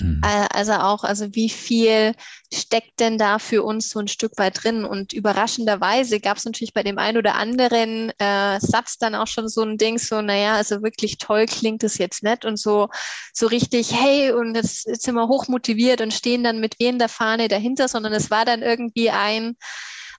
Mhm. 0.00 0.20
Äh, 0.24 0.46
also 0.52 0.72
auch, 0.72 1.04
also 1.04 1.34
wie 1.34 1.48
viel 1.48 2.14
steckt 2.52 3.00
denn 3.00 3.18
da 3.18 3.38
für 3.38 3.62
uns 3.62 3.90
so 3.90 3.98
ein 3.98 4.08
Stück 4.08 4.32
weit 4.38 4.62
drin? 4.62 4.84
Und 4.84 5.12
überraschenderweise 5.12 6.20
gab 6.20 6.36
es 6.36 6.44
natürlich 6.44 6.72
bei 6.72 6.82
dem 6.82 6.98
einen 6.98 7.18
oder 7.18 7.34
anderen 7.34 8.10
äh, 8.18 8.60
Satz 8.60 8.98
dann 8.98 9.14
auch 9.14 9.26
schon 9.26 9.48
so 9.48 9.62
ein 9.62 9.78
Ding, 9.78 9.98
so, 9.98 10.20
naja, 10.20 10.54
also 10.54 10.82
wirklich 10.82 11.18
toll 11.18 11.46
klingt 11.46 11.84
es 11.84 11.98
jetzt 11.98 12.22
nicht 12.22 12.44
und 12.44 12.58
so, 12.58 12.88
so 13.32 13.46
richtig, 13.46 13.92
hey, 13.92 14.32
und 14.32 14.54
jetzt, 14.54 14.86
jetzt 14.86 15.04
sind 15.04 15.14
wir 15.14 15.28
hochmotiviert 15.28 16.00
und 16.00 16.14
stehen 16.14 16.44
dann 16.44 16.60
mit 16.60 16.78
wehender 16.78 17.08
Fahne 17.08 17.48
dahinter, 17.48 17.88
sondern 17.88 18.12
es 18.12 18.30
war 18.30 18.44
dann 18.44 18.62
irgendwie 18.62 19.10
ein, 19.10 19.56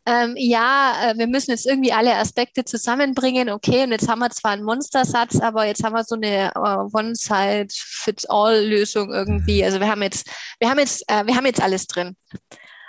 ähm, 0.10 0.34
ja, 0.38 0.93
äh, 1.03 1.18
wir 1.18 1.28
müssen 1.28 1.51
jetzt 1.51 1.68
irgendwie 1.68 1.93
alle 1.93 2.16
Aspekte 2.16 2.66
zusammenbringen. 2.66 3.51
Okay, 3.51 3.84
und 3.84 3.91
jetzt 3.91 4.10
haben 4.10 4.18
wir 4.20 4.32
zwar 4.32 4.51
einen 4.51 4.64
Monstersatz, 4.64 5.39
aber 5.39 5.66
jetzt 5.66 5.84
haben 5.84 5.93
wir 5.93 6.03
so 6.03 6.16
eine 6.16 6.51
uh, 6.57 6.89
One-Size-Fits-All-Lösung 6.97 9.14
irgendwie. 9.14 9.60
Mhm. 9.60 9.66
Also 9.66 9.80
wir 9.80 9.88
haben 9.88 10.01
jetzt, 10.01 10.28
wir 10.60 10.68
haben 10.68 10.80
jetzt, 10.80 11.03
äh, 11.07 11.28
wir 11.28 11.36
haben 11.36 11.45
jetzt 11.45 11.62
alles 11.62 11.86
drin. 11.86 12.18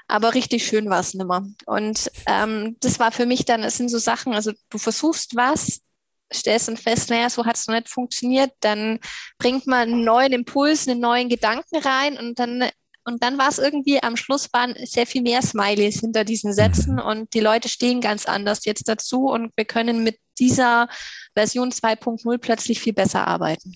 Aber 0.08 0.32
richtig 0.34 0.66
schön 0.66 0.88
war 0.88 1.00
es 1.00 1.12
nimmer. 1.12 1.46
Und 1.66 2.10
ähm, 2.26 2.78
das 2.80 2.98
war 2.98 3.12
für 3.12 3.26
mich 3.26 3.44
dann, 3.44 3.64
es 3.64 3.76
sind 3.76 3.90
so 3.90 3.98
Sachen, 3.98 4.32
also 4.32 4.52
du 4.70 4.78
versuchst 4.78 5.36
was, 5.36 5.82
stellst 6.32 6.68
dann 6.68 6.78
fest, 6.78 7.10
naja, 7.10 7.28
so 7.28 7.44
hat 7.44 7.56
es 7.56 7.66
noch 7.66 7.74
nicht 7.74 7.90
funktioniert, 7.90 8.52
dann 8.60 8.98
bringt 9.38 9.66
man 9.66 9.92
einen 9.92 10.04
neuen 10.04 10.32
Impuls, 10.32 10.88
einen 10.88 11.00
neuen 11.00 11.28
Gedanken 11.28 11.76
rein 11.76 12.16
und 12.16 12.38
dann 12.38 12.70
und 13.05 13.22
dann 13.22 13.38
war 13.38 13.48
es 13.48 13.59
irgendwie, 13.59 14.03
am 14.03 14.16
Schluss 14.16 14.53
waren 14.53 14.74
sehr 14.84 15.07
viel 15.07 15.22
mehr 15.22 15.42
Smileys 15.42 16.01
hinter 16.01 16.24
diesen 16.24 16.53
Sätzen 16.53 16.94
mhm. 16.94 17.03
und 17.03 17.34
die 17.34 17.40
Leute 17.40 17.68
stehen 17.68 18.01
ganz 18.01 18.26
anders 18.26 18.64
jetzt 18.64 18.88
dazu 18.88 19.26
und 19.26 19.53
wir 19.57 19.64
können 19.64 20.05
mit 20.05 20.18
dieser 20.38 20.88
Version 21.34 21.70
2.0 21.70 22.38
plötzlich 22.38 22.80
viel 22.80 22.92
besser 22.92 23.26
arbeiten. 23.26 23.74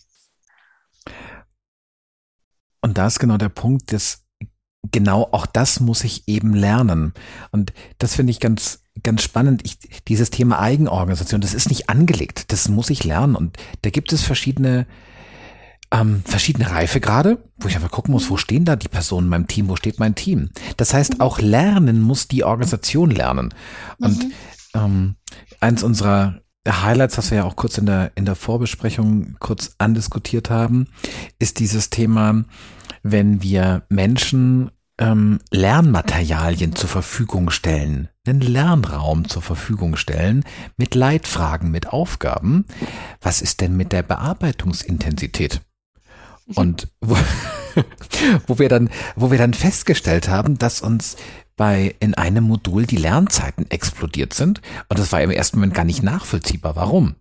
Und 2.81 2.99
da 2.99 3.07
ist 3.07 3.19
genau 3.19 3.39
der 3.39 3.49
Punkt, 3.49 3.93
dass 3.93 4.25
genau 4.93 5.29
auch 5.33 5.47
das 5.47 5.81
muss 5.81 6.05
ich 6.05 6.29
eben 6.29 6.55
lernen. 6.55 7.15
Und 7.51 7.73
das 7.99 8.15
finde 8.15 8.31
ich 8.31 8.41
ganz, 8.41 8.83
ganz 9.03 9.23
spannend. 9.23 9.63
Ich, 9.65 9.79
dieses 10.07 10.31
Thema 10.31 10.61
Eigenorganisation, 10.61 11.41
das 11.41 11.55
ist 11.55 11.69
nicht 11.69 11.89
angelegt. 11.89 12.53
Das 12.53 12.69
muss 12.69 12.91
ich 12.91 13.05
lernen. 13.05 13.37
Und 13.37 13.57
da 13.83 13.91
gibt 13.91 14.13
es 14.13 14.23
verschiedene, 14.23 14.87
ähm, 15.95 16.23
verschiedene 16.25 16.71
Reifegrade, 16.71 17.39
wo 17.59 17.69
ich 17.69 17.77
einfach 17.77 17.91
gucken 17.91 18.13
muss, 18.13 18.29
wo 18.29 18.37
stehen 18.37 18.65
da 18.65 18.75
die 18.75 18.89
Personen 18.89 19.27
in 19.27 19.31
meinem 19.31 19.47
Team, 19.47 19.69
wo 19.69 19.77
steht 19.77 20.01
mein 20.01 20.17
Team. 20.17 20.51
Das 20.77 20.93
heißt, 20.93 21.21
auch 21.21 21.39
lernen 21.41 22.03
muss 22.03 22.27
die 22.27 22.43
Organisation 22.43 23.11
lernen. 23.11 23.55
Und 23.99 24.25
mhm. 24.25 24.33
ähm, 24.75 25.15
eins 25.61 25.85
unserer 25.85 26.41
Highlights, 26.67 27.17
was 27.17 27.31
wir 27.31 27.39
ja 27.39 27.45
auch 27.45 27.57
kurz 27.57 27.79
in 27.79 27.87
der, 27.87 28.11
in 28.17 28.25
der 28.25 28.35
Vorbesprechung 28.35 29.37
kurz 29.39 29.77
andiskutiert 29.79 30.51
haben, 30.51 30.89
ist 31.39 31.61
dieses 31.61 31.91
Thema, 31.91 32.45
wenn 33.03 33.43
wir 33.43 33.85
Menschen 33.89 34.73
ähm, 34.99 35.39
Lernmaterialien 35.53 36.75
zur 36.75 36.89
Verfügung 36.89 37.51
stellen, 37.51 38.09
einen 38.27 38.41
Lernraum 38.41 39.29
zur 39.29 39.43
Verfügung 39.43 39.97
stellen 39.97 40.45
mit 40.77 40.95
Leitfragen, 40.97 41.71
mit 41.71 41.89
Aufgaben. 41.89 42.65
Was 43.21 43.43
ist 43.43 43.61
denn 43.61 43.77
mit 43.77 43.93
der 43.93 44.03
Bearbeitungsintensität? 44.03 45.61
Und 46.55 46.89
wo, 47.01 47.17
wo 48.47 48.59
wir 48.59 48.69
dann, 48.69 48.91
wo 49.17 49.31
wir 49.31 49.39
dann 49.39 49.55
festgestellt 49.55 50.29
haben, 50.29 50.59
dass 50.59 50.81
uns 50.81 51.17
bei 51.57 51.95
in 52.01 52.15
einem 52.15 52.45
Modul 52.45 52.87
die 52.87 52.97
Lernzeiten 52.97 53.71
explodiert 53.71 54.35
sind. 54.35 54.61
Und 54.89 54.99
das 54.99 55.13
war 55.13 55.23
im 55.23 55.31
ersten 55.31 55.59
Moment 55.59 55.75
gar 55.75 55.85
nicht 55.85 56.03
nachvollziehbar. 56.03 56.77
Warum? 56.77 57.15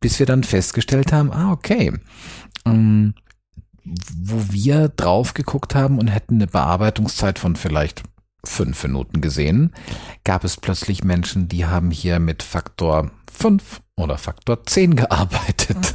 Bis 0.00 0.18
wir 0.18 0.26
dann 0.26 0.44
festgestellt 0.44 1.12
haben, 1.12 1.32
ah, 1.32 1.52
okay, 1.52 1.92
ähm, 2.66 3.14
wo 3.84 4.52
wir 4.52 4.88
drauf 4.88 5.34
geguckt 5.34 5.74
haben 5.74 5.98
und 5.98 6.08
hätten 6.08 6.36
eine 6.36 6.46
Bearbeitungszeit 6.46 7.38
von 7.38 7.56
vielleicht 7.56 8.02
fünf 8.44 8.82
Minuten 8.84 9.20
gesehen, 9.20 9.72
gab 10.24 10.44
es 10.44 10.56
plötzlich 10.56 11.02
Menschen, 11.02 11.48
die 11.48 11.66
haben 11.66 11.90
hier 11.90 12.20
mit 12.20 12.42
Faktor 12.42 13.10
fünf 13.30 13.80
oder 13.96 14.18
Faktor 14.18 14.64
zehn 14.64 14.94
gearbeitet. 14.94 15.94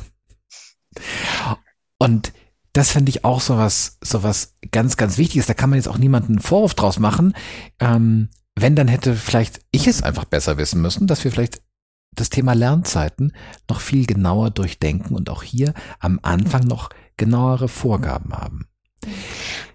Und 1.98 2.34
das 2.74 2.92
finde 2.92 3.10
ich 3.12 3.24
auch 3.24 3.40
so 3.40 3.58
was, 3.58 3.98
so 4.02 4.24
was 4.24 4.56
ganz, 4.72 4.98
ganz 4.98 5.18
Wichtiges. 5.18 5.46
Da 5.46 5.54
kann 5.54 5.70
man 5.70 5.78
jetzt 5.78 5.88
auch 5.88 6.00
niemanden 6.00 6.34
einen 6.34 6.42
Vorwurf 6.42 6.74
draus 6.74 7.00
machen. 7.00 7.34
Ähm, 7.80 8.30
wenn, 8.56 8.76
dann 8.76 8.88
hätte 8.88 9.16
vielleicht 9.16 9.62
ich 9.72 9.88
es 9.88 10.04
einfach 10.04 10.26
besser 10.26 10.58
wissen 10.58 10.82
müssen, 10.82 11.08
dass 11.08 11.24
wir 11.24 11.32
vielleicht 11.32 11.62
das 12.16 12.30
Thema 12.30 12.54
Lernzeiten 12.54 13.34
noch 13.70 13.80
viel 13.80 14.06
genauer 14.06 14.52
durchdenken 14.52 15.16
und 15.16 15.30
auch 15.30 15.44
hier 15.44 15.74
am 16.00 16.20
Anfang 16.22 16.64
noch 16.64 16.90
genauere 17.18 17.68
Vorgaben 17.68 18.34
haben. 18.34 18.68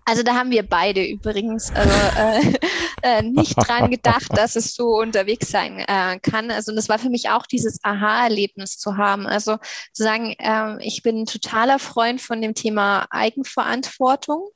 Also 0.08 0.22
da 0.22 0.34
haben 0.36 0.50
wir 0.50 0.66
beide 0.66 1.04
übrigens 1.04 1.70
also, 1.74 1.92
äh, 2.18 2.54
äh, 3.02 3.22
nicht 3.22 3.54
dran 3.56 3.90
gedacht, 3.90 4.28
dass 4.34 4.56
es 4.56 4.74
so 4.74 4.96
unterwegs 4.96 5.50
sein 5.50 5.80
äh, 5.80 6.18
kann. 6.20 6.50
Also 6.50 6.74
das 6.74 6.88
war 6.88 6.98
für 6.98 7.10
mich 7.10 7.28
auch 7.28 7.44
dieses 7.44 7.78
Aha-Erlebnis 7.82 8.78
zu 8.78 8.96
haben. 8.96 9.26
Also 9.26 9.58
zu 9.92 10.02
sagen, 10.02 10.34
äh, 10.38 10.82
ich 10.82 11.02
bin 11.02 11.20
ein 11.20 11.26
totaler 11.26 11.78
Freund 11.78 12.22
von 12.22 12.40
dem 12.40 12.54
Thema 12.54 13.06
Eigenverantwortung. 13.10 14.48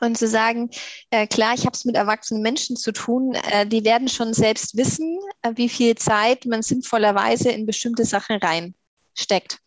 Und 0.00 0.16
zu 0.16 0.26
sagen, 0.26 0.70
äh, 1.10 1.26
klar, 1.26 1.52
ich 1.52 1.66
habe 1.66 1.76
es 1.76 1.84
mit 1.84 1.94
erwachsenen 1.94 2.40
Menschen 2.40 2.74
zu 2.74 2.90
tun, 2.92 3.34
äh, 3.34 3.66
die 3.66 3.84
werden 3.84 4.08
schon 4.08 4.32
selbst 4.32 4.78
wissen, 4.78 5.18
äh, 5.42 5.52
wie 5.56 5.68
viel 5.68 5.94
Zeit 5.94 6.46
man 6.46 6.62
sinnvollerweise 6.62 7.50
in 7.50 7.66
bestimmte 7.66 8.06
Sachen 8.06 8.38
reinsteckt. 8.38 9.58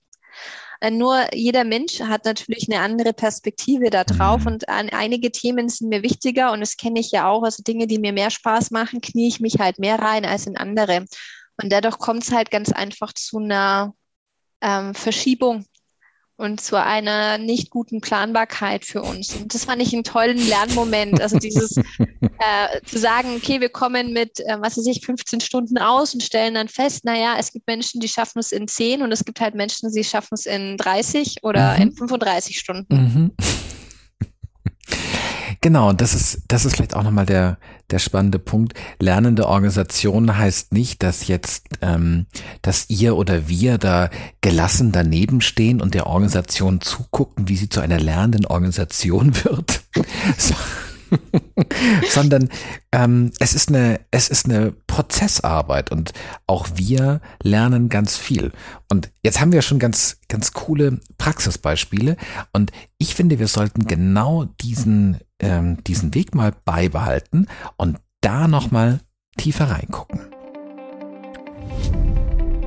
Äh, 0.83 0.91
nur 0.91 1.33
jeder 1.33 1.63
Mensch 1.63 2.01
hat 2.01 2.25
natürlich 2.25 2.67
eine 2.69 2.81
andere 2.81 3.13
Perspektive 3.13 3.89
da 3.89 4.03
drauf 4.03 4.41
mhm. 4.41 4.47
und 4.47 4.69
an 4.69 4.89
einige 4.89 5.31
Themen 5.31 5.69
sind 5.69 5.87
mir 5.87 6.03
wichtiger 6.03 6.51
und 6.51 6.59
das 6.59 6.75
kenne 6.75 6.99
ich 6.99 7.11
ja 7.11 7.29
auch. 7.29 7.43
Also 7.43 7.63
Dinge, 7.63 7.87
die 7.87 7.99
mir 7.99 8.11
mehr 8.11 8.29
Spaß 8.29 8.71
machen, 8.71 8.99
knie 8.99 9.29
ich 9.29 9.39
mich 9.39 9.59
halt 9.59 9.79
mehr 9.79 9.97
rein 9.97 10.25
als 10.25 10.45
in 10.45 10.57
andere. 10.57 11.05
Und 11.61 11.71
dadurch 11.71 11.99
kommt 11.99 12.23
es 12.23 12.33
halt 12.33 12.51
ganz 12.51 12.73
einfach 12.73 13.13
zu 13.13 13.37
einer 13.37 13.95
ähm, 14.59 14.93
Verschiebung 14.93 15.65
und 16.35 16.59
zu 16.59 16.81
einer 16.81 17.37
nicht 17.37 17.69
guten 17.69 18.01
Planbarkeit 18.01 18.85
für 18.85 19.01
uns. 19.01 19.35
Und 19.35 19.53
das 19.53 19.65
fand 19.65 19.81
ich 19.81 19.93
einen 19.93 20.03
tollen 20.03 20.37
Lernmoment. 20.37 21.21
Also 21.21 21.37
dieses 21.37 21.77
äh, 22.09 22.81
zu 22.85 22.97
sagen, 22.97 23.35
okay, 23.35 23.61
wir 23.61 23.69
kommen 23.69 24.13
mit, 24.13 24.39
äh, 24.39 24.57
was 24.59 24.77
weiß 24.77 24.87
ich, 24.87 25.05
15 25.05 25.41
Stunden 25.41 25.77
aus 25.77 26.13
und 26.13 26.23
stellen 26.23 26.55
dann 26.55 26.67
fest, 26.67 27.05
naja, 27.05 27.35
es 27.37 27.51
gibt 27.51 27.67
Menschen, 27.67 28.01
die 28.01 28.07
schaffen 28.07 28.39
es 28.39 28.51
in 28.51 28.67
10 28.67 29.03
und 29.03 29.11
es 29.11 29.23
gibt 29.25 29.41
halt 29.41 29.55
Menschen, 29.55 29.91
die 29.91 30.03
schaffen 30.03 30.33
es 30.33 30.45
in 30.45 30.77
30 30.77 31.43
oder 31.43 31.75
mhm. 31.75 31.81
in 31.81 31.91
35 31.93 32.59
Stunden. 32.59 32.95
Mhm. 32.95 33.31
Genau, 35.63 35.93
das 35.93 36.13
ist, 36.13 36.41
das 36.49 36.65
ist 36.65 36.75
vielleicht 36.75 36.93
auch 36.93 37.03
nochmal 37.03 37.25
der, 37.25 37.57
der 37.89 37.99
spannende 37.99 38.37
Punkt. 38.37 38.73
Lernende 38.99 39.47
Organisation 39.47 40.37
heißt 40.37 40.73
nicht, 40.73 41.01
dass 41.01 41.27
jetzt, 41.27 41.67
ähm, 41.81 42.25
dass 42.61 42.89
ihr 42.89 43.15
oder 43.15 43.47
wir 43.47 43.77
da 43.77 44.09
gelassen 44.41 44.91
daneben 44.91 45.39
stehen 45.39 45.81
und 45.81 45.93
der 45.93 46.07
Organisation 46.07 46.81
zugucken, 46.81 47.47
wie 47.47 47.55
sie 47.55 47.69
zu 47.69 47.79
einer 47.79 47.97
lernenden 47.97 48.45
Organisation 48.45 49.33
wird. 49.45 49.83
So. 50.37 50.53
sondern 52.09 52.49
ähm, 52.91 53.31
es 53.39 53.53
ist 53.53 53.69
eine 53.69 54.01
es 54.11 54.27
ist 54.27 54.45
eine 54.45 54.73
Prozessarbeit 54.93 55.91
und 55.91 56.13
auch 56.45 56.67
wir 56.75 57.19
lernen 57.41 57.89
ganz 57.89 58.15
viel. 58.15 58.51
Und 58.91 59.11
jetzt 59.23 59.41
haben 59.41 59.51
wir 59.51 59.63
schon 59.63 59.79
ganz 59.79 60.19
ganz 60.27 60.53
coole 60.53 60.99
Praxisbeispiele 61.17 62.15
und 62.51 62.71
ich 62.99 63.15
finde, 63.15 63.39
wir 63.39 63.47
sollten 63.47 63.87
genau 63.87 64.45
diesen 64.61 65.17
ähm, 65.39 65.83
diesen 65.85 66.13
Weg 66.13 66.35
mal 66.35 66.53
beibehalten 66.63 67.47
und 67.75 67.97
da 68.21 68.47
noch 68.47 68.69
mal 68.69 68.99
tiefer 69.35 69.71
reingucken. 69.71 70.21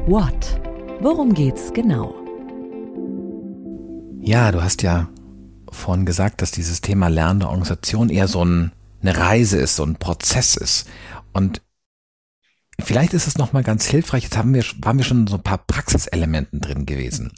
What? 0.09 0.61
Worum 1.01 1.33
geht's 1.33 1.73
genau? 1.73 2.13
Ja, 4.21 4.51
du 4.51 4.65
hast 4.65 4.83
ja 4.83 5.09
vorhin 5.71 6.07
gesagt, 6.07 6.43
dass 6.43 6.51
dieses 6.51 6.81
Thema 6.81 7.07
lernende 7.07 7.47
Organisation 7.47 8.09
eher 8.09 8.27
so 8.27 8.45
ein, 8.45 8.73
eine 9.01 9.17
Reise 9.17 9.59
ist, 9.59 9.77
so 9.77 9.85
ein 9.85 9.95
Prozess 9.95 10.57
ist. 10.57 10.89
Und 11.33 11.63
vielleicht 12.81 13.15
ist 13.15 13.27
es 13.27 13.39
nochmal 13.39 13.63
ganz 13.63 13.87
hilfreich, 13.87 14.25
jetzt 14.25 14.37
haben 14.37 14.55
wir, 14.55 14.65
waren 14.79 14.99
wir 14.99 15.05
schon 15.05 15.27
so 15.27 15.37
ein 15.37 15.43
paar 15.43 15.59
Praxiselementen 15.59 16.61
drin 16.61 16.87
gewesen. 16.87 17.33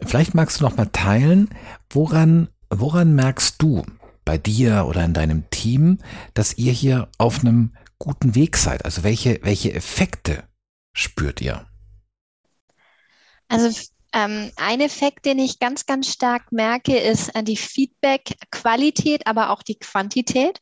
Vielleicht 0.00 0.34
magst 0.34 0.60
du 0.60 0.64
nochmal 0.64 0.88
teilen, 0.92 1.48
woran, 1.90 2.48
woran 2.70 3.14
merkst 3.14 3.60
du 3.62 3.84
bei 4.24 4.38
dir 4.38 4.86
oder 4.86 5.04
in 5.04 5.14
deinem 5.14 5.48
Team, 5.50 5.98
dass 6.34 6.58
ihr 6.58 6.72
hier 6.72 7.08
auf 7.18 7.40
einem 7.40 7.74
guten 7.98 8.34
Weg 8.34 8.56
seid? 8.56 8.84
Also 8.84 9.02
welche, 9.02 9.40
welche 9.42 9.72
Effekte 9.72 10.44
spürt 10.92 11.40
ihr? 11.40 11.66
Also 13.48 13.70
ähm, 14.12 14.52
ein 14.56 14.80
Effekt, 14.80 15.24
den 15.26 15.38
ich 15.38 15.58
ganz, 15.58 15.86
ganz 15.86 16.12
stark 16.12 16.52
merke, 16.52 16.96
ist 16.96 17.34
äh, 17.34 17.42
die 17.42 17.56
Feedback-Qualität, 17.56 19.26
aber 19.26 19.50
auch 19.50 19.62
die 19.62 19.78
Quantität. 19.78 20.60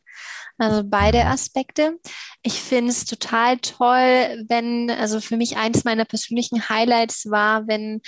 Also 0.58 0.82
beide 0.84 1.26
Aspekte. 1.26 1.98
Ich 2.42 2.54
finde 2.54 2.90
es 2.90 3.04
total 3.04 3.58
toll, 3.58 4.44
wenn, 4.48 4.90
also 4.90 5.20
für 5.20 5.36
mich 5.36 5.56
eins 5.56 5.84
meiner 5.84 6.04
persönlichen 6.04 6.68
Highlights 6.68 7.30
war, 7.30 7.66
wenn 7.66 8.00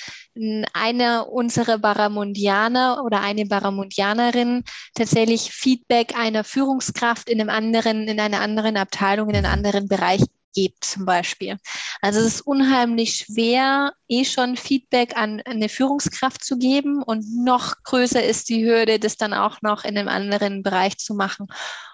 eine 0.73 1.25
unserer 1.25 1.79
Baramundianer 1.79 3.03
oder 3.05 3.21
eine 3.21 3.47
Baramundianerin 3.47 4.63
tatsächlich 4.95 5.51
Feedback 5.53 6.17
einer 6.17 6.45
Führungskraft 6.45 7.29
in 7.29 7.41
einem 7.41 7.51
anderen, 7.51 8.09
in 8.09 8.21
einer 8.21 8.41
anderen 8.41 8.77
Abteilung, 8.77 9.31
in 9.31 9.37
einem 9.37 9.53
anderen 9.53 9.89
Bereich 9.89 10.23
gebt 10.55 10.85
zum 10.85 11.05
Beispiel. 11.05 11.59
Also 12.01 12.21
es 12.21 12.27
ist 12.27 12.41
unheimlich 12.43 13.17
schwer, 13.17 13.93
eh 14.09 14.25
schon 14.25 14.57
Feedback 14.57 15.17
an 15.17 15.43
eine 15.45 15.69
Führungskraft 15.69 16.45
zu 16.45 16.59
geben 16.59 17.03
und 17.03 17.25
noch 17.45 17.75
größer 17.83 18.23
ist 18.23 18.49
die 18.49 18.65
Hürde, 18.65 18.99
das 18.99 19.17
dann 19.17 19.35
auch 19.35 19.63
noch 19.63 19.85
in 19.85 19.99
einem 19.99 20.09
anderen 20.09 20.63
Bereich 20.63 20.99
zu 20.99 21.15
machen. 21.15 21.47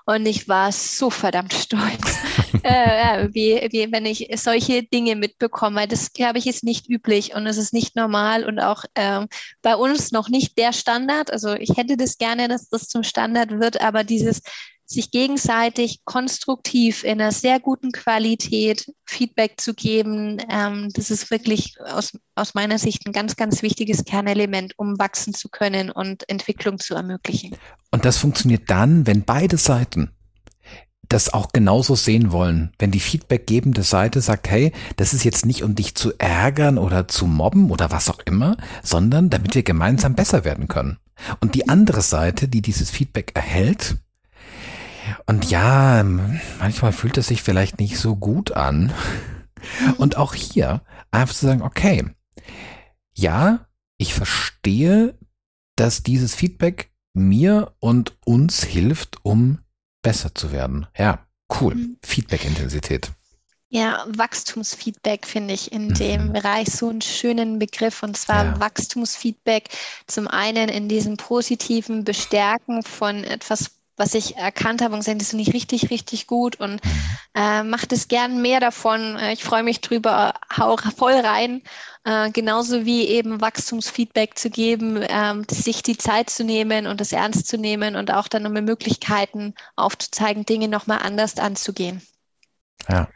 Und 0.07 0.27
ich 0.27 0.49
war 0.49 0.73
so 0.73 1.11
verdammt 1.11 1.53
stolz, 1.53 2.19
äh, 2.63 3.29
wie, 3.33 3.69
wie 3.71 3.93
wenn 3.93 4.07
ich 4.07 4.29
solche 4.37 4.83
Dinge 4.83 5.15
mitbekomme. 5.15 5.87
Das, 5.87 6.13
glaube 6.13 6.39
ich, 6.39 6.47
ist 6.47 6.65
nicht 6.65 6.89
üblich 6.89 7.35
und 7.35 7.47
es 7.47 7.57
ist 7.57 7.73
nicht 7.73 7.95
normal 7.97 8.45
und 8.45 8.59
auch 8.59 8.85
äh, 8.95 9.27
bei 9.63 9.77
uns 9.77 10.11
noch 10.11 10.29
nicht 10.29 10.59
der 10.59 10.73
Standard. 10.73 11.33
Also 11.33 11.55
ich 11.55 11.77
hätte 11.77 11.97
das 11.97 12.19
gerne, 12.19 12.49
dass 12.49 12.69
das 12.69 12.89
zum 12.89 13.05
Standard 13.05 13.61
wird, 13.61 13.81
aber 13.81 14.03
dieses 14.05 14.43
sich 14.91 15.13
gegenseitig 15.13 16.01
konstruktiv 16.05 17.05
in 17.05 17.21
einer 17.21 17.31
sehr 17.31 17.61
guten 17.61 17.93
Qualität 17.93 18.93
Feedback 19.07 19.61
zu 19.61 19.73
geben, 19.73 20.39
ähm, 20.51 20.89
das 20.95 21.11
ist 21.11 21.31
wirklich 21.31 21.77
aus, 21.81 22.13
aus 22.35 22.55
meiner 22.55 22.79
Sicht 22.79 23.07
ein 23.07 23.13
ganz, 23.13 23.37
ganz 23.37 23.63
wichtiges 23.63 24.05
Kernelement, 24.05 24.75
um 24.77 24.99
wachsen 24.99 25.33
zu 25.33 25.49
können 25.49 25.91
und 25.91 26.29
Entwicklung 26.29 26.81
zu 26.81 26.95
ermöglichen. 26.95 27.57
Und 27.93 28.05
das 28.05 28.19
funktioniert 28.19 28.69
dann, 28.69 29.07
wenn 29.07 29.23
beide 29.23 29.59
Seiten 29.59 30.11
das 31.09 31.33
auch 31.33 31.53
genauso 31.53 31.95
sehen 31.95 32.33
wollen. 32.33 32.73
Wenn 32.79 32.91
die 32.91 33.01
feedbackgebende 33.01 33.83
Seite 33.83 34.21
sagt, 34.21 34.49
hey, 34.49 34.73
das 34.97 35.13
ist 35.13 35.25
jetzt 35.25 35.47
nicht, 35.47 35.63
um 35.63 35.75
dich 35.75 35.95
zu 35.95 36.13
ärgern 36.19 36.79
oder 36.79 37.09
zu 37.09 37.27
mobben 37.27 37.71
oder 37.71 37.91
was 37.91 38.09
auch 38.09 38.21
immer, 38.25 38.57
sondern 38.83 39.31
damit 39.31 39.55
wir 39.55 39.63
gemeinsam 39.63 40.15
besser 40.15 40.45
werden 40.45 40.69
können. 40.69 40.99
Und 41.41 41.55
die 41.55 41.69
andere 41.69 42.01
Seite, 42.01 42.49
die 42.49 42.63
dieses 42.63 42.91
Feedback 42.91 43.33
erhält, 43.35 43.97
und 45.27 45.51
ja, 45.51 46.03
manchmal 46.03 46.93
fühlt 46.93 47.19
es 47.19 47.29
sich 47.29 47.43
vielleicht 47.43 47.79
nicht 47.79 47.99
so 47.99 48.17
gut 48.17 48.53
an. 48.53 48.93
Und 49.99 50.17
auch 50.17 50.35
hier 50.35 50.83
einfach 51.11 51.35
zu 51.35 51.47
sagen, 51.47 51.63
okay, 51.63 52.07
ja, 53.15 53.67
ich 53.99 54.15
verstehe, 54.15 55.19
dass 55.77 56.03
dieses 56.03 56.35
Feedback 56.35 56.91
mir 57.13 57.75
und 57.81 58.17
uns 58.25 58.63
hilft, 58.63 59.19
um 59.25 59.59
besser 60.03 60.35
zu 60.35 60.53
werden. 60.53 60.87
Ja, 60.97 61.27
cool. 61.61 61.75
Mhm. 61.75 61.97
Feedback-Intensität. 62.03 63.11
Ja, 63.73 64.05
Wachstumsfeedback 64.09 65.27
finde 65.27 65.55
ich 65.55 65.71
in 65.71 65.95
dem 65.95 66.29
mhm. 66.29 66.33
Bereich 66.33 66.73
so 66.73 66.89
einen 66.89 67.03
schönen 67.03 67.61
Begriff 67.61 68.03
und 68.03 68.17
zwar 68.17 68.45
ja. 68.45 68.61
Wachstumsfeedback 68.61 69.69
zum 70.09 70.27
einen 70.27 70.69
in 70.69 70.89
diesem 70.89 71.17
positiven 71.17 72.03
Bestärken 72.03 72.83
von 72.83 73.23
etwas 73.23 73.71
was 74.01 74.15
ich 74.15 74.37
erkannt 74.37 74.81
habe 74.81 74.95
und 74.95 75.01
gesagt, 75.01 75.21
das 75.21 75.29
finde 75.29 75.43
ich 75.43 75.53
richtig, 75.53 75.91
richtig 75.91 76.27
gut 76.27 76.57
und 76.57 76.81
äh, 77.35 77.63
macht 77.63 77.93
es 77.93 78.09
gern 78.09 78.41
mehr 78.41 78.59
davon. 78.59 79.17
Äh, 79.17 79.35
ich 79.35 79.45
freue 79.45 79.63
mich 79.63 79.83
drüber, 79.83 80.35
hau 80.57 80.77
voll 80.77 81.13
rein. 81.13 81.63
Äh, 82.05 82.31
genauso 82.31 82.87
wie 82.87 83.07
eben 83.07 83.43
Wachstumsfeedback 83.43 84.39
zu 84.39 84.49
geben, 84.49 85.05
ähm, 85.07 85.45
sich 85.51 85.83
die 85.83 85.99
Zeit 85.99 86.31
zu 86.31 86.45
nehmen 86.45 86.87
und 86.87 87.01
das 87.01 87.13
ernst 87.13 87.47
zu 87.47 87.59
nehmen 87.59 87.95
und 87.95 88.11
auch 88.11 88.27
dann 88.27 88.43
nochmal 88.43 88.63
Möglichkeiten 88.63 89.55
aufzuzeigen, 89.77 90.47
Dinge 90.47 90.69
nochmal 90.69 91.01
anders 91.03 91.39
anzugehen. 91.39 92.01
Ja. 92.89 93.09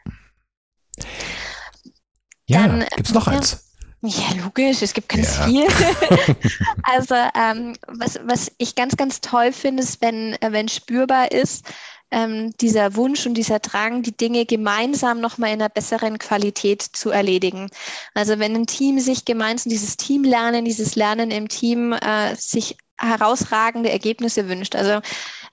Ja, 2.47 2.68
gibt 2.95 3.09
es 3.09 3.14
noch 3.14 3.26
ja. 3.26 3.32
eins? 3.32 3.64
Ja, 4.07 4.42
logisch, 4.42 4.82
es 4.82 4.92
gibt 4.92 5.09
ganz 5.09 5.38
ja. 5.38 5.44
viel. 5.46 5.66
also 6.82 7.14
ähm, 7.34 7.74
was, 7.88 8.20
was 8.24 8.52
ich 8.59 8.74
ganz, 8.74 8.96
ganz 8.96 9.20
toll 9.22 9.52
finde, 9.52 9.82
ist, 9.82 10.02
wenn, 10.02 10.34
äh, 10.34 10.52
wenn 10.52 10.68
spürbar 10.68 11.32
ist, 11.32 11.64
ähm, 12.11 12.52
dieser 12.61 12.94
Wunsch 12.96 13.26
und 13.26 13.34
dieser 13.34 13.61
Drang, 13.61 14.02
die 14.02 14.16
Dinge 14.16 14.44
gemeinsam 14.44 15.20
nochmal 15.20 15.50
in 15.50 15.62
einer 15.62 15.70
besseren 15.70 16.18
Qualität 16.18 16.82
zu 16.82 17.11
erledigen. 17.11 17.70
Also 18.12 18.38
wenn 18.38 18.55
ein 18.55 18.66
Team 18.66 19.00
sich 19.00 19.24
gemeinsam 19.24 19.70
dieses 19.70 19.96
Teamlernen, 19.96 20.64
dieses 20.64 20.96
Lernen 20.96 21.30
im 21.30 21.48
Team 21.48 21.92
äh, 21.94 22.36
sich 22.36 22.76
herausragende 22.98 23.90
Ergebnisse 23.90 24.48
wünscht. 24.48 24.76
Also 24.76 25.00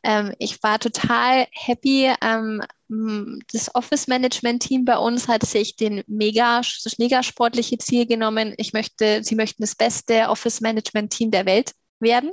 ähm, 0.04 0.34
ich 0.40 0.62
war 0.62 0.78
total 0.78 1.48
happy. 1.52 2.14
Ähm, 2.22 2.62
das 3.54 3.74
Office 3.74 4.08
Management 4.08 4.64
Team 4.64 4.84
bei 4.84 4.98
uns 4.98 5.28
hat 5.28 5.46
sich 5.46 5.76
den 5.76 6.04
mega, 6.08 6.62
das 6.84 6.98
mega 6.98 7.24
sportliche 7.24 7.78
Ziel 7.78 8.06
genommen. 8.06 8.54
Ich 8.58 8.74
möchte, 8.74 9.24
sie 9.24 9.36
möchten 9.36 9.64
das 9.64 9.76
beste 9.76 10.28
Office 10.28 10.62
Management 10.62 11.12
Team 11.12 11.32
der 11.32 11.46
Welt 11.46 11.72
werden. 12.00 12.32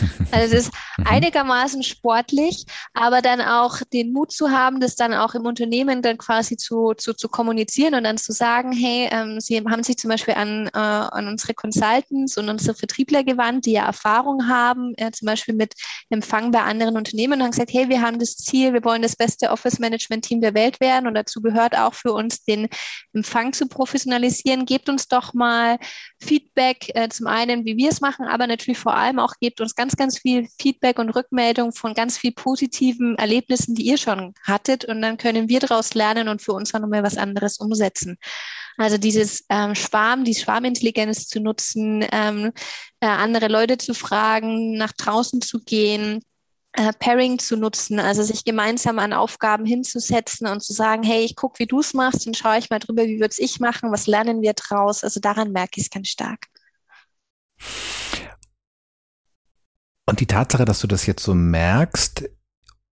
Also 0.30 0.56
es 0.56 0.66
ist 0.66 0.74
mhm. 0.98 1.06
einigermaßen 1.06 1.82
sportlich, 1.82 2.64
aber 2.92 3.22
dann 3.22 3.40
auch 3.40 3.78
den 3.92 4.12
Mut 4.12 4.30
zu 4.30 4.50
haben, 4.50 4.78
das 4.78 4.94
dann 4.94 5.14
auch 5.14 5.34
im 5.34 5.46
Unternehmen 5.46 6.02
dann 6.02 6.18
quasi 6.18 6.56
zu, 6.56 6.92
zu, 6.94 7.14
zu 7.14 7.28
kommunizieren 7.28 7.94
und 7.94 8.04
dann 8.04 8.18
zu 8.18 8.32
sagen, 8.32 8.72
hey, 8.72 9.08
ähm, 9.10 9.40
Sie 9.40 9.58
haben 9.58 9.82
sich 9.82 9.96
zum 9.96 10.10
Beispiel 10.10 10.34
an, 10.34 10.68
äh, 10.74 10.78
an 10.78 11.28
unsere 11.28 11.54
Consultants 11.54 12.36
und 12.36 12.48
unsere 12.48 12.76
Vertriebler 12.76 13.24
gewandt, 13.24 13.66
die 13.66 13.72
ja 13.72 13.86
Erfahrung 13.86 14.48
haben, 14.48 14.92
äh, 14.96 15.10
zum 15.12 15.26
Beispiel 15.26 15.54
mit 15.54 15.74
Empfang 16.10 16.50
bei 16.50 16.62
anderen 16.62 16.96
Unternehmen 16.96 17.34
und 17.34 17.42
haben 17.42 17.50
gesagt, 17.52 17.72
hey, 17.72 17.88
wir 17.88 18.02
haben 18.02 18.18
das 18.18 18.36
Ziel, 18.36 18.72
wir 18.74 18.84
wollen 18.84 19.02
das 19.02 19.16
beste 19.16 19.50
Office-Management-Team 19.50 20.40
der 20.40 20.54
Welt 20.54 20.80
werden 20.80 21.06
und 21.06 21.14
dazu 21.14 21.40
gehört 21.40 21.76
auch 21.76 21.94
für 21.94 22.12
uns, 22.12 22.44
den 22.44 22.68
Empfang 23.14 23.52
zu 23.52 23.66
professionalisieren. 23.66 24.66
Gebt 24.66 24.88
uns 24.88 25.08
doch 25.08 25.32
mal 25.34 25.78
Feedback, 26.20 26.90
äh, 26.94 27.08
zum 27.08 27.26
einen, 27.26 27.64
wie 27.64 27.76
wir 27.76 27.88
es 27.88 28.00
machen, 28.00 28.26
aber 28.26 28.46
natürlich 28.46 28.78
vor 28.78 28.94
allem 28.94 29.18
auch 29.18 29.34
gebt 29.40 29.60
uns 29.60 29.74
ganz, 29.74 29.87
ganz 29.96 30.18
viel 30.18 30.48
Feedback 30.60 30.98
und 30.98 31.10
Rückmeldung 31.10 31.72
von 31.72 31.94
ganz 31.94 32.18
viel 32.18 32.32
positiven 32.32 33.16
Erlebnissen, 33.16 33.74
die 33.74 33.86
ihr 33.86 33.98
schon 33.98 34.34
hattet. 34.42 34.84
Und 34.84 35.02
dann 35.02 35.16
können 35.16 35.48
wir 35.48 35.60
daraus 35.60 35.94
lernen 35.94 36.28
und 36.28 36.42
für 36.42 36.52
uns 36.52 36.74
auch 36.74 36.80
nochmal 36.80 37.02
was 37.02 37.16
anderes 37.16 37.58
umsetzen. 37.58 38.18
Also 38.76 38.96
dieses 38.96 39.44
ähm, 39.48 39.74
Schwarm, 39.74 40.24
die 40.24 40.34
Schwarmintelligenz 40.34 41.26
zu 41.26 41.40
nutzen, 41.40 42.04
ähm, 42.12 42.52
äh, 43.00 43.06
andere 43.06 43.48
Leute 43.48 43.76
zu 43.76 43.92
fragen, 43.92 44.76
nach 44.76 44.92
draußen 44.92 45.42
zu 45.42 45.60
gehen, 45.60 46.22
äh, 46.72 46.92
Pairing 46.92 47.40
zu 47.40 47.56
nutzen, 47.56 47.98
also 47.98 48.22
sich 48.22 48.44
gemeinsam 48.44 49.00
an 49.00 49.12
Aufgaben 49.12 49.66
hinzusetzen 49.66 50.46
und 50.46 50.62
zu 50.62 50.72
sagen, 50.72 51.02
hey, 51.02 51.24
ich 51.24 51.34
gucke, 51.34 51.58
wie 51.58 51.66
du 51.66 51.80
es 51.80 51.92
machst 51.92 52.26
und 52.26 52.36
schaue 52.36 52.58
ich 52.58 52.70
mal 52.70 52.78
drüber, 52.78 53.04
wie 53.06 53.18
würde 53.18 53.32
es 53.32 53.38
ich 53.38 53.58
machen, 53.58 53.90
was 53.90 54.06
lernen 54.06 54.42
wir 54.42 54.52
draus. 54.52 55.02
Also 55.02 55.18
daran 55.18 55.50
merke 55.50 55.80
ich 55.80 55.86
es 55.86 55.90
ganz 55.90 56.08
stark. 56.08 56.46
Und 60.08 60.20
die 60.20 60.26
Tatsache, 60.26 60.64
dass 60.64 60.80
du 60.80 60.86
das 60.86 61.04
jetzt 61.04 61.22
so 61.22 61.34
merkst, 61.34 62.30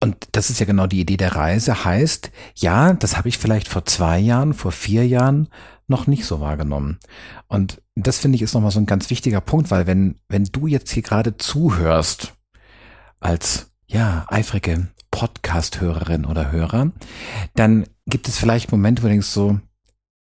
und 0.02 0.28
das 0.32 0.50
ist 0.50 0.60
ja 0.60 0.66
genau 0.66 0.86
die 0.86 1.00
Idee 1.00 1.16
der 1.16 1.34
Reise, 1.34 1.82
heißt, 1.82 2.30
ja, 2.56 2.92
das 2.92 3.16
habe 3.16 3.30
ich 3.30 3.38
vielleicht 3.38 3.68
vor 3.68 3.86
zwei 3.86 4.18
Jahren, 4.18 4.52
vor 4.52 4.70
vier 4.70 5.06
Jahren 5.06 5.48
noch 5.88 6.06
nicht 6.06 6.26
so 6.26 6.40
wahrgenommen. 6.40 6.98
Und 7.48 7.80
das 7.94 8.18
finde 8.18 8.36
ich 8.36 8.42
ist 8.42 8.52
nochmal 8.52 8.70
so 8.70 8.80
ein 8.80 8.84
ganz 8.84 9.08
wichtiger 9.08 9.40
Punkt, 9.40 9.70
weil 9.70 9.86
wenn, 9.86 10.16
wenn 10.28 10.44
du 10.44 10.66
jetzt 10.66 10.90
hier 10.90 11.02
gerade 11.02 11.38
zuhörst, 11.38 12.34
als, 13.18 13.72
ja, 13.86 14.26
eifrige 14.28 14.88
Podcast-Hörerin 15.10 16.26
oder 16.26 16.52
Hörer, 16.52 16.92
dann 17.54 17.86
gibt 18.04 18.28
es 18.28 18.36
vielleicht 18.36 18.72
Momente, 18.72 19.02
wo 19.02 19.06
du 19.06 19.12
denkst 19.12 19.28
so, 19.28 19.58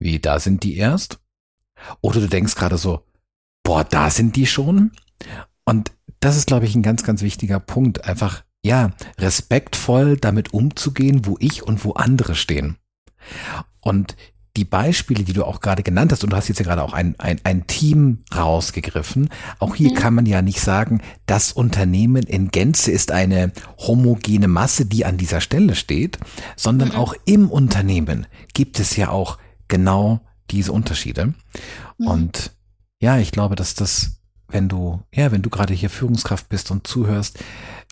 wie, 0.01 0.21
da 0.21 0.41
sind 0.41 0.63
die 0.63 0.79
erst? 0.79 1.21
Oder 2.01 2.21
du 2.21 2.29
denkst 2.29 2.55
gerade 2.55 2.79
so, 2.79 3.05
boah, 3.63 3.85
da 3.85 4.09
sind 4.09 4.37
die 4.37 4.47
schon? 4.47 4.93
Und 5.67 5.93
das 6.21 6.37
ist, 6.37 6.47
glaube 6.47 6.67
ich, 6.67 6.75
ein 6.75 6.83
ganz, 6.83 7.03
ganz 7.03 7.23
wichtiger 7.23 7.61
Punkt. 7.61 8.05
Einfach, 8.05 8.45
ja, 8.63 8.91
respektvoll 9.19 10.17
damit 10.17 10.53
umzugehen, 10.53 11.27
wo 11.27 11.37
ich 11.39 11.63
und 11.63 11.85
wo 11.85 11.93
andere 11.93 12.35
stehen. 12.35 12.77
Und 13.81 14.17
die 14.59 14.65
Beispiele, 14.65 15.23
die 15.23 15.33
du 15.33 15.45
auch 15.45 15.61
gerade 15.61 15.85
genannt 15.85 16.11
hast, 16.11 16.25
und 16.25 16.33
du 16.33 16.37
hast 16.37 16.49
jetzt 16.49 16.59
ja 16.59 16.65
gerade 16.65 16.83
auch 16.83 16.93
ein, 16.93 17.15
ein, 17.19 17.41
ein 17.45 17.69
Team 17.69 18.25
rausgegriffen, 18.35 19.31
auch 19.61 19.77
hier 19.77 19.91
mhm. 19.91 19.95
kann 19.95 20.15
man 20.15 20.27
ja 20.27 20.43
nicht 20.43 20.61
sagen, 20.61 21.01
das 21.27 21.53
Unternehmen 21.53 22.25
in 22.25 22.49
Gänze 22.49 22.91
ist 22.91 23.13
eine 23.13 23.53
homogene 23.79 24.49
Masse, 24.49 24.87
die 24.87 25.05
an 25.05 25.17
dieser 25.17 25.41
Stelle 25.41 25.77
steht, 25.77 26.19
sondern 26.57 26.89
mhm. 26.89 26.95
auch 26.97 27.15
im 27.25 27.51
Unternehmen 27.51 28.27
gibt 28.53 28.81
es 28.81 28.97
ja 28.97 29.11
auch 29.11 29.39
genau 29.69 30.21
diese 30.51 30.73
Unterschiede. 30.73 31.35
Mhm. 31.99 32.07
Und 32.07 32.53
ja, 33.01 33.19
ich 33.19 33.31
glaube, 33.31 33.55
dass 33.55 33.75
das 33.75 34.18
wenn 34.49 34.69
du, 34.69 35.03
ja, 35.13 35.31
wenn 35.31 35.43
du 35.43 35.51
gerade 35.51 35.75
hier 35.75 35.91
Führungskraft 35.91 36.49
bist 36.49 36.71
und 36.71 36.87
zuhörst, 36.87 37.39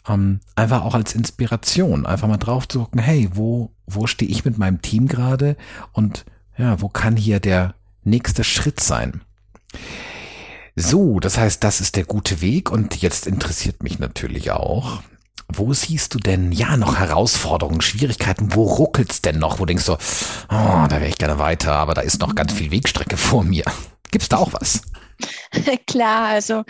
ähm, 0.08 0.40
einfach 0.54 0.82
auch 0.82 0.94
als 0.94 1.14
Inspiration, 1.14 2.06
einfach 2.06 2.28
mal 2.28 2.36
drauf 2.36 2.66
zu 2.68 2.80
gucken, 2.80 3.00
hey, 3.00 3.28
wo, 3.32 3.70
wo 3.86 4.06
stehe 4.06 4.30
ich 4.30 4.44
mit 4.44 4.58
meinem 4.58 4.82
Team 4.82 5.08
gerade 5.08 5.56
und 5.92 6.24
ja, 6.56 6.80
wo 6.80 6.88
kann 6.88 7.16
hier 7.16 7.40
der 7.40 7.74
nächste 8.04 8.44
Schritt 8.44 8.80
sein? 8.80 9.20
So, 10.74 11.20
das 11.20 11.38
heißt, 11.38 11.64
das 11.64 11.80
ist 11.80 11.96
der 11.96 12.04
gute 12.04 12.40
Weg 12.40 12.70
und 12.70 13.00
jetzt 13.00 13.26
interessiert 13.26 13.82
mich 13.82 13.98
natürlich 13.98 14.50
auch, 14.50 15.02
wo 15.48 15.72
siehst 15.72 16.14
du 16.14 16.18
denn 16.18 16.52
ja 16.52 16.76
noch 16.76 16.98
Herausforderungen, 16.98 17.80
Schwierigkeiten? 17.80 18.54
Wo 18.54 18.64
ruckelt's 18.64 19.22
denn 19.22 19.38
noch? 19.38 19.58
Wo 19.58 19.64
denkst 19.64 19.86
du, 19.86 19.92
oh, 19.92 19.96
da 20.48 20.90
wäre 20.90 21.08
ich 21.08 21.18
gerne 21.18 21.38
weiter, 21.38 21.74
aber 21.74 21.94
da 21.94 22.00
ist 22.00 22.20
noch 22.20 22.34
ganz 22.34 22.52
viel 22.52 22.70
Wegstrecke 22.70 23.16
vor 23.16 23.44
mir. 23.44 23.64
Gibt's 24.10 24.28
da 24.28 24.38
auch 24.38 24.52
was? 24.52 24.82
Klar, 25.86 26.28
also 26.28 26.64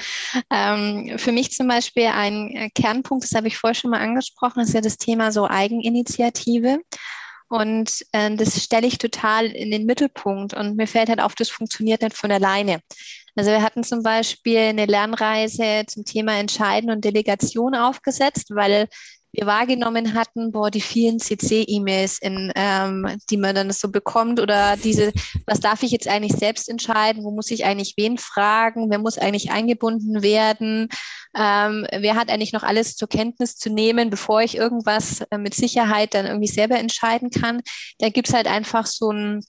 ähm, 0.50 1.18
für 1.18 1.32
mich 1.32 1.52
zum 1.52 1.68
Beispiel 1.68 2.06
ein 2.06 2.50
äh, 2.54 2.70
Kernpunkt, 2.70 3.24
das 3.24 3.34
habe 3.34 3.48
ich 3.48 3.56
vorher 3.56 3.74
schon 3.74 3.90
mal 3.90 4.00
angesprochen, 4.00 4.60
ist 4.60 4.74
ja 4.74 4.80
das 4.80 4.96
Thema 4.96 5.32
so 5.32 5.48
Eigeninitiative. 5.48 6.80
Und 7.48 8.04
äh, 8.12 8.34
das 8.34 8.62
stelle 8.62 8.86
ich 8.86 8.98
total 8.98 9.46
in 9.46 9.70
den 9.70 9.86
Mittelpunkt. 9.86 10.54
Und 10.54 10.76
mir 10.76 10.86
fällt 10.86 11.08
halt 11.08 11.20
auf, 11.20 11.34
das 11.34 11.48
funktioniert 11.48 12.02
nicht 12.02 12.16
von 12.16 12.32
alleine. 12.32 12.80
Also 13.36 13.50
wir 13.50 13.62
hatten 13.62 13.84
zum 13.84 14.02
Beispiel 14.02 14.58
eine 14.58 14.86
Lernreise 14.86 15.84
zum 15.86 16.04
Thema 16.04 16.38
Entscheiden 16.38 16.90
und 16.90 17.04
Delegation 17.04 17.74
aufgesetzt, 17.74 18.48
weil 18.50 18.88
wir 19.36 19.46
wahrgenommen 19.46 20.14
hatten, 20.14 20.50
boah, 20.50 20.70
die 20.70 20.80
vielen 20.80 21.18
CC-E-Mails, 21.18 22.20
ähm, 22.22 23.18
die 23.28 23.36
man 23.36 23.54
dann 23.54 23.70
so 23.70 23.90
bekommt 23.90 24.40
oder 24.40 24.76
diese, 24.76 25.12
was 25.46 25.60
darf 25.60 25.82
ich 25.82 25.90
jetzt 25.90 26.08
eigentlich 26.08 26.32
selbst 26.32 26.68
entscheiden, 26.68 27.22
wo 27.22 27.30
muss 27.30 27.50
ich 27.50 27.64
eigentlich 27.64 27.94
wen 27.96 28.16
fragen, 28.18 28.90
wer 28.90 28.98
muss 28.98 29.18
eigentlich 29.18 29.50
eingebunden 29.50 30.22
werden, 30.22 30.88
ähm, 31.36 31.86
wer 31.92 32.14
hat 32.14 32.30
eigentlich 32.30 32.52
noch 32.52 32.62
alles 32.62 32.96
zur 32.96 33.08
Kenntnis 33.08 33.56
zu 33.56 33.68
nehmen, 33.68 34.08
bevor 34.08 34.40
ich 34.40 34.56
irgendwas 34.56 35.20
äh, 35.30 35.38
mit 35.38 35.54
Sicherheit 35.54 36.14
dann 36.14 36.26
irgendwie 36.26 36.48
selber 36.48 36.78
entscheiden 36.78 37.30
kann. 37.30 37.60
Da 37.98 38.08
gibt's 38.08 38.32
halt 38.32 38.46
einfach 38.46 38.86
so 38.86 39.10
ein 39.10 39.42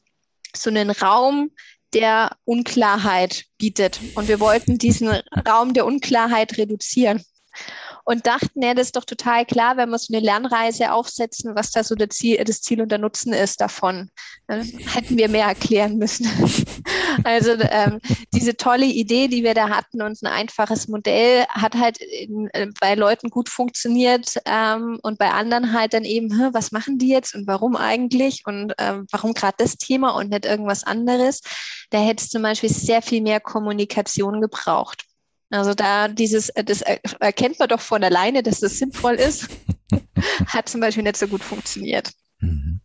so 0.55 0.69
einen 0.69 0.89
Raum, 0.89 1.51
der 1.93 2.31
Unklarheit 2.45 3.45
bietet. 3.57 3.99
Und 4.15 4.27
wir 4.27 4.39
wollten 4.39 4.77
diesen 4.77 5.09
Raum 5.47 5.73
der 5.73 5.85
Unklarheit 5.85 6.57
reduzieren 6.57 7.23
und 8.07 8.25
dachten, 8.25 8.61
ja, 8.61 8.73
das 8.73 8.87
ist 8.87 8.95
doch 8.95 9.03
total 9.03 9.45
klar, 9.45 9.75
wenn 9.75 9.89
wir 9.89 9.97
so 9.97 10.13
eine 10.13 10.25
Lernreise 10.25 10.93
aufsetzen, 10.93 11.55
was 11.55 11.71
da 11.71 11.83
so 11.83 11.93
das 11.93 12.07
Ziel, 12.15 12.41
das 12.41 12.61
Ziel 12.61 12.81
und 12.81 12.89
der 12.89 12.99
Nutzen 12.99 13.33
ist 13.33 13.59
davon. 13.59 14.09
Dann 14.47 14.61
hätten 14.61 15.17
wir 15.17 15.27
mehr 15.27 15.47
erklären 15.47 15.97
müssen. 15.97 16.25
also 17.25 17.51
ähm, 17.59 17.99
diese 18.33 18.55
tolle 18.55 18.85
Idee, 18.85 19.27
die 19.27 19.43
wir 19.43 19.53
da 19.53 19.67
hatten 19.67 20.01
und 20.01 20.21
ein 20.23 20.27
einfaches 20.27 20.87
Modell 20.87 21.43
hat 21.49 21.75
halt 21.75 21.97
in, 21.97 22.47
äh, 22.53 22.67
bei 22.79 22.95
Leuten 22.95 23.29
gut 23.29 23.49
funktioniert 23.49 24.37
ähm, 24.45 24.99
und 25.03 25.17
bei 25.19 25.29
anderen 25.31 25.73
halt 25.73 25.93
dann 25.93 26.05
eben, 26.05 26.29
was 26.53 26.71
machen 26.71 26.99
die 26.99 27.09
jetzt 27.09 27.35
und 27.35 27.45
warum 27.45 27.75
eigentlich 27.75 28.43
und 28.45 28.71
ähm, 28.77 29.05
warum 29.11 29.33
gerade 29.33 29.55
das 29.57 29.75
Thema 29.75 30.11
und 30.11 30.29
nicht 30.29 30.45
irgendwas 30.45 30.85
anderes. 30.85 31.41
Da 31.89 31.97
hätte 31.97 32.23
es 32.23 32.29
zum 32.29 32.41
Beispiel 32.41 32.69
sehr 32.69 33.01
viel 33.01 33.21
mehr 33.21 33.41
Kommunikation 33.41 34.39
gebraucht. 34.39 35.06
Also 35.49 35.73
da 35.73 36.07
dieses, 36.07 36.49
äh, 36.49 36.63
das 36.63 36.81
erkennt 36.81 37.59
man 37.59 37.69
doch 37.69 37.79
von 37.79 38.03
alleine, 38.03 38.43
dass 38.43 38.59
das 38.59 38.77
sinnvoll 38.77 39.15
ist, 39.15 39.47
hat 40.47 40.67
zum 40.69 40.81
Beispiel 40.81 41.03
nicht 41.03 41.17
so 41.17 41.27
gut 41.27 41.43
funktioniert. 41.43 42.11
Mhm. 42.39 42.81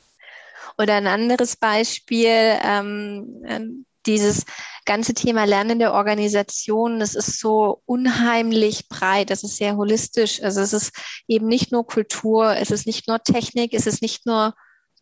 Oder 0.78 0.94
ein 0.94 1.06
anderes 1.06 1.56
Beispiel, 1.56 2.58
ähm, 2.62 3.42
äh, 3.46 3.60
dieses 4.06 4.44
ganze 4.84 5.14
Thema 5.14 5.44
lernende 5.44 5.92
Organisation, 5.92 6.98
das 6.98 7.14
ist 7.14 7.38
so 7.38 7.82
unheimlich 7.84 8.88
breit, 8.88 9.30
das 9.30 9.44
ist 9.44 9.56
sehr 9.56 9.76
holistisch. 9.76 10.42
Also 10.42 10.60
es 10.60 10.72
ist 10.72 10.92
eben 11.28 11.46
nicht 11.46 11.70
nur 11.72 11.86
Kultur, 11.86 12.56
es 12.56 12.70
ist 12.70 12.86
nicht 12.86 13.06
nur 13.06 13.22
Technik, 13.22 13.74
es 13.74 13.86
ist 13.86 14.02
nicht 14.02 14.26
nur 14.26 14.54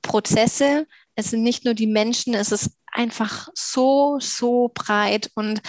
Prozesse, 0.02 0.86
es 1.14 1.30
sind 1.30 1.42
nicht 1.42 1.64
nur 1.64 1.74
die 1.74 1.86
Menschen, 1.86 2.34
es 2.34 2.52
ist 2.52 2.72
einfach 2.92 3.48
so, 3.54 4.18
so 4.20 4.70
breit 4.74 5.30
und 5.34 5.62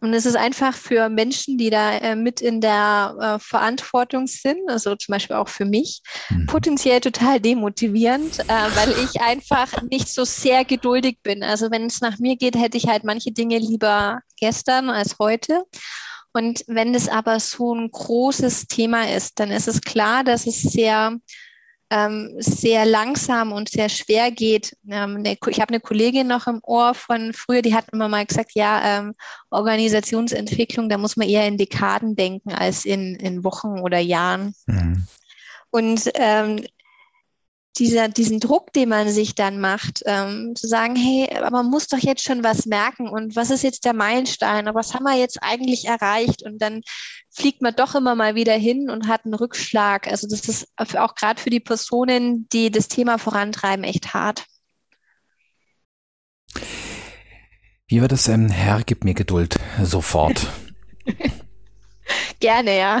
und 0.00 0.14
es 0.14 0.24
ist 0.24 0.36
einfach 0.36 0.74
für 0.74 1.08
Menschen, 1.10 1.58
die 1.58 1.68
da 1.68 1.92
äh, 1.98 2.16
mit 2.16 2.40
in 2.40 2.60
der 2.60 3.16
äh, 3.20 3.38
Verantwortung 3.38 4.26
sind, 4.26 4.58
also 4.68 4.96
zum 4.96 5.12
Beispiel 5.12 5.36
auch 5.36 5.48
für 5.48 5.66
mich, 5.66 6.02
mhm. 6.30 6.46
potenziell 6.46 7.00
total 7.00 7.38
demotivierend, 7.38 8.40
äh, 8.40 8.44
weil 8.48 8.90
ich 9.04 9.20
einfach 9.20 9.82
nicht 9.82 10.08
so 10.08 10.24
sehr 10.24 10.64
geduldig 10.64 11.18
bin. 11.22 11.42
Also 11.42 11.70
wenn 11.70 11.84
es 11.84 12.00
nach 12.00 12.18
mir 12.18 12.36
geht, 12.36 12.56
hätte 12.56 12.78
ich 12.78 12.88
halt 12.88 13.04
manche 13.04 13.32
Dinge 13.32 13.58
lieber 13.58 14.20
gestern 14.38 14.88
als 14.88 15.18
heute. 15.18 15.64
Und 16.32 16.64
wenn 16.66 16.94
es 16.94 17.08
aber 17.08 17.38
so 17.40 17.74
ein 17.74 17.90
großes 17.90 18.68
Thema 18.68 19.10
ist, 19.10 19.38
dann 19.38 19.50
ist 19.50 19.68
es 19.68 19.80
klar, 19.80 20.24
dass 20.24 20.46
es 20.46 20.62
sehr 20.62 21.18
ähm, 21.90 22.34
sehr 22.38 22.86
langsam 22.86 23.52
und 23.52 23.68
sehr 23.68 23.88
schwer 23.88 24.30
geht. 24.30 24.76
Ähm, 24.88 25.16
eine, 25.16 25.36
ich 25.48 25.60
habe 25.60 25.70
eine 25.70 25.80
Kollegin 25.80 26.28
noch 26.28 26.46
im 26.46 26.60
Ohr 26.62 26.94
von 26.94 27.32
früher, 27.32 27.62
die 27.62 27.74
hat 27.74 27.86
immer 27.92 28.08
mal 28.08 28.24
gesagt, 28.24 28.52
ja, 28.54 28.80
ähm, 28.82 29.14
Organisationsentwicklung, 29.50 30.88
da 30.88 30.98
muss 30.98 31.16
man 31.16 31.28
eher 31.28 31.46
in 31.46 31.58
Dekaden 31.58 32.14
denken 32.14 32.52
als 32.52 32.84
in, 32.84 33.16
in 33.16 33.42
Wochen 33.42 33.80
oder 33.80 33.98
Jahren. 33.98 34.54
Mhm. 34.66 35.06
Und 35.70 36.10
ähm, 36.14 36.64
dieser, 37.78 38.08
diesen 38.08 38.40
Druck, 38.40 38.72
den 38.72 38.88
man 38.88 39.08
sich 39.10 39.34
dann 39.34 39.60
macht, 39.60 40.02
ähm, 40.06 40.54
zu 40.56 40.66
sagen, 40.66 40.96
hey, 40.96 41.28
aber 41.36 41.50
man 41.50 41.66
muss 41.66 41.86
doch 41.86 41.98
jetzt 41.98 42.24
schon 42.24 42.42
was 42.42 42.66
merken 42.66 43.08
und 43.08 43.36
was 43.36 43.50
ist 43.50 43.62
jetzt 43.62 43.84
der 43.84 43.94
Meilenstein 43.94 44.68
und 44.68 44.74
was 44.74 44.94
haben 44.94 45.04
wir 45.04 45.16
jetzt 45.16 45.38
eigentlich 45.42 45.86
erreicht 45.86 46.42
und 46.42 46.60
dann 46.60 46.82
fliegt 47.30 47.62
man 47.62 47.74
doch 47.74 47.94
immer 47.94 48.14
mal 48.14 48.34
wieder 48.34 48.54
hin 48.54 48.90
und 48.90 49.06
hat 49.06 49.24
einen 49.24 49.34
Rückschlag. 49.34 50.08
Also 50.08 50.26
das 50.28 50.48
ist 50.48 50.68
auch 50.76 51.14
gerade 51.14 51.40
für 51.40 51.50
die 51.50 51.60
Personen, 51.60 52.48
die 52.52 52.70
das 52.70 52.88
Thema 52.88 53.18
vorantreiben, 53.18 53.84
echt 53.84 54.14
hart. 54.14 54.46
Wie 57.86 58.00
wird 58.00 58.12
es, 58.12 58.28
ähm, 58.28 58.48
Herr, 58.48 58.82
gib 58.84 59.04
mir 59.04 59.14
Geduld 59.14 59.58
sofort. 59.82 60.46
Gerne, 62.40 62.78
ja. 62.78 63.00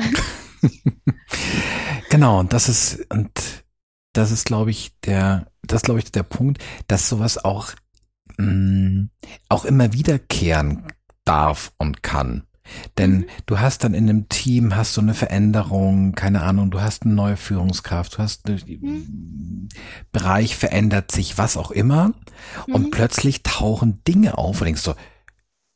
genau, 2.10 2.40
und 2.40 2.52
das 2.52 2.68
ist, 2.68 3.06
und 3.10 3.30
das 4.12 4.30
ist, 4.30 4.46
glaube 4.46 4.70
ich, 4.70 4.92
der, 5.04 5.46
das 5.62 5.82
glaube 5.82 6.00
ich, 6.00 6.10
der 6.10 6.22
Punkt, 6.22 6.62
dass 6.88 7.08
sowas 7.08 7.44
auch, 7.44 7.72
mh, 8.38 8.46
mm, 8.46 9.10
auch 9.48 9.64
immer 9.64 9.92
wiederkehren 9.92 10.84
darf 11.24 11.72
und 11.78 12.02
kann. 12.02 12.44
Denn 12.98 13.12
mhm. 13.12 13.26
du 13.46 13.58
hast 13.58 13.84
dann 13.84 13.94
in 13.94 14.08
einem 14.08 14.28
Team, 14.28 14.76
hast 14.76 14.96
du 14.96 15.00
eine 15.00 15.14
Veränderung, 15.14 16.12
keine 16.12 16.42
Ahnung, 16.42 16.70
du 16.70 16.80
hast 16.80 17.04
eine 17.04 17.14
neue 17.14 17.36
Führungskraft, 17.36 18.16
du 18.16 18.18
hast, 18.18 18.48
mhm. 18.48 19.68
Bereich 20.12 20.56
verändert 20.56 21.12
sich, 21.12 21.38
was 21.38 21.56
auch 21.56 21.70
immer. 21.70 22.12
Mhm. 22.66 22.74
Und 22.74 22.90
plötzlich 22.90 23.42
tauchen 23.42 24.02
Dinge 24.06 24.38
auf 24.38 24.60
und 24.60 24.66
denkst 24.66 24.82
so, 24.82 24.94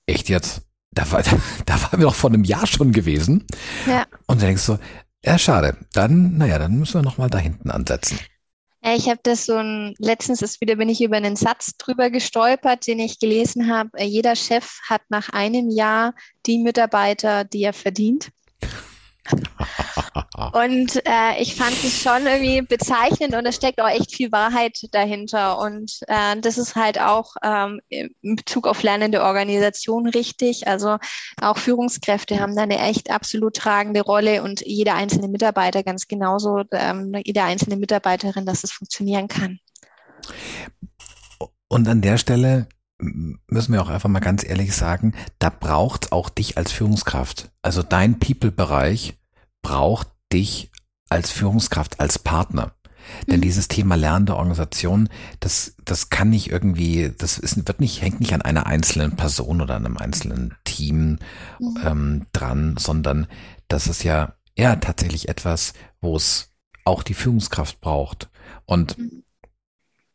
echt 0.06 0.28
jetzt? 0.28 0.62
Da 0.92 1.10
war, 1.10 1.22
da, 1.22 1.32
da 1.66 1.82
waren 1.82 2.00
wir 2.00 2.06
doch 2.06 2.14
vor 2.14 2.30
einem 2.30 2.44
Jahr 2.44 2.66
schon 2.66 2.92
gewesen. 2.92 3.44
Ja. 3.86 4.06
Und 4.26 4.40
dann 4.40 4.48
denkst 4.48 4.66
du, 4.66 4.78
ja, 5.24 5.38
schade. 5.38 5.76
Dann, 5.92 6.36
naja, 6.36 6.58
dann 6.58 6.78
müssen 6.78 6.94
wir 6.94 7.02
nochmal 7.02 7.30
da 7.30 7.38
hinten 7.38 7.70
ansetzen. 7.70 8.18
Ich 8.86 9.08
habe 9.08 9.20
das 9.22 9.46
so 9.46 9.56
ein, 9.56 9.94
letztens 9.98 10.42
ist 10.42 10.60
wieder, 10.60 10.76
bin 10.76 10.90
ich 10.90 11.00
über 11.00 11.16
einen 11.16 11.36
Satz 11.36 11.78
drüber 11.78 12.10
gestolpert, 12.10 12.86
den 12.86 12.98
ich 12.98 13.18
gelesen 13.18 13.72
habe. 13.72 13.88
Äh, 13.94 14.04
jeder 14.04 14.36
Chef 14.36 14.78
hat 14.86 15.00
nach 15.08 15.30
einem 15.30 15.70
Jahr 15.70 16.14
die 16.44 16.58
Mitarbeiter, 16.58 17.44
die 17.44 17.62
er 17.62 17.72
verdient. 17.72 18.30
und 20.52 20.96
äh, 21.06 21.40
ich 21.40 21.54
fand 21.54 21.72
es 21.72 22.02
schon 22.02 22.26
irgendwie 22.26 22.62
bezeichnend 22.62 23.34
und 23.34 23.46
es 23.46 23.56
steckt 23.56 23.80
auch 23.80 23.88
echt 23.88 24.14
viel 24.14 24.30
Wahrheit 24.32 24.78
dahinter. 24.92 25.58
Und 25.58 26.00
äh, 26.08 26.38
das 26.40 26.58
ist 26.58 26.76
halt 26.76 27.00
auch 27.00 27.34
ähm, 27.42 27.80
in 27.88 28.36
Bezug 28.36 28.66
auf 28.66 28.82
lernende 28.82 29.22
Organisation 29.22 30.06
richtig. 30.08 30.66
Also 30.66 30.98
auch 31.40 31.56
Führungskräfte 31.56 32.40
haben 32.40 32.54
da 32.54 32.62
eine 32.62 32.78
echt 32.78 33.10
absolut 33.10 33.56
tragende 33.56 34.02
Rolle 34.02 34.42
und 34.42 34.60
jeder 34.66 34.94
einzelne 34.94 35.28
Mitarbeiter 35.28 35.82
ganz 35.82 36.06
genauso, 36.06 36.62
ähm, 36.72 37.14
jede 37.24 37.42
einzelne 37.42 37.76
Mitarbeiterin, 37.76 38.46
dass 38.46 38.64
es 38.64 38.72
funktionieren 38.72 39.28
kann. 39.28 39.58
Und 41.68 41.88
an 41.88 42.02
der 42.02 42.18
Stelle 42.18 42.68
müssen 42.98 43.72
wir 43.72 43.82
auch 43.82 43.88
einfach 43.88 44.08
mal 44.08 44.20
ganz 44.20 44.44
ehrlich 44.44 44.74
sagen, 44.74 45.14
da 45.38 45.50
braucht 45.50 46.12
auch 46.12 46.28
dich 46.28 46.56
als 46.56 46.72
Führungskraft. 46.72 47.50
Also 47.62 47.82
dein 47.82 48.18
People-Bereich 48.18 49.18
braucht 49.62 50.08
dich 50.32 50.70
als 51.08 51.30
Führungskraft, 51.30 52.00
als 52.00 52.18
Partner. 52.18 52.74
Denn 53.26 53.38
mhm. 53.38 53.42
dieses 53.42 53.68
Thema 53.68 53.96
lernende 53.96 54.36
Organisation, 54.36 55.08
das, 55.40 55.74
das 55.84 56.08
kann 56.08 56.30
nicht 56.30 56.50
irgendwie, 56.50 57.12
das 57.16 57.38
ist, 57.38 57.66
wird 57.66 57.80
nicht, 57.80 58.00
hängt 58.00 58.20
nicht 58.20 58.32
an 58.32 58.42
einer 58.42 58.66
einzelnen 58.66 59.16
Person 59.16 59.60
oder 59.60 59.76
einem 59.76 59.98
einzelnen 59.98 60.54
Team 60.64 61.18
mhm. 61.58 61.78
ähm, 61.84 62.26
dran, 62.32 62.76
sondern 62.78 63.26
das 63.68 63.86
ist 63.86 64.04
ja, 64.04 64.34
ja 64.56 64.76
tatsächlich 64.76 65.28
etwas, 65.28 65.74
wo 66.00 66.16
es 66.16 66.54
auch 66.84 67.02
die 67.02 67.14
Führungskraft 67.14 67.80
braucht. 67.80 68.30
Und 68.64 68.98
mhm. 68.98 69.24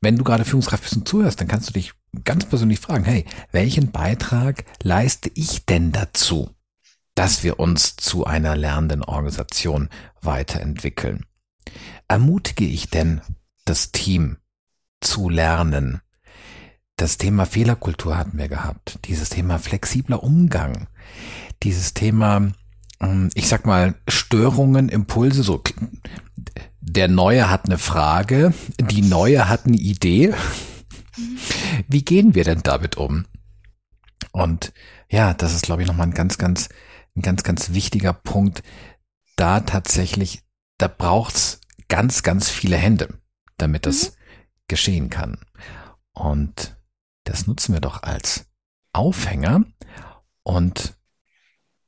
wenn 0.02 0.18
du 0.18 0.24
gerade 0.24 0.46
Führungskraft 0.46 0.84
bist 0.84 0.98
und 0.98 1.08
zuhörst, 1.08 1.40
dann 1.40 1.48
kannst 1.48 1.70
du 1.70 1.74
dich 1.74 1.94
ganz 2.24 2.46
persönlich 2.46 2.80
fragen, 2.80 3.04
hey, 3.04 3.26
welchen 3.52 3.92
Beitrag 3.92 4.66
leiste 4.84 5.32
ich 5.34 5.66
denn 5.66 5.92
dazu, 5.92 6.50
dass 7.16 7.44
wir 7.44 7.60
uns 7.60 7.96
zu 7.96 8.26
einer 8.26 8.56
lernenden 8.56 9.04
Organisation 9.04 9.90
weiterentwickeln? 10.22 11.26
Ermutige 12.08 12.66
ich 12.66 12.90
denn 12.90 13.22
das 13.66 13.92
Team 13.92 14.38
zu 15.02 15.30
lernen? 15.30 16.02
Das 16.98 17.18
Thema 17.18 17.46
Fehlerkultur 17.46 18.18
hatten 18.18 18.38
wir 18.38 18.50
gehabt, 18.50 19.00
dieses 19.06 19.30
Thema 19.30 19.58
flexibler 19.58 20.22
Umgang, 20.22 20.88
dieses 21.64 21.94
Thema, 21.94 22.52
ähm, 23.00 23.30
ich 23.36 23.48
sag 23.48 23.66
mal, 23.66 23.96
Störungen, 24.08 24.90
Impulse, 24.90 25.44
so 25.44 25.64
der 26.82 27.08
Neue 27.08 27.50
hat 27.50 27.66
eine 27.66 27.78
Frage, 27.78 28.54
die 28.80 29.02
Neue 29.02 29.48
hat 29.48 29.66
eine 29.66 29.78
Idee 29.78 30.34
wie 31.88 32.04
gehen 32.04 32.36
wir 32.36 32.44
denn 32.44 32.62
damit 32.64 32.98
um? 32.98 33.26
Und 34.32 34.74
ja, 35.10 35.34
das 35.34 35.54
ist, 35.54 35.64
glaube 35.64 35.82
ich, 35.82 35.88
nochmal 35.88 36.08
ein 36.08 36.14
ganz, 36.14 36.38
ganz, 36.38 36.70
ein 37.16 37.22
ganz, 37.22 37.44
ganz 37.44 37.74
wichtiger 37.74 38.14
Punkt. 38.14 38.64
Da 39.36 39.62
tatsächlich, 39.62 40.44
da 40.78 40.88
braucht's 40.88 41.62
ganz, 41.88 42.24
ganz 42.24 42.50
viele 42.50 42.78
Hände. 42.78 43.20
damit 43.58 43.86
das 43.86 44.12
mhm. 44.12 44.16
geschehen 44.68 45.10
kann. 45.10 45.38
Und 46.14 46.78
das 47.26 47.48
nutzen 47.48 47.74
wir 47.74 47.82
doch 47.82 48.04
als 48.04 48.46
Aufhänger. 48.94 49.66
Und 50.44 50.98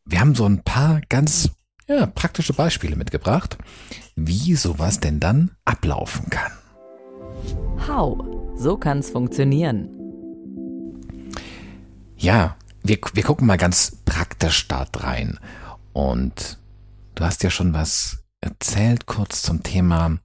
wir 0.05 0.19
haben 0.19 0.35
so 0.35 0.45
ein 0.45 0.63
paar 0.63 1.01
ganz 1.09 1.51
ja, 1.87 2.05
praktische 2.05 2.53
Beispiele 2.53 2.95
mitgebracht, 2.95 3.57
wie 4.15 4.55
sowas 4.55 4.99
denn 4.99 5.19
dann 5.19 5.51
ablaufen 5.65 6.29
kann. 6.29 6.51
How? 7.87 8.50
So 8.61 8.77
kann 8.77 8.99
es 8.99 9.09
funktionieren. 9.09 9.89
Ja, 12.15 12.57
wir, 12.83 12.99
wir 13.13 13.23
gucken 13.23 13.47
mal 13.47 13.57
ganz 13.57 13.97
praktisch 14.05 14.67
da 14.67 14.85
rein. 14.97 15.39
Und 15.93 16.59
du 17.15 17.23
hast 17.23 17.41
ja 17.41 17.49
schon 17.49 17.73
was 17.73 18.23
erzählt, 18.39 19.07
kurz 19.07 19.41
zum 19.41 19.63
Thema, 19.63 20.19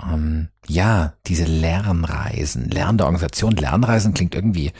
ähm, 0.00 0.50
ja, 0.68 1.14
diese 1.26 1.46
Lernreisen, 1.46 2.70
lernende 2.70 3.06
Organisation. 3.06 3.56
Lernreisen 3.56 4.14
klingt 4.14 4.36
irgendwie, 4.36 4.70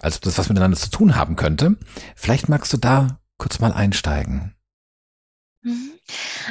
als 0.00 0.16
ob 0.16 0.22
das 0.22 0.38
was 0.38 0.48
miteinander 0.48 0.78
zu 0.78 0.88
tun 0.88 1.16
haben 1.16 1.36
könnte. 1.36 1.76
Vielleicht 2.16 2.48
magst 2.48 2.72
du 2.72 2.78
da 2.78 3.18
kurz 3.36 3.60
mal 3.60 3.74
einsteigen. 3.74 4.54
Mhm. 5.62 5.92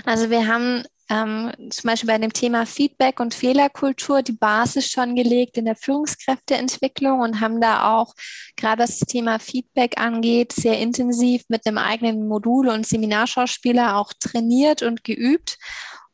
Also 0.06 0.30
wir 0.30 0.48
haben 0.48 0.84
ähm, 1.10 1.52
zum 1.72 1.88
Beispiel 1.90 2.08
bei 2.08 2.18
dem 2.18 2.32
Thema 2.32 2.66
Feedback 2.66 3.20
und 3.20 3.34
Fehlerkultur 3.34 4.22
die 4.22 4.34
Basis 4.34 4.90
schon 4.90 5.16
gelegt 5.16 5.58
in 5.58 5.66
der 5.66 5.76
Führungskräfteentwicklung 5.76 7.22
und 7.22 7.42
haben 7.42 7.60
da 7.60 7.98
auch 7.98 8.14
gerade 8.56 8.84
was 8.84 9.00
das 9.00 9.08
Thema 9.08 9.40
Feedback 9.40 10.00
angeht, 10.00 10.54
sehr 10.54 10.78
intensiv 10.78 11.44
mit 11.48 11.66
einem 11.66 11.80
eigenen 11.80 12.28
Modul 12.28 12.70
und 12.70 12.86
Seminarschauspieler 12.86 13.98
auch 13.98 14.14
trainiert 14.20 14.84
und 14.84 15.04
geübt 15.04 15.58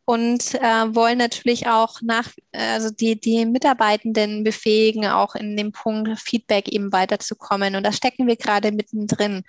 und 0.06 0.54
äh, 0.54 0.96
wollen 0.96 1.18
natürlich 1.18 1.68
auch 1.68 2.00
nach, 2.02 2.30
also 2.54 2.92
die, 2.92 3.20
die 3.20 3.46
Mitarbeitenden 3.46 4.44
befähigen, 4.44 5.08
auch 5.08 5.34
in 5.36 5.58
dem 5.58 5.72
Punkt 5.72 6.20
Feedback 6.20 6.68
eben 6.70 6.94
weiterzukommen. 6.94 7.76
Und 7.76 7.84
da 7.84 7.92
stecken 7.92 8.28
wir 8.28 8.36
gerade 8.36 8.72
mittendrin 8.72 9.44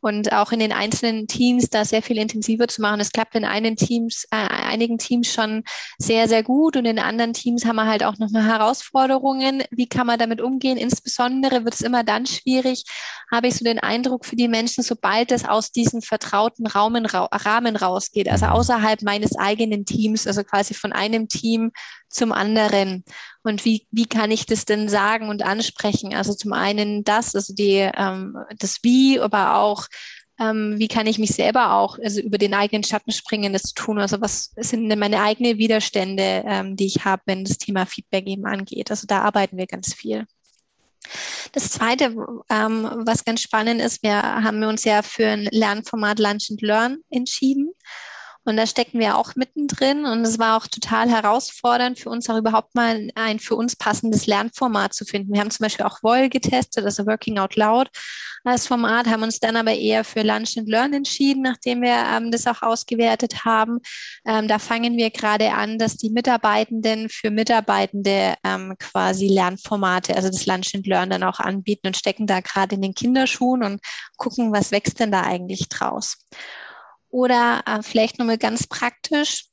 und 0.00 0.32
auch 0.32 0.52
in 0.52 0.60
den 0.60 0.72
einzelnen 0.72 1.26
Teams 1.26 1.70
da 1.70 1.84
sehr 1.84 2.02
viel 2.02 2.18
intensiver 2.18 2.68
zu 2.68 2.80
machen. 2.80 3.00
Es 3.00 3.12
klappt 3.12 3.34
in 3.34 3.44
einigen 3.44 3.76
Teams, 3.76 4.24
äh, 4.30 4.36
einigen 4.36 4.98
Teams 4.98 5.32
schon 5.32 5.64
sehr, 5.98 6.28
sehr 6.28 6.42
gut 6.42 6.76
und 6.76 6.84
in 6.84 6.98
anderen 6.98 7.32
Teams 7.32 7.64
haben 7.64 7.76
wir 7.76 7.86
halt 7.86 8.04
auch 8.04 8.18
nochmal 8.18 8.44
Herausforderungen. 8.44 9.62
Wie 9.70 9.88
kann 9.88 10.06
man 10.06 10.18
damit 10.18 10.40
umgehen? 10.40 10.76
Insbesondere 10.76 11.64
wird 11.64 11.74
es 11.74 11.80
immer 11.80 12.04
dann 12.04 12.26
schwierig, 12.26 12.84
habe 13.30 13.48
ich 13.48 13.56
so 13.56 13.64
den 13.64 13.78
Eindruck 13.78 14.24
für 14.24 14.36
die 14.36 14.48
Menschen, 14.48 14.84
sobald 14.84 15.32
es 15.32 15.44
aus 15.44 15.72
diesem 15.72 16.02
vertrauten 16.02 16.66
Raumen, 16.66 17.06
Rahmen 17.06 17.76
rausgeht, 17.76 18.28
also 18.28 18.46
außerhalb 18.46 19.02
meines 19.02 19.36
eigenen 19.36 19.84
Teams, 19.84 20.26
also 20.26 20.44
quasi 20.44 20.74
von 20.74 20.92
einem 20.92 21.28
Team 21.28 21.72
zum 22.08 22.32
anderen. 22.32 23.04
Und 23.42 23.64
wie, 23.64 23.86
wie 23.90 24.06
kann 24.06 24.30
ich 24.30 24.46
das 24.46 24.64
denn 24.64 24.88
sagen 24.88 25.28
und 25.28 25.42
ansprechen? 25.42 26.14
Also 26.14 26.34
zum 26.34 26.52
einen 26.52 27.04
das, 27.04 27.34
also 27.34 27.54
die, 27.54 27.88
ähm, 27.96 28.36
das 28.58 28.78
Wie, 28.82 29.20
aber 29.20 29.54
auch 29.56 29.86
ähm, 30.40 30.78
wie 30.78 30.88
kann 30.88 31.06
ich 31.06 31.18
mich 31.18 31.30
selber 31.30 31.72
auch 31.72 31.98
also 31.98 32.20
über 32.20 32.38
den 32.38 32.54
eigenen 32.54 32.84
Schatten 32.84 33.12
springen, 33.12 33.52
das 33.52 33.74
tun? 33.74 33.98
Also 33.98 34.20
was 34.20 34.52
sind 34.56 34.88
denn 34.88 34.98
meine 34.98 35.20
eigenen 35.20 35.58
Widerstände, 35.58 36.44
ähm, 36.46 36.76
die 36.76 36.86
ich 36.86 37.04
habe, 37.04 37.22
wenn 37.26 37.44
das 37.44 37.58
Thema 37.58 37.86
Feedback 37.86 38.26
eben 38.26 38.46
angeht? 38.46 38.90
Also 38.90 39.06
da 39.06 39.22
arbeiten 39.22 39.56
wir 39.56 39.66
ganz 39.66 39.94
viel. 39.94 40.26
Das 41.52 41.70
Zweite, 41.70 42.14
ähm, 42.50 43.02
was 43.04 43.24
ganz 43.24 43.40
spannend 43.40 43.80
ist, 43.80 44.02
wir 44.02 44.22
haben 44.22 44.62
uns 44.64 44.84
ja 44.84 45.02
für 45.02 45.26
ein 45.26 45.48
Lernformat 45.50 46.18
Lunch 46.18 46.50
and 46.50 46.62
Learn 46.62 46.98
entschieden. 47.10 47.72
Und 48.48 48.56
da 48.56 48.66
stecken 48.66 48.98
wir 48.98 49.16
auch 49.16 49.36
mittendrin. 49.36 50.06
Und 50.06 50.24
es 50.24 50.38
war 50.38 50.56
auch 50.56 50.66
total 50.66 51.08
herausfordernd 51.08 51.98
für 51.98 52.10
uns 52.10 52.28
auch 52.30 52.38
überhaupt 52.38 52.74
mal 52.74 53.08
ein 53.14 53.38
für 53.38 53.54
uns 53.54 53.76
passendes 53.76 54.26
Lernformat 54.26 54.94
zu 54.94 55.04
finden. 55.04 55.32
Wir 55.32 55.40
haben 55.40 55.50
zum 55.50 55.64
Beispiel 55.64 55.84
auch 55.84 56.02
Woll 56.02 56.28
getestet, 56.28 56.84
also 56.84 57.06
Working 57.06 57.38
Out 57.38 57.56
Loud 57.56 57.88
als 58.44 58.66
Format, 58.66 59.06
haben 59.06 59.22
uns 59.22 59.40
dann 59.40 59.56
aber 59.56 59.74
eher 59.74 60.04
für 60.04 60.22
Lunch 60.22 60.56
and 60.56 60.68
Learn 60.68 60.92
entschieden, 60.92 61.42
nachdem 61.42 61.82
wir 61.82 61.94
ähm, 61.94 62.30
das 62.30 62.46
auch 62.46 62.62
ausgewertet 62.62 63.44
haben. 63.44 63.78
Ähm, 64.26 64.48
da 64.48 64.58
fangen 64.58 64.96
wir 64.96 65.10
gerade 65.10 65.52
an, 65.52 65.78
dass 65.78 65.96
die 65.96 66.10
Mitarbeitenden 66.10 67.08
für 67.08 67.30
Mitarbeitende 67.30 68.34
ähm, 68.44 68.74
quasi 68.78 69.28
Lernformate, 69.28 70.16
also 70.16 70.28
das 70.28 70.46
Lunch 70.46 70.74
and 70.74 70.86
Learn 70.86 71.10
dann 71.10 71.22
auch 71.22 71.40
anbieten 71.40 71.88
und 71.88 71.96
stecken 71.96 72.26
da 72.26 72.40
gerade 72.40 72.76
in 72.76 72.82
den 72.82 72.94
Kinderschuhen 72.94 73.62
und 73.62 73.80
gucken, 74.16 74.52
was 74.52 74.70
wächst 74.70 75.00
denn 75.00 75.12
da 75.12 75.22
eigentlich 75.22 75.68
draus. 75.68 76.16
Oder 77.10 77.62
äh, 77.66 77.82
vielleicht 77.82 78.18
nochmal 78.18 78.38
ganz 78.38 78.66
praktisch. 78.66 79.46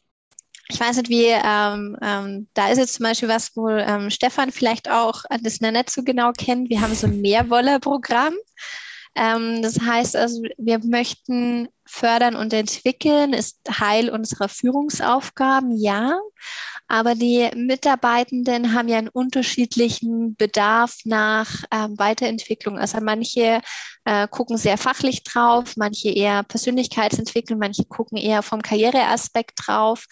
Ich 0.67 0.79
weiß 0.79 0.97
nicht, 0.97 1.09
wie, 1.09 1.27
ähm, 1.27 1.95
ähm, 2.01 2.47
da 2.55 2.69
ist 2.69 2.79
jetzt 2.79 2.95
zum 2.95 3.03
Beispiel 3.03 3.29
was, 3.29 3.55
wo 3.55 3.69
ähm, 3.69 4.09
Stefan 4.09 4.51
vielleicht 4.51 4.89
auch 4.89 5.23
das 5.41 5.61
noch 5.61 5.71
nicht 5.71 5.91
so 5.91 6.03
genau 6.03 6.31
kennt. 6.31 6.69
Wir 6.69 6.81
haben 6.81 6.95
so 6.95 7.07
ein 7.07 7.21
Mehrwoller-Programm. 7.21 8.33
Ähm, 9.15 9.61
das 9.61 9.79
heißt 9.79 10.15
also, 10.15 10.43
wir 10.57 10.79
möchten 10.83 11.69
fördern 11.85 12.35
und 12.35 12.51
entwickeln, 12.51 13.33
ist 13.33 13.59
Teil 13.63 14.09
unserer 14.09 14.49
Führungsaufgaben, 14.49 15.77
ja. 15.77 16.19
Aber 16.87 17.15
die 17.15 17.49
Mitarbeitenden 17.55 18.73
haben 18.73 18.87
ja 18.87 18.97
einen 18.99 19.09
unterschiedlichen 19.09 20.35
Bedarf 20.35 20.97
nach 21.03 21.63
ähm, 21.71 21.97
Weiterentwicklung. 21.97 22.77
Also 22.77 22.99
manche 23.01 23.61
äh, 24.05 24.27
gucken 24.27 24.57
sehr 24.57 24.77
fachlich 24.77 25.23
drauf, 25.23 25.73
manche 25.77 26.09
eher 26.09 26.43
Persönlichkeitsentwicklung, 26.43 27.59
manche 27.59 27.85
gucken 27.85 28.17
eher 28.17 28.43
vom 28.43 28.61
Karriereaspekt 28.61 29.59
drauf. 29.65 30.05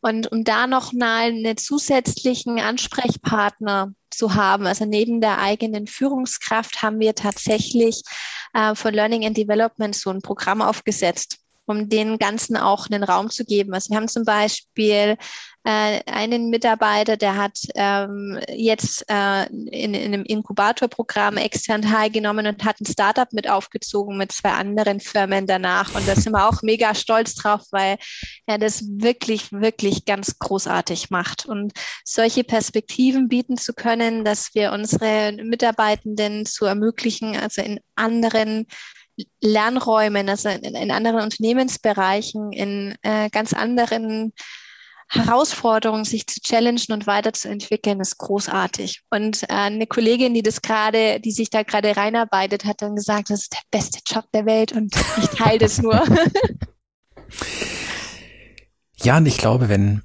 Und 0.00 0.30
um 0.30 0.44
da 0.44 0.66
noch 0.66 0.92
mal 0.92 1.28
einen 1.28 1.56
zusätzlichen 1.56 2.60
Ansprechpartner 2.60 3.92
zu 4.10 4.34
haben, 4.34 4.66
also 4.66 4.84
neben 4.84 5.20
der 5.20 5.38
eigenen 5.38 5.86
Führungskraft 5.86 6.82
haben 6.82 7.00
wir 7.00 7.14
tatsächlich 7.14 8.02
äh, 8.52 8.74
von 8.74 8.94
Learning 8.94 9.24
and 9.24 9.36
Development 9.36 9.94
so 9.94 10.10
ein 10.10 10.22
Programm 10.22 10.60
aufgesetzt 10.60 11.38
um 11.66 11.88
den 11.88 12.18
Ganzen 12.18 12.56
auch 12.56 12.86
einen 12.88 13.02
Raum 13.02 13.30
zu 13.30 13.44
geben. 13.44 13.74
Also 13.74 13.90
wir 13.90 13.96
haben 13.96 14.08
zum 14.08 14.24
Beispiel 14.24 15.16
äh, 15.66 16.00
einen 16.06 16.48
Mitarbeiter, 16.48 17.16
der 17.16 17.36
hat 17.36 17.58
ähm, 17.74 18.38
jetzt 18.48 19.04
äh, 19.08 19.46
in, 19.46 19.94
in 19.94 20.14
einem 20.14 20.22
Inkubatorprogramm 20.22 21.38
extern 21.38 21.82
teilgenommen 21.82 22.46
und 22.46 22.64
hat 22.64 22.80
ein 22.80 22.86
Startup 22.86 23.32
mit 23.32 23.50
aufgezogen 23.50 24.16
mit 24.16 24.30
zwei 24.30 24.52
anderen 24.52 25.00
Firmen 25.00 25.44
danach. 25.48 25.92
Und 25.96 26.06
da 26.06 26.14
sind 26.14 26.32
wir 26.34 26.48
auch 26.48 26.62
mega 26.62 26.94
stolz 26.94 27.34
drauf, 27.34 27.62
weil 27.72 27.96
er 28.46 28.58
das 28.58 28.84
wirklich, 28.86 29.50
wirklich 29.50 30.04
ganz 30.04 30.38
großartig 30.38 31.10
macht. 31.10 31.46
Und 31.46 31.72
solche 32.04 32.44
Perspektiven 32.44 33.26
bieten 33.28 33.56
zu 33.56 33.72
können, 33.72 34.24
dass 34.24 34.54
wir 34.54 34.70
unsere 34.70 35.32
Mitarbeitenden 35.32 36.46
zu 36.46 36.64
ermöglichen, 36.64 37.36
also 37.36 37.60
in 37.60 37.80
anderen 37.96 38.66
Lernräumen, 39.40 40.28
also 40.28 40.48
in, 40.48 40.74
in 40.74 40.90
anderen 40.90 41.22
Unternehmensbereichen, 41.22 42.52
in 42.52 42.96
äh, 43.02 43.30
ganz 43.30 43.52
anderen 43.52 44.32
Herausforderungen, 45.08 46.04
sich 46.04 46.26
zu 46.26 46.40
challengen 46.40 46.92
und 46.92 47.06
weiterzuentwickeln, 47.06 48.00
ist 48.00 48.18
großartig. 48.18 49.02
Und 49.10 49.44
äh, 49.44 49.46
eine 49.52 49.86
Kollegin, 49.86 50.34
die 50.34 50.42
das 50.42 50.62
gerade, 50.62 51.20
die 51.20 51.30
sich 51.30 51.48
da 51.50 51.62
gerade 51.62 51.96
reinarbeitet, 51.96 52.64
hat 52.64 52.82
dann 52.82 52.96
gesagt, 52.96 53.30
das 53.30 53.42
ist 53.42 53.52
der 53.52 53.60
beste 53.70 54.00
Job 54.06 54.24
der 54.34 54.46
Welt 54.46 54.72
und 54.72 54.94
ich 55.18 55.28
teile 55.28 55.58
das 55.58 55.80
nur. 55.80 56.02
ja, 58.96 59.16
und 59.16 59.26
ich 59.26 59.38
glaube, 59.38 59.68
wenn 59.68 60.02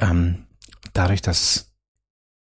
ähm, 0.00 0.46
dadurch, 0.92 1.22
dass 1.22 1.69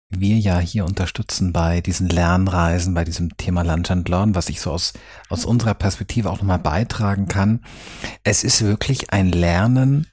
wir 0.08 0.38
ja 0.38 0.58
hier 0.58 0.84
unterstützen 0.84 1.52
bei 1.52 1.80
diesen 1.80 2.08
Lernreisen, 2.08 2.94
bei 2.94 3.04
diesem 3.04 3.36
Thema 3.36 3.62
Lunch 3.62 3.90
and 3.90 4.08
Learn, 4.08 4.34
was 4.34 4.48
ich 4.48 4.60
so 4.60 4.70
aus, 4.70 4.92
aus 5.28 5.44
unserer 5.44 5.74
Perspektive 5.74 6.30
auch 6.30 6.38
nochmal 6.38 6.58
beitragen 6.58 7.26
kann. 7.26 7.64
Es 8.22 8.44
ist 8.44 8.62
wirklich 8.62 9.12
ein 9.12 9.30
Lernen 9.30 10.06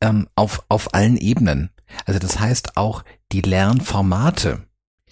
ähm, 0.00 0.28
auf, 0.36 0.64
auf 0.68 0.94
allen 0.94 1.16
Ebenen. 1.16 1.70
Also 2.06 2.20
das 2.20 2.38
heißt 2.38 2.76
auch 2.76 3.04
die 3.32 3.40
Lernformate, 3.40 4.66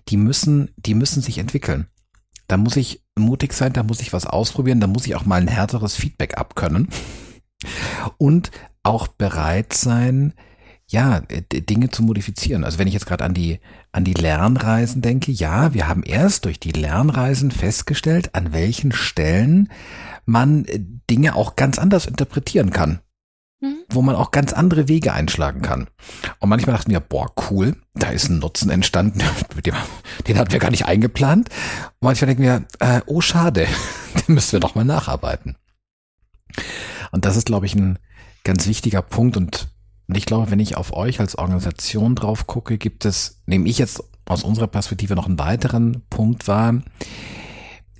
die 0.08 0.16
müssen, 0.16 0.70
die 0.76 0.94
müssen 0.94 1.22
sich 1.22 1.38
entwickeln. 1.38 1.88
Da 2.48 2.56
muss 2.56 2.76
ich 2.76 3.02
mutig 3.18 3.52
sein, 3.52 3.72
da 3.72 3.82
muss 3.82 4.00
ich 4.00 4.12
was 4.12 4.26
ausprobieren, 4.26 4.80
da 4.80 4.86
muss 4.86 5.06
ich 5.06 5.14
auch 5.14 5.24
mal 5.24 5.40
ein 5.40 5.48
härteres 5.48 5.96
Feedback 5.96 6.38
abkönnen 6.38 6.88
und 8.18 8.50
auch 8.82 9.06
bereit 9.06 9.72
sein, 9.72 10.34
ja, 10.92 11.20
Dinge 11.20 11.90
zu 11.90 12.02
modifizieren. 12.02 12.64
Also 12.64 12.78
wenn 12.78 12.86
ich 12.86 12.94
jetzt 12.94 13.06
gerade 13.06 13.24
an 13.24 13.34
die, 13.34 13.60
an 13.92 14.04
die 14.04 14.14
Lernreisen 14.14 15.02
denke, 15.02 15.32
ja, 15.32 15.74
wir 15.74 15.88
haben 15.88 16.02
erst 16.02 16.44
durch 16.44 16.60
die 16.60 16.72
Lernreisen 16.72 17.50
festgestellt, 17.50 18.34
an 18.34 18.52
welchen 18.52 18.92
Stellen 18.92 19.70
man 20.26 20.66
äh, 20.66 20.80
Dinge 21.10 21.34
auch 21.34 21.56
ganz 21.56 21.78
anders 21.78 22.06
interpretieren 22.06 22.70
kann. 22.70 23.00
Mhm. 23.60 23.84
Wo 23.88 24.02
man 24.02 24.16
auch 24.16 24.32
ganz 24.32 24.52
andere 24.52 24.86
Wege 24.88 25.12
einschlagen 25.12 25.62
kann. 25.62 25.88
Und 26.40 26.50
manchmal 26.50 26.76
dachten 26.76 26.90
wir, 26.90 27.00
boah, 27.00 27.32
cool, 27.50 27.76
da 27.94 28.10
ist 28.10 28.28
ein 28.28 28.38
Nutzen 28.38 28.70
entstanden, 28.70 29.22
den, 29.64 29.74
den 30.28 30.38
hatten 30.38 30.52
wir 30.52 30.58
gar 30.60 30.70
nicht 30.70 30.86
eingeplant. 30.86 31.48
Und 32.00 32.06
manchmal 32.06 32.26
denken 32.26 32.42
wir, 32.42 32.64
äh, 32.80 33.00
oh 33.06 33.22
schade, 33.22 33.66
den 34.28 34.34
müssen 34.34 34.52
wir 34.52 34.60
doch 34.60 34.74
mal 34.74 34.84
nacharbeiten. 34.84 35.56
Und 37.12 37.24
das 37.24 37.36
ist, 37.36 37.46
glaube 37.46 37.66
ich, 37.66 37.74
ein 37.74 37.98
ganz 38.44 38.66
wichtiger 38.66 39.00
Punkt 39.00 39.36
und 39.36 39.71
Und 40.08 40.16
ich 40.16 40.26
glaube, 40.26 40.50
wenn 40.50 40.60
ich 40.60 40.76
auf 40.76 40.92
euch 40.92 41.20
als 41.20 41.36
Organisation 41.36 42.14
drauf 42.14 42.46
gucke, 42.46 42.78
gibt 42.78 43.04
es, 43.04 43.42
nehme 43.46 43.68
ich 43.68 43.78
jetzt 43.78 44.02
aus 44.24 44.42
unserer 44.42 44.66
Perspektive 44.66 45.14
noch 45.14 45.26
einen 45.26 45.38
weiteren 45.38 46.02
Punkt 46.10 46.48
wahr. 46.48 46.82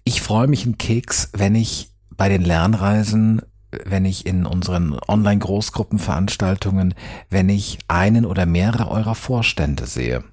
Ich 0.05 0.23
freue 0.23 0.49
mich 0.49 0.65
einen 0.65 0.79
Keks, 0.79 1.31
wenn 1.33 1.55
ich 1.55 1.91
bei 2.11 2.29
den 2.29 2.43
Lernreisen, 2.43 3.43
wenn 3.85 4.05
ich 4.05 4.27
in 4.27 4.47
unseren 4.47 4.99
Online-Großgruppenveranstaltungen, 5.09 6.95
wenn 7.31 7.49
ich 7.49 7.79
einen 7.89 8.27
oder 8.27 8.47
mehrere 8.47 8.89
eurer 8.89 9.15
Vorstände 9.15 9.87
sehe. 9.87 10.25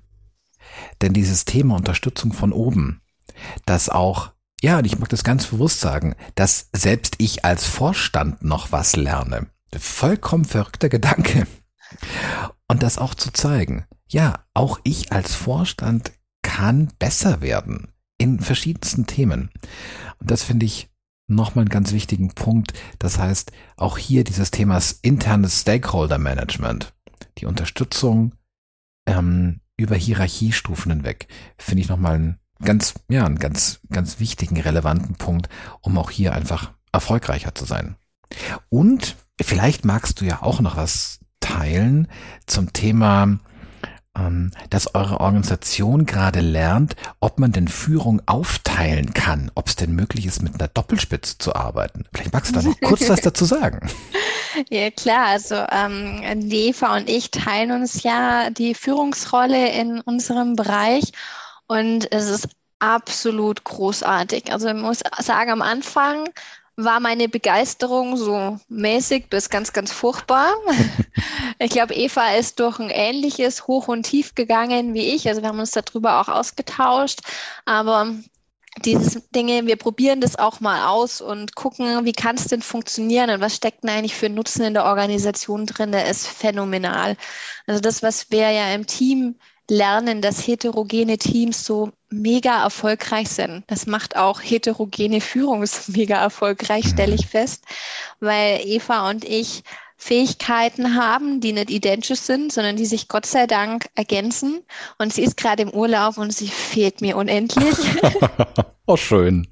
Denn 1.01 1.13
dieses 1.13 1.45
Thema 1.45 1.75
Unterstützung 1.75 2.33
von 2.33 2.51
oben, 2.51 3.01
das 3.65 3.89
auch 3.89 4.31
ja, 4.61 4.77
und 4.77 4.85
ich 4.85 4.99
mag 4.99 5.09
das 5.09 5.23
ganz 5.23 5.47
bewusst 5.47 5.79
sagen, 5.79 6.15
dass 6.35 6.69
selbst 6.73 7.15
ich 7.19 7.45
als 7.45 7.65
Vorstand 7.65 8.43
noch 8.43 8.71
was 8.71 8.95
lerne. 8.95 9.47
Vollkommen 9.77 10.45
verrückter 10.45 10.89
Gedanke. 10.89 11.47
Und 12.67 12.83
das 12.83 12.97
auch 12.97 13.15
zu 13.15 13.31
zeigen. 13.31 13.85
Ja, 14.07 14.45
auch 14.53 14.79
ich 14.83 15.11
als 15.11 15.35
Vorstand 15.35 16.11
kann 16.41 16.91
besser 16.99 17.41
werden 17.41 17.93
in 18.17 18.39
verschiedensten 18.39 19.05
Themen. 19.05 19.49
Und 20.19 20.31
das 20.31 20.43
finde 20.43 20.65
ich 20.65 20.89
nochmal 21.27 21.63
einen 21.63 21.69
ganz 21.69 21.93
wichtigen 21.93 22.29
Punkt. 22.29 22.73
Das 22.99 23.17
heißt, 23.17 23.51
auch 23.77 23.97
hier 23.97 24.23
dieses 24.23 24.51
Thema 24.51 24.79
internes 25.01 25.61
Stakeholder 25.61 26.17
Management, 26.17 26.93
die 27.37 27.45
Unterstützung 27.45 28.33
ähm, 29.07 29.61
über 29.77 29.95
Hierarchiestufen 29.95 30.91
hinweg, 30.91 31.27
finde 31.57 31.81
ich 31.81 31.89
nochmal 31.89 32.15
einen 32.15 32.39
ganz, 32.61 32.95
ja, 33.09 33.25
einen 33.25 33.39
ganz, 33.39 33.79
ganz 33.89 34.19
wichtigen, 34.19 34.59
relevanten 34.59 35.15
Punkt, 35.15 35.49
um 35.81 35.97
auch 35.97 36.11
hier 36.11 36.33
einfach 36.33 36.73
erfolgreicher 36.91 37.55
zu 37.55 37.65
sein. 37.65 37.95
Und 38.69 39.15
vielleicht 39.41 39.85
magst 39.85 40.19
du 40.19 40.25
ja 40.25 40.41
auch 40.41 40.59
noch 40.59 40.75
was 40.75 41.18
teilen 41.39 42.07
zum 42.45 42.73
Thema, 42.73 43.39
ähm, 44.17 44.51
dass 44.69 44.95
eure 44.95 45.19
Organisation 45.19 46.05
gerade 46.05 46.39
lernt, 46.41 46.95
ob 47.19 47.39
man 47.39 47.51
denn 47.51 47.67
Führung 47.67 48.21
aufteilen 48.25 49.13
kann, 49.13 49.51
ob 49.55 49.67
es 49.67 49.75
denn 49.75 49.93
möglich 49.93 50.25
ist, 50.25 50.41
mit 50.41 50.55
einer 50.55 50.67
Doppelspitze 50.67 51.37
zu 51.37 51.55
arbeiten. 51.55 52.05
Vielleicht 52.13 52.33
magst 52.33 52.55
du 52.55 52.59
da 52.59 52.67
noch 52.67 52.79
kurz 52.83 53.07
was 53.09 53.21
dazu 53.21 53.45
sagen. 53.45 53.89
Ja 54.69 54.89
klar, 54.91 55.27
also 55.27 55.55
ähm, 55.71 56.21
Eva 56.49 56.97
und 56.97 57.09
ich 57.09 57.31
teilen 57.31 57.71
uns 57.71 58.03
ja 58.03 58.49
die 58.49 58.73
Führungsrolle 58.73 59.71
in 59.73 60.01
unserem 60.01 60.55
Bereich 60.55 61.11
und 61.67 62.11
es 62.11 62.29
ist 62.29 62.49
absolut 62.79 63.63
großartig. 63.63 64.51
Also 64.51 64.69
ich 64.69 64.75
muss 64.75 65.01
sagen, 65.19 65.51
am 65.51 65.61
Anfang 65.61 66.29
war 66.83 66.99
meine 66.99 67.27
Begeisterung 67.27 68.15
so 68.15 68.57
mäßig 68.69 69.29
bis 69.29 69.49
ganz, 69.49 69.73
ganz 69.73 69.91
furchtbar. 69.91 70.53
ich 71.59 71.71
glaube, 71.71 71.93
Eva 71.93 72.35
ist 72.35 72.59
durch 72.59 72.79
ein 72.79 72.89
ähnliches 72.89 73.67
Hoch 73.67 73.87
und 73.89 74.03
Tief 74.03 74.33
gegangen 74.33 74.93
wie 74.93 75.13
ich. 75.13 75.27
Also 75.27 75.41
wir 75.41 75.49
haben 75.49 75.59
uns 75.59 75.71
darüber 75.71 76.21
auch 76.21 76.29
ausgetauscht. 76.29 77.19
Aber 77.65 78.15
diese 78.85 79.21
Dinge, 79.35 79.65
wir 79.65 79.75
probieren 79.75 80.21
das 80.21 80.37
auch 80.37 80.61
mal 80.61 80.87
aus 80.87 81.19
und 81.19 81.55
gucken, 81.55 82.05
wie 82.05 82.13
kann 82.13 82.37
es 82.37 82.45
denn 82.45 82.61
funktionieren 82.61 83.29
und 83.29 83.41
was 83.41 83.55
steckt 83.55 83.83
denn 83.83 83.89
eigentlich 83.89 84.15
für 84.15 84.29
Nutzen 84.29 84.63
in 84.63 84.73
der 84.73 84.85
Organisation 84.85 85.65
drin, 85.65 85.91
der 85.91 86.09
ist 86.09 86.27
phänomenal. 86.27 87.17
Also 87.67 87.81
das, 87.81 88.03
was 88.03 88.31
wir 88.31 88.51
ja 88.51 88.73
im 88.73 88.87
Team 88.87 89.35
lernen, 89.69 90.21
dass 90.21 90.47
heterogene 90.47 91.17
Teams 91.17 91.65
so 91.65 91.91
mega 92.09 92.63
erfolgreich 92.63 93.29
sind. 93.29 93.63
Das 93.67 93.85
macht 93.85 94.15
auch 94.15 94.41
heterogene 94.41 95.21
Führung 95.21 95.63
mega 95.87 96.17
erfolgreich, 96.17 96.87
stelle 96.89 97.15
ich 97.15 97.27
fest, 97.27 97.63
weil 98.19 98.61
Eva 98.65 99.09
und 99.09 99.23
ich 99.25 99.63
Fähigkeiten 100.01 100.95
haben, 100.95 101.41
die 101.41 101.51
nicht 101.51 101.69
identisch 101.69 102.21
sind, 102.21 102.53
sondern 102.53 102.77
die 102.77 102.85
sich 102.85 103.09
Gott 103.09 103.25
sei 103.25 103.47
Dank 103.47 103.89
ergänzen. 103.95 104.61
Und 104.97 105.13
sie 105.13 105.23
ist 105.23 105.35
gerade 105.35 105.63
im 105.63 105.71
Urlaub 105.71 106.17
und 106.17 106.31
sie 106.31 106.47
fehlt 106.47 107.01
mir 107.01 107.17
unendlich. 107.17 107.75
oh, 108.85 108.95
schön. 108.95 109.45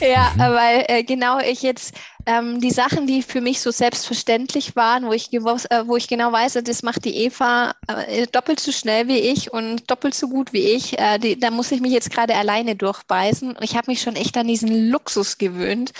Ja, 0.00 0.32
weil 0.36 0.84
äh, 0.88 1.04
genau 1.04 1.38
ich 1.38 1.62
jetzt 1.62 1.94
ähm, 2.26 2.60
die 2.60 2.70
Sachen, 2.70 3.06
die 3.06 3.22
für 3.22 3.40
mich 3.40 3.60
so 3.60 3.70
selbstverständlich 3.70 4.76
waren, 4.76 5.06
wo 5.06 5.12
ich, 5.12 5.32
äh, 5.32 5.86
wo 5.86 5.96
ich 5.96 6.08
genau 6.08 6.32
weiß, 6.32 6.58
das 6.64 6.82
macht 6.82 7.04
die 7.04 7.16
Eva 7.16 7.74
äh, 7.88 8.26
doppelt 8.26 8.60
so 8.60 8.72
schnell 8.72 9.08
wie 9.08 9.18
ich 9.18 9.52
und 9.52 9.90
doppelt 9.90 10.14
so 10.14 10.28
gut 10.28 10.52
wie 10.52 10.72
ich, 10.72 10.98
äh, 10.98 11.18
die, 11.18 11.38
da 11.38 11.50
muss 11.50 11.72
ich 11.72 11.80
mich 11.80 11.92
jetzt 11.92 12.10
gerade 12.10 12.34
alleine 12.34 12.76
durchbeißen. 12.76 13.56
Und 13.56 13.62
ich 13.62 13.76
habe 13.76 13.90
mich 13.90 14.00
schon 14.00 14.16
echt 14.16 14.36
an 14.36 14.46
diesen 14.46 14.90
Luxus 14.90 15.38
gewöhnt, 15.38 15.92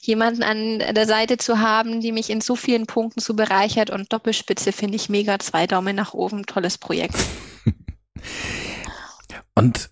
jemanden 0.00 0.42
an 0.42 0.78
der 0.78 1.06
Seite 1.06 1.36
zu 1.36 1.60
haben, 1.60 2.00
die 2.00 2.12
mich 2.12 2.30
in 2.30 2.40
so 2.40 2.56
vielen 2.56 2.86
Punkten 2.86 3.20
so 3.20 3.34
bereichert. 3.34 3.90
Und 3.90 4.12
Doppelspitze 4.12 4.72
finde 4.72 4.96
ich 4.96 5.08
mega, 5.08 5.38
zwei 5.38 5.66
Daumen 5.66 5.96
nach 5.96 6.14
oben, 6.14 6.46
tolles 6.46 6.78
Projekt. 6.78 7.16
und, 9.54 9.90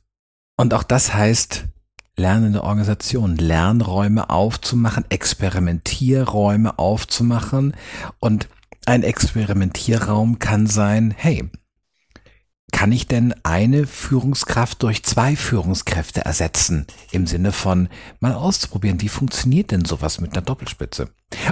und 0.56 0.74
auch 0.74 0.84
das 0.84 1.12
heißt, 1.14 1.64
lernende 2.16 2.62
Organisation, 2.62 3.36
Lernräume 3.36 4.30
aufzumachen, 4.30 5.04
Experimentierräume 5.08 6.78
aufzumachen. 6.78 7.74
Und 8.20 8.48
ein 8.86 9.02
Experimentierraum 9.02 10.38
kann 10.38 10.66
sein, 10.66 11.14
hey, 11.16 11.50
kann 12.72 12.90
ich 12.90 13.06
denn 13.06 13.34
eine 13.44 13.86
Führungskraft 13.86 14.82
durch 14.82 15.04
zwei 15.04 15.36
Führungskräfte 15.36 16.24
ersetzen? 16.24 16.86
Im 17.12 17.26
Sinne 17.26 17.52
von 17.52 17.88
mal 18.18 18.34
auszuprobieren, 18.34 19.00
wie 19.00 19.08
funktioniert 19.08 19.70
denn 19.70 19.84
sowas 19.84 20.20
mit 20.20 20.32
einer 20.32 20.42
Doppelspitze? 20.42 21.08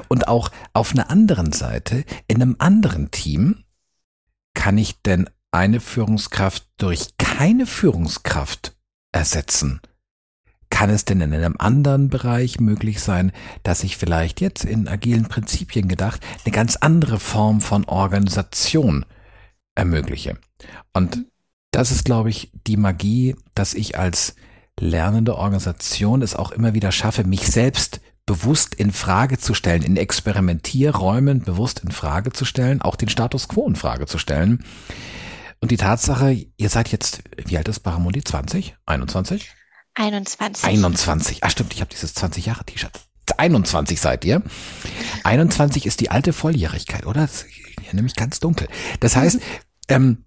Und 0.08 0.26
auch 0.26 0.50
auf 0.72 0.92
einer 0.92 1.10
anderen 1.10 1.52
Seite, 1.52 2.04
in 2.26 2.42
einem 2.42 2.56
anderen 2.58 3.10
Team, 3.12 3.62
kann 4.54 4.76
ich 4.78 5.00
denn 5.02 5.30
eine 5.52 5.80
Führungskraft 5.80 6.66
durch 6.76 7.16
keine 7.18 7.66
Führungskraft 7.66 8.76
ersetzen? 9.12 9.80
Kann 10.72 10.88
es 10.88 11.04
denn 11.04 11.20
in 11.20 11.34
einem 11.34 11.56
anderen 11.58 12.08
Bereich 12.08 12.58
möglich 12.58 13.02
sein, 13.02 13.30
dass 13.62 13.84
ich 13.84 13.98
vielleicht 13.98 14.40
jetzt 14.40 14.64
in 14.64 14.88
agilen 14.88 15.28
Prinzipien 15.28 15.86
gedacht 15.86 16.22
eine 16.44 16.52
ganz 16.52 16.76
andere 16.76 17.20
Form 17.20 17.60
von 17.60 17.84
Organisation 17.84 19.04
ermögliche? 19.74 20.38
Und 20.94 21.26
das 21.72 21.90
ist, 21.90 22.06
glaube 22.06 22.30
ich, 22.30 22.52
die 22.66 22.78
Magie, 22.78 23.36
dass 23.54 23.74
ich 23.74 23.98
als 23.98 24.34
lernende 24.80 25.36
Organisation 25.36 26.22
es 26.22 26.34
auch 26.34 26.52
immer 26.52 26.72
wieder 26.72 26.90
schaffe, 26.90 27.24
mich 27.24 27.46
selbst 27.46 28.00
bewusst 28.24 28.74
in 28.74 28.92
Frage 28.92 29.36
zu 29.36 29.52
stellen, 29.52 29.82
in 29.82 29.98
Experimentierräumen 29.98 31.42
bewusst 31.42 31.80
in 31.80 31.90
Frage 31.90 32.32
zu 32.32 32.46
stellen, 32.46 32.80
auch 32.80 32.96
den 32.96 33.10
Status 33.10 33.46
quo 33.46 33.68
in 33.68 33.76
Frage 33.76 34.06
zu 34.06 34.16
stellen. 34.16 34.64
Und 35.60 35.70
die 35.70 35.76
Tatsache, 35.76 36.46
ihr 36.56 36.68
seid 36.70 36.90
jetzt, 36.90 37.24
wie 37.36 37.58
alt 37.58 37.68
ist 37.68 37.80
Baramundi? 37.80 38.24
20? 38.24 38.74
21? 38.86 39.52
21. 39.94 40.64
21. 40.64 41.44
Ah, 41.44 41.50
stimmt, 41.50 41.74
ich 41.74 41.80
habe 41.80 41.90
dieses 41.90 42.14
20 42.14 42.46
Jahre 42.46 42.64
T-Shirt. 42.64 42.92
21 43.36 44.00
seid 44.00 44.24
ihr. 44.24 44.42
21 45.24 45.86
ist 45.86 46.00
die 46.00 46.10
alte 46.10 46.32
Volljährigkeit, 46.32 47.06
oder? 47.06 47.22
Das 47.22 47.42
ist 47.42 47.46
hier 47.80 47.94
nämlich 47.94 48.14
ganz 48.14 48.40
dunkel. 48.40 48.68
Das 49.00 49.16
heißt, 49.16 49.40
ähm, 49.88 50.24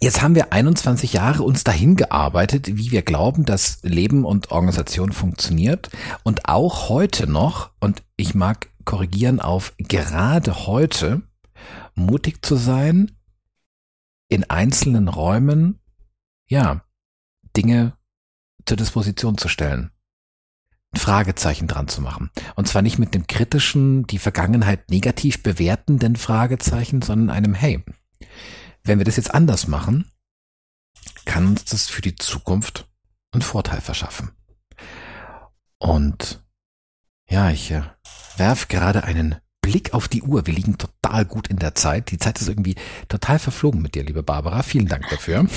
jetzt 0.00 0.22
haben 0.22 0.34
wir 0.34 0.52
21 0.52 1.12
Jahre 1.12 1.42
uns 1.42 1.64
dahin 1.64 1.96
gearbeitet, 1.96 2.66
wie 2.76 2.90
wir 2.90 3.02
glauben, 3.02 3.44
dass 3.44 3.80
Leben 3.82 4.24
und 4.24 4.50
Organisation 4.50 5.12
funktioniert. 5.12 5.90
Und 6.22 6.48
auch 6.48 6.88
heute 6.88 7.26
noch, 7.26 7.70
und 7.80 8.02
ich 8.16 8.34
mag 8.34 8.68
korrigieren 8.84 9.40
auf 9.40 9.74
gerade 9.78 10.66
heute, 10.66 11.22
mutig 11.94 12.44
zu 12.44 12.56
sein, 12.56 13.12
in 14.28 14.48
einzelnen 14.48 15.08
Räumen, 15.08 15.80
ja, 16.48 16.84
Dinge 17.56 17.97
zur 18.68 18.76
Disposition 18.76 19.38
zu 19.38 19.48
stellen. 19.48 19.90
Ein 20.92 21.00
Fragezeichen 21.00 21.66
dran 21.66 21.88
zu 21.88 22.00
machen. 22.00 22.30
Und 22.54 22.68
zwar 22.68 22.82
nicht 22.82 22.98
mit 22.98 23.14
dem 23.14 23.26
kritischen, 23.26 24.06
die 24.06 24.18
Vergangenheit 24.18 24.90
negativ 24.90 25.42
bewertenden 25.42 26.16
Fragezeichen, 26.16 27.02
sondern 27.02 27.30
einem, 27.34 27.54
hey, 27.54 27.84
wenn 28.84 28.98
wir 28.98 29.04
das 29.04 29.16
jetzt 29.16 29.34
anders 29.34 29.68
machen, 29.68 30.10
kann 31.24 31.46
uns 31.46 31.64
das 31.64 31.88
für 31.88 32.02
die 32.02 32.14
Zukunft 32.14 32.88
einen 33.32 33.42
Vorteil 33.42 33.80
verschaffen. 33.80 34.30
Und 35.78 36.42
ja, 37.28 37.50
ich 37.50 37.70
äh, 37.70 37.82
werf 38.36 38.68
gerade 38.68 39.04
einen 39.04 39.36
Blick 39.60 39.92
auf 39.92 40.08
die 40.08 40.22
Uhr. 40.22 40.46
Wir 40.46 40.54
liegen 40.54 40.78
total 40.78 41.24
gut 41.24 41.48
in 41.48 41.58
der 41.58 41.74
Zeit. 41.74 42.10
Die 42.10 42.18
Zeit 42.18 42.40
ist 42.40 42.48
irgendwie 42.48 42.76
total 43.08 43.38
verflogen 43.38 43.82
mit 43.82 43.94
dir, 43.94 44.04
liebe 44.04 44.22
Barbara. 44.22 44.62
Vielen 44.62 44.88
Dank 44.88 45.08
dafür. 45.10 45.46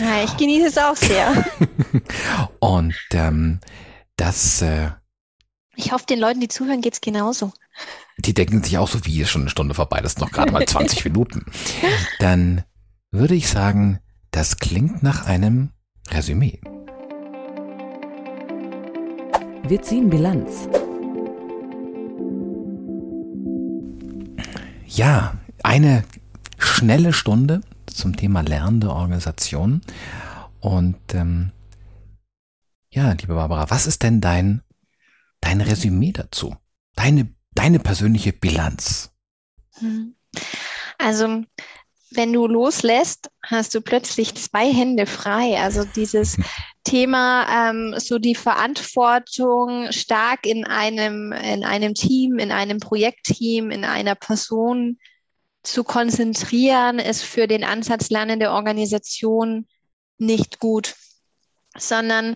Ja, 0.00 0.22
ich 0.22 0.36
genieße 0.36 0.68
es 0.68 0.78
auch 0.78 0.94
sehr. 0.94 1.44
Und 2.60 2.94
ähm, 3.10 3.58
das. 4.14 4.62
Äh, 4.62 4.90
ich 5.74 5.90
hoffe, 5.90 6.06
den 6.06 6.20
Leuten, 6.20 6.38
die 6.38 6.46
zuhören, 6.46 6.82
geht's 6.82 7.00
genauso. 7.00 7.52
Die 8.18 8.32
denken 8.32 8.62
sich 8.62 8.78
auch 8.78 8.88
so, 8.88 9.04
wie 9.04 9.20
ist 9.20 9.30
schon 9.30 9.42
eine 9.42 9.50
Stunde 9.50 9.74
vorbei, 9.74 10.00
das 10.00 10.12
ist 10.12 10.20
noch 10.20 10.30
gerade 10.30 10.52
mal 10.52 10.64
20 10.64 11.04
Minuten. 11.04 11.46
Dann 12.20 12.62
würde 13.10 13.34
ich 13.34 13.48
sagen, 13.48 13.98
das 14.30 14.58
klingt 14.58 15.02
nach 15.02 15.26
einem 15.26 15.70
Resümee. 16.10 16.60
Wir 19.66 19.82
ziehen 19.82 20.08
Bilanz. 20.08 20.68
Ja, 24.88 25.36
eine 25.62 26.02
schnelle 26.58 27.12
Stunde 27.12 27.60
zum 27.86 28.16
Thema 28.16 28.40
lernende 28.40 28.90
Organisation. 28.90 29.82
Und 30.60 30.98
ähm, 31.12 31.52
ja, 32.90 33.12
liebe 33.12 33.34
Barbara, 33.34 33.70
was 33.70 33.86
ist 33.86 34.02
denn 34.02 34.22
dein, 34.22 34.62
dein 35.40 35.60
Resümee 35.60 36.12
dazu? 36.12 36.56
Deine, 36.94 37.28
deine 37.52 37.80
persönliche 37.80 38.32
Bilanz? 38.32 39.12
Hm. 39.74 40.14
Also 40.96 41.44
wenn 42.10 42.32
du 42.32 42.46
loslässt, 42.46 43.30
hast 43.42 43.74
du 43.74 43.82
plötzlich 43.82 44.34
zwei 44.36 44.72
Hände 44.72 45.04
frei. 45.04 45.60
Also 45.60 45.84
dieses 45.84 46.38
hm. 46.38 46.44
Thema, 46.88 47.70
ähm, 47.70 47.94
so 47.98 48.18
die 48.18 48.34
Verantwortung 48.34 49.92
stark 49.92 50.46
in 50.46 50.64
einem, 50.64 51.32
in 51.32 51.64
einem 51.64 51.94
Team, 51.94 52.38
in 52.38 52.50
einem 52.50 52.80
Projektteam, 52.80 53.70
in 53.70 53.84
einer 53.84 54.14
Person 54.14 54.98
zu 55.62 55.84
konzentrieren, 55.84 56.98
ist 56.98 57.22
für 57.22 57.46
den 57.46 57.64
Ansatz 57.64 58.08
lernende 58.08 58.50
Organisation 58.50 59.66
nicht 60.18 60.58
gut 60.60 60.94
sondern 61.76 62.34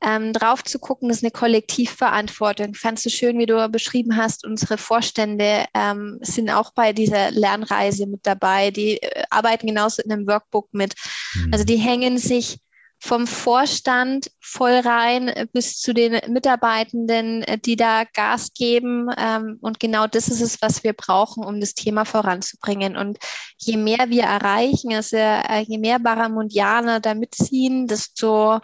ähm, 0.00 0.32
drauf 0.32 0.62
zu 0.62 0.78
gucken, 0.78 1.08
das 1.08 1.18
ist 1.18 1.24
eine 1.24 1.32
Kollektivverantwortung. 1.32 2.74
Fandst 2.74 3.04
du 3.04 3.10
schön, 3.10 3.38
wie 3.38 3.46
du 3.46 3.68
beschrieben 3.68 4.16
hast, 4.16 4.44
unsere 4.44 4.78
Vorstände 4.78 5.64
ähm, 5.74 6.18
sind 6.20 6.50
auch 6.50 6.72
bei 6.72 6.92
dieser 6.92 7.32
Lernreise 7.32 8.06
mit 8.06 8.20
dabei, 8.24 8.70
die 8.70 9.02
äh, 9.02 9.24
arbeiten 9.30 9.66
genauso 9.66 10.02
in 10.02 10.12
einem 10.12 10.28
Workbook 10.28 10.68
mit. 10.72 10.94
Mhm. 11.34 11.52
Also 11.52 11.64
die 11.64 11.78
hängen 11.78 12.18
sich 12.18 12.58
vom 12.98 13.26
Vorstand 13.26 14.30
voll 14.40 14.78
rein 14.78 15.48
bis 15.52 15.78
zu 15.78 15.92
den 15.92 16.20
Mitarbeitenden, 16.32 17.42
äh, 17.42 17.58
die 17.58 17.76
da 17.76 18.04
Gas 18.04 18.52
geben. 18.54 19.08
Ähm, 19.18 19.58
und 19.60 19.78
genau 19.78 20.06
das 20.06 20.28
ist 20.28 20.40
es, 20.40 20.62
was 20.62 20.84
wir 20.84 20.94
brauchen, 20.94 21.44
um 21.44 21.60
das 21.60 21.74
Thema 21.74 22.04
voranzubringen. 22.04 22.96
Und 22.96 23.18
je 23.58 23.76
mehr 23.76 24.08
wir 24.08 24.24
erreichen, 24.24 24.92
also 24.94 25.16
äh, 25.16 25.60
je 25.66 25.78
mehr 25.78 25.98
Baramundianer 25.98 27.00
da 27.00 27.14
mitziehen, 27.14 27.86
desto 27.86 28.60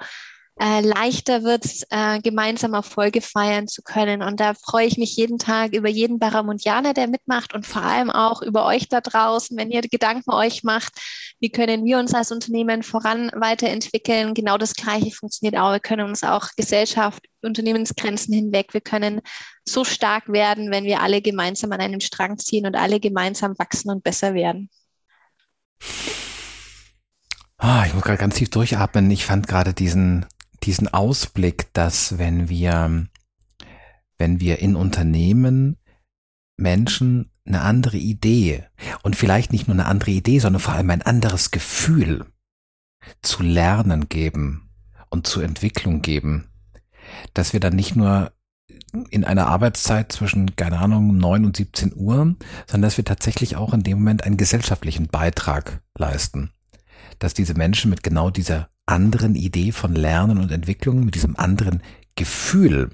äh, 0.63 0.83
leichter 0.83 1.43
wird 1.43 1.65
es, 1.65 1.87
äh, 1.89 2.21
gemeinsam 2.21 2.75
Erfolge 2.75 3.23
feiern 3.23 3.67
zu 3.67 3.83
können. 3.83 4.23
Und 4.23 4.41
da 4.41 4.53
freue 4.53 4.87
ich 4.87 4.99
mich 4.99 5.17
jeden 5.17 5.39
Tag 5.39 5.75
über 5.75 5.89
jeden 5.89 6.19
Baramundianer, 6.19 6.93
der 6.93 7.09
mitmacht 7.09 7.55
und 7.55 7.67
vor 7.67 7.83
allem 7.83 8.11
auch 8.11 8.43
über 8.43 8.67
euch 8.67 8.89
da 8.89 9.01
draußen, 9.01 9.57
wenn 9.57 9.71
ihr 9.71 9.81
Gedanken 9.81 10.31
euch 10.33 10.63
macht, 10.63 10.93
wie 11.41 11.51
können 11.51 11.85
wir 11.87 11.99
uns 11.99 12.13
als 12.13 12.31
Unternehmen 12.31 12.83
voran 12.83 13.31
weiterentwickeln. 13.35 14.35
Genau 14.35 14.59
das 14.59 14.75
Gleiche 14.75 15.11
funktioniert 15.13 15.59
auch. 15.59 15.73
Wir 15.73 15.81
können 15.81 16.07
uns 16.07 16.23
auch 16.23 16.49
Gesellschaft, 16.57 17.25
Unternehmensgrenzen 17.41 18.35
hinweg, 18.35 18.75
wir 18.75 18.83
können 18.83 19.23
so 19.65 19.85
stark 19.85 20.31
werden, 20.31 20.71
wenn 20.71 20.85
wir 20.85 21.01
alle 21.01 21.23
gemeinsam 21.23 21.73
an 21.73 21.81
einem 21.81 22.01
Strang 22.01 22.37
ziehen 22.37 22.67
und 22.67 22.77
alle 22.77 23.01
gemeinsam 23.01 23.59
wachsen 23.59 23.91
und 23.91 24.05
besser 24.05 24.35
werden. 24.35 24.69
Ah, 27.57 27.85
ich 27.87 27.95
muss 27.95 28.03
gerade 28.03 28.19
ganz 28.19 28.35
tief 28.35 28.51
durchatmen. 28.51 29.11
Ich 29.11 29.25
fand 29.25 29.49
gerade 29.49 29.73
diesen, 29.73 30.27
diesen 30.63 30.89
Ausblick, 30.89 31.73
dass 31.73 32.19
wenn 32.19 32.49
wir, 32.49 33.07
wenn 34.19 34.41
wir 34.41 34.59
in 34.59 34.77
Unternehmen 34.77 35.77
Menschen 36.57 37.31
eine 37.47 37.63
andere 37.63 37.97
Idee 37.97 38.65
und 39.03 39.17
vielleicht 39.17 39.53
nicht 39.53 39.67
nur 39.67 39.75
eine 39.75 39.87
andere 39.87 40.11
Idee, 40.11 40.39
sondern 40.39 40.61
vor 40.61 40.75
allem 40.75 40.91
ein 40.91 41.03
anderes 41.03 41.51
Gefühl 41.51 42.27
zu 43.23 43.43
lernen 43.43 44.09
geben 44.09 44.71
und 45.09 45.27
zur 45.27 45.43
Entwicklung 45.43 46.03
geben, 46.03 46.49
dass 47.35 47.53
wir 47.53 47.61
dann 47.61 47.75
nicht 47.75 47.97
nur 47.97 48.33
in 49.11 49.25
einer 49.25 49.47
Arbeitszeit 49.47 50.13
zwischen, 50.13 50.57
keine 50.57 50.79
Ahnung, 50.79 51.17
9 51.17 51.45
und 51.45 51.57
17 51.57 51.93
Uhr, 51.95 52.37
sondern 52.67 52.83
dass 52.83 52.97
wir 52.97 53.05
tatsächlich 53.05 53.57
auch 53.57 53.73
in 53.73 53.83
dem 53.83 53.99
Moment 53.99 54.25
einen 54.25 54.37
gesellschaftlichen 54.37 55.07
Beitrag 55.07 55.81
leisten. 55.97 56.51
Dass 57.19 57.35
diese 57.35 57.55
Menschen 57.55 57.91
mit 57.91 58.03
genau 58.03 58.31
dieser 58.31 58.71
anderen 58.87 59.35
Idee 59.35 59.73
von 59.73 59.95
Lernen 59.95 60.39
und 60.39 60.51
Entwicklung, 60.51 61.05
mit 61.05 61.15
diesem 61.15 61.37
anderen 61.37 61.83
Gefühl 62.17 62.91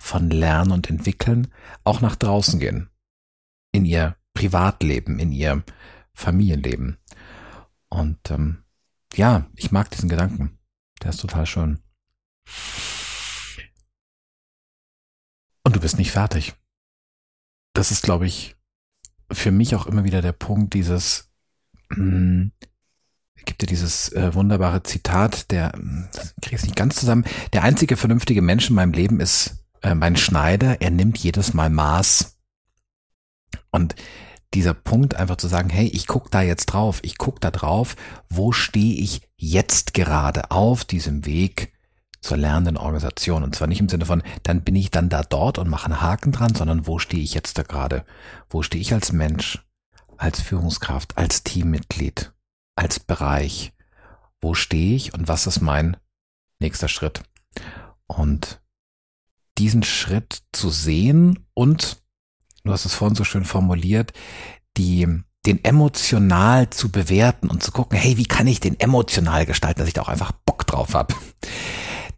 von 0.00 0.30
Lernen 0.30 0.72
und 0.72 0.88
Entwickeln 0.88 1.48
auch 1.84 2.00
nach 2.00 2.16
draußen 2.16 2.58
gehen. 2.58 2.88
In 3.72 3.84
ihr 3.84 4.16
Privatleben, 4.34 5.18
in 5.18 5.32
ihr 5.32 5.62
Familienleben. 6.14 6.96
Und 7.88 8.30
ähm, 8.30 8.64
ja, 9.14 9.46
ich 9.56 9.70
mag 9.70 9.90
diesen 9.90 10.08
Gedanken. 10.08 10.58
Der 11.02 11.10
ist 11.10 11.20
total 11.20 11.46
schön. 11.46 11.80
Und 15.64 15.76
du 15.76 15.80
bist 15.80 15.98
nicht 15.98 16.12
fertig. 16.12 16.54
Das 17.74 17.90
ist, 17.90 18.02
glaube 18.02 18.26
ich, 18.26 18.56
für 19.30 19.50
mich 19.50 19.74
auch 19.74 19.86
immer 19.86 20.04
wieder 20.04 20.22
der 20.22 20.32
Punkt 20.32 20.74
dieses, 20.74 21.30
hm, 21.92 22.52
gibt 23.44 23.62
ja 23.62 23.66
dieses 23.66 24.12
äh, 24.12 24.34
wunderbare 24.34 24.82
Zitat, 24.82 25.50
der, 25.50 25.72
kriege 26.42 26.56
ich 26.56 26.62
nicht 26.62 26.76
ganz 26.76 26.96
zusammen, 26.96 27.24
der 27.52 27.62
einzige 27.62 27.96
vernünftige 27.96 28.42
Mensch 28.42 28.68
in 28.68 28.76
meinem 28.76 28.92
Leben 28.92 29.20
ist 29.20 29.64
äh, 29.82 29.94
mein 29.94 30.16
Schneider, 30.16 30.80
er 30.80 30.90
nimmt 30.90 31.18
jedes 31.18 31.54
Mal 31.54 31.70
Maß. 31.70 32.36
Und 33.70 33.94
dieser 34.54 34.74
Punkt 34.74 35.14
einfach 35.14 35.36
zu 35.36 35.46
sagen, 35.46 35.70
hey, 35.70 35.86
ich 35.86 36.06
guck 36.06 36.30
da 36.30 36.42
jetzt 36.42 36.66
drauf, 36.66 37.00
ich 37.02 37.18
guck 37.18 37.40
da 37.40 37.50
drauf, 37.50 37.96
wo 38.28 38.52
stehe 38.52 39.00
ich 39.00 39.22
jetzt 39.36 39.94
gerade 39.94 40.50
auf 40.50 40.84
diesem 40.84 41.24
Weg 41.24 41.72
zur 42.20 42.36
lernenden 42.36 42.76
Organisation? 42.76 43.44
Und 43.44 43.54
zwar 43.54 43.68
nicht 43.68 43.80
im 43.80 43.88
Sinne 43.88 44.06
von, 44.06 44.22
dann 44.42 44.62
bin 44.62 44.74
ich 44.74 44.90
dann 44.90 45.08
da 45.08 45.22
dort 45.22 45.58
und 45.58 45.68
mache 45.68 45.86
einen 45.86 46.00
Haken 46.00 46.32
dran, 46.32 46.54
sondern 46.54 46.86
wo 46.86 46.98
stehe 46.98 47.22
ich 47.22 47.34
jetzt 47.34 47.58
da 47.58 47.62
gerade? 47.62 48.04
Wo 48.48 48.62
stehe 48.62 48.82
ich 48.82 48.92
als 48.92 49.12
Mensch, 49.12 49.64
als 50.16 50.40
Führungskraft, 50.40 51.16
als 51.16 51.44
Teammitglied? 51.44 52.32
Als 52.76 53.00
Bereich. 53.00 53.72
Wo 54.40 54.54
stehe 54.54 54.96
ich 54.96 55.14
und 55.14 55.28
was 55.28 55.46
ist 55.46 55.60
mein 55.60 55.96
nächster 56.58 56.88
Schritt? 56.88 57.22
Und 58.06 58.60
diesen 59.58 59.82
Schritt 59.82 60.42
zu 60.52 60.70
sehen 60.70 61.46
und, 61.54 62.02
du 62.64 62.72
hast 62.72 62.86
es 62.86 62.94
vorhin 62.94 63.14
so 63.14 63.24
schön 63.24 63.44
formuliert, 63.44 64.12
die, 64.76 65.06
den 65.46 65.64
emotional 65.64 66.70
zu 66.70 66.90
bewerten 66.90 67.48
und 67.48 67.62
zu 67.62 67.70
gucken, 67.70 67.98
hey, 67.98 68.16
wie 68.16 68.26
kann 68.26 68.46
ich 68.46 68.60
den 68.60 68.80
emotional 68.80 69.46
gestalten, 69.46 69.80
dass 69.80 69.88
ich 69.88 69.94
da 69.94 70.02
auch 70.02 70.08
einfach 70.08 70.32
Bock 70.32 70.66
drauf 70.66 70.94
habe. 70.94 71.14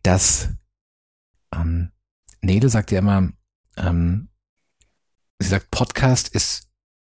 Das, 0.03 0.51
ähm, 1.55 1.91
Nele 2.41 2.69
sagt 2.69 2.91
ja 2.91 2.99
immer, 2.99 3.33
ähm, 3.77 4.29
sie 5.39 5.49
sagt, 5.49 5.71
Podcast 5.71 6.29
ist 6.29 6.69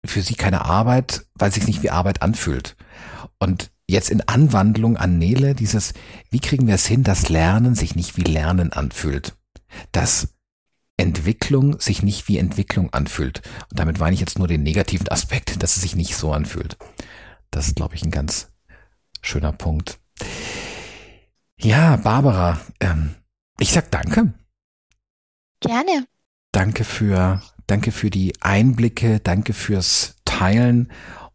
für 0.05 0.22
sie 0.22 0.35
keine 0.35 0.64
Arbeit, 0.64 1.26
weil 1.35 1.49
es 1.49 1.55
sich 1.55 1.66
nicht 1.66 1.82
wie 1.82 1.91
Arbeit 1.91 2.22
anfühlt. 2.22 2.76
Und 3.45 3.70
jetzt 3.86 4.09
in 4.09 4.22
Anwandlung 4.22 4.97
an 4.97 5.18
Nele 5.18 5.55
dieses, 5.55 5.92
wie 6.30 6.40
kriegen 6.40 6.66
wir 6.66 6.76
es 6.76 6.86
hin, 6.86 7.05
dass 7.05 7.28
Lernen 7.28 7.74
sich 7.74 7.95
nicht 7.95 8.16
wie 8.16 8.22
Lernen 8.22 8.72
anfühlt? 8.72 9.36
Dass 9.92 10.34
Entwicklung 10.97 11.78
sich 11.78 12.03
nicht 12.03 12.26
wie 12.26 12.38
Entwicklung 12.38 12.95
anfühlt. 12.95 13.42
Und 13.68 13.78
damit 13.78 13.99
meine 13.99 14.14
ich 14.14 14.20
jetzt 14.20 14.38
nur 14.38 14.49
den 14.49 14.62
negativen 14.62 15.09
Aspekt, 15.09 15.62
dass 15.62 15.76
es 15.76 15.82
sich 15.82 15.95
nicht 15.95 16.16
so 16.16 16.32
anfühlt. 16.32 16.78
Das 17.51 17.66
ist, 17.66 17.76
glaube 17.76 17.97
ich, 17.97 18.03
ein 18.03 18.11
ganz 18.11 18.51
schöner 19.20 19.53
Punkt. 19.53 19.99
Ja, 21.61 21.97
Barbara, 21.97 22.59
ähm, 22.80 23.14
ich 23.59 23.72
sag 23.72 23.90
danke. 23.90 24.32
Gerne. 25.61 26.07
Danke 26.51 26.84
für, 26.84 27.42
danke 27.66 27.92
für 27.92 28.09
die 28.09 28.40
Einblicke, 28.40 29.20
danke 29.20 29.53
fürs 29.53 30.16
Teilen 30.24 30.90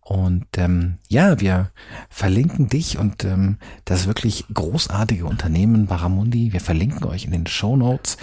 und 0.10 0.48
ähm, 0.58 0.96
ja, 1.08 1.40
wir 1.40 1.72
verlinken 2.10 2.68
dich 2.68 2.98
und 2.98 3.24
ähm, 3.26 3.60
das 3.86 4.08
wirklich 4.08 4.44
großartige 4.52 5.28
Unternehmen 5.28 5.86
Baramundi. 5.86 6.52
Wir 6.52 6.62
verlinken 6.62 7.04
euch 7.04 7.26
in 7.26 7.32
den 7.32 7.46
Show 7.46 7.78
Notes 7.78 8.18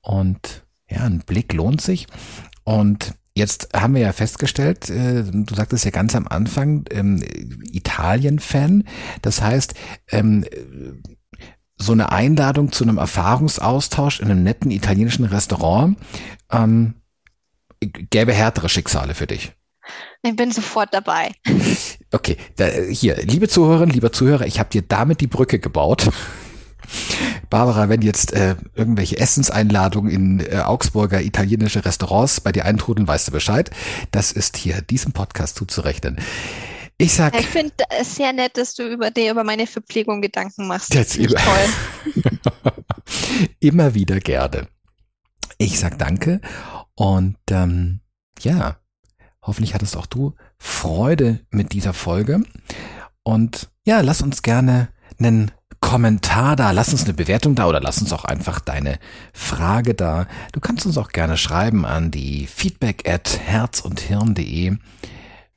und 0.00 0.64
ja, 0.88 1.02
ein 1.02 1.18
Blick 1.18 1.52
lohnt 1.52 1.82
sich. 1.82 2.06
Und 2.64 3.12
jetzt 3.34 3.68
haben 3.76 3.96
wir 3.96 4.00
ja 4.00 4.12
festgestellt, 4.14 4.88
äh, 4.88 5.24
du 5.24 5.54
sagtest 5.54 5.84
ja 5.84 5.90
ganz 5.90 6.16
am 6.16 6.26
Anfang, 6.26 6.86
ähm, 6.88 7.22
Italien-Fan. 7.70 8.84
Das 9.20 9.42
heißt, 9.42 9.74
ähm, 10.12 10.46
so 11.76 11.92
eine 11.92 12.12
Einladung 12.12 12.72
zu 12.72 12.82
einem 12.82 12.96
Erfahrungsaustausch 12.96 14.20
in 14.20 14.30
einem 14.30 14.42
netten 14.42 14.70
italienischen 14.70 15.26
Restaurant 15.26 15.98
ähm, 16.50 16.94
gäbe 17.80 18.32
härtere 18.32 18.70
Schicksale 18.70 19.12
für 19.12 19.26
dich. 19.26 19.52
Ich 20.26 20.34
bin 20.34 20.50
sofort 20.50 20.92
dabei. 20.92 21.32
Okay, 22.12 22.36
da, 22.56 22.66
hier, 22.66 23.16
liebe 23.16 23.48
Zuhörerinnen, 23.48 23.94
lieber 23.94 24.10
Zuhörer, 24.10 24.46
ich 24.46 24.58
habe 24.58 24.70
dir 24.70 24.82
damit 24.82 25.20
die 25.20 25.26
Brücke 25.26 25.58
gebaut. 25.58 26.08
Barbara, 27.50 27.88
wenn 27.88 28.02
jetzt 28.02 28.32
äh, 28.32 28.56
irgendwelche 28.74 29.18
Essenseinladungen 29.18 30.10
in 30.10 30.40
äh, 30.40 30.58
Augsburger 30.58 31.20
italienische 31.20 31.84
Restaurants 31.84 32.40
bei 32.40 32.52
dir 32.52 32.64
eintrudeln, 32.64 33.06
weißt 33.06 33.28
du 33.28 33.32
Bescheid. 33.32 33.70
Das 34.10 34.32
ist 34.32 34.56
hier 34.56 34.82
diesem 34.82 35.12
Podcast 35.12 35.56
zuzurechnen. 35.56 36.18
Ich 36.98 37.12
sag. 37.12 37.38
Ich 37.38 37.46
finde 37.46 37.74
es 38.00 38.16
sehr 38.16 38.32
nett, 38.32 38.56
dass 38.56 38.74
du 38.74 38.88
über 38.88 39.10
dir 39.10 39.30
über 39.30 39.44
meine 39.44 39.66
Verpflegung 39.66 40.22
Gedanken 40.22 40.66
machst. 40.66 40.94
Jetzt 40.94 41.16
immer, 41.16 41.36
toll. 41.36 42.32
immer 43.60 43.94
wieder 43.94 44.18
gerne. 44.20 44.68
Ich 45.58 45.78
sag 45.78 45.98
danke 45.98 46.40
und 46.94 47.36
ähm, 47.50 48.00
ja, 48.40 48.78
Hoffentlich 49.46 49.74
hattest 49.74 49.96
auch 49.96 50.06
du 50.06 50.34
Freude 50.58 51.40
mit 51.50 51.72
dieser 51.72 51.92
Folge. 51.92 52.42
Und 53.22 53.68
ja, 53.86 54.00
lass 54.00 54.22
uns 54.22 54.42
gerne 54.42 54.88
einen 55.18 55.52
Kommentar 55.80 56.56
da, 56.56 56.72
lass 56.72 56.88
uns 56.88 57.04
eine 57.04 57.14
Bewertung 57.14 57.54
da 57.54 57.66
oder 57.66 57.80
lass 57.80 58.00
uns 58.00 58.12
auch 58.12 58.24
einfach 58.24 58.60
deine 58.60 58.98
Frage 59.32 59.94
da. 59.94 60.26
Du 60.52 60.60
kannst 60.60 60.84
uns 60.86 60.98
auch 60.98 61.10
gerne 61.10 61.36
schreiben 61.36 61.84
an 61.84 62.10
die 62.10 62.46
feedback 62.46 63.08
at 63.08 63.38
herzundhirn.de. 63.38 64.78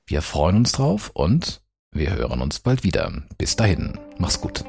Wir 0.05 0.21
freuen 0.21 0.57
uns 0.57 0.73
drauf 0.73 1.09
und 1.13 1.61
wir 1.91 2.13
hören 2.13 2.41
uns 2.41 2.59
bald 2.59 2.83
wieder. 2.83 3.11
Bis 3.37 3.55
dahin, 3.55 3.97
mach's 4.17 4.39
gut. 4.39 4.63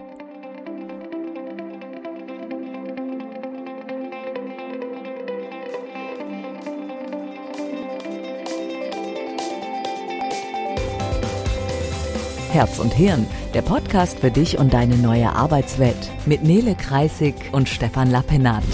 Herz 12.51 12.79
und 12.81 12.93
Hirn, 12.93 13.25
der 13.55 13.63
Podcast 13.63 14.19
für 14.19 14.33
dich 14.33 14.59
und 14.59 14.75
deine 14.75 14.97
neue 14.97 15.31
Arbeitswelt 15.31 16.11
mit 16.27 16.43
Nele 16.43 16.75
Kreisig 16.75 17.37
und 17.53 17.69
Stefan 17.69 18.11
Lappenat. 18.11 18.65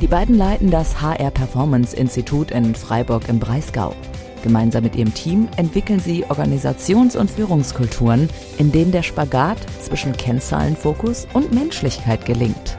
Die 0.00 0.08
beiden 0.08 0.36
leiten 0.36 0.72
das 0.72 1.00
HR 1.00 1.30
Performance 1.30 1.96
Institut 1.96 2.50
in 2.50 2.74
Freiburg 2.74 3.28
im 3.28 3.38
Breisgau. 3.38 3.94
Gemeinsam 4.42 4.82
mit 4.82 4.96
ihrem 4.96 5.14
Team 5.14 5.46
entwickeln 5.56 6.00
sie 6.00 6.24
Organisations- 6.24 7.16
und 7.16 7.30
Führungskulturen, 7.30 8.28
in 8.58 8.72
denen 8.72 8.90
der 8.90 9.04
Spagat 9.04 9.58
zwischen 9.80 10.16
Kennzahlenfokus 10.16 11.28
und 11.32 11.54
Menschlichkeit 11.54 12.26
gelingt. 12.26 12.78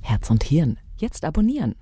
Herz 0.00 0.30
und 0.30 0.42
Hirn, 0.44 0.78
jetzt 0.98 1.24
abonnieren. 1.24 1.74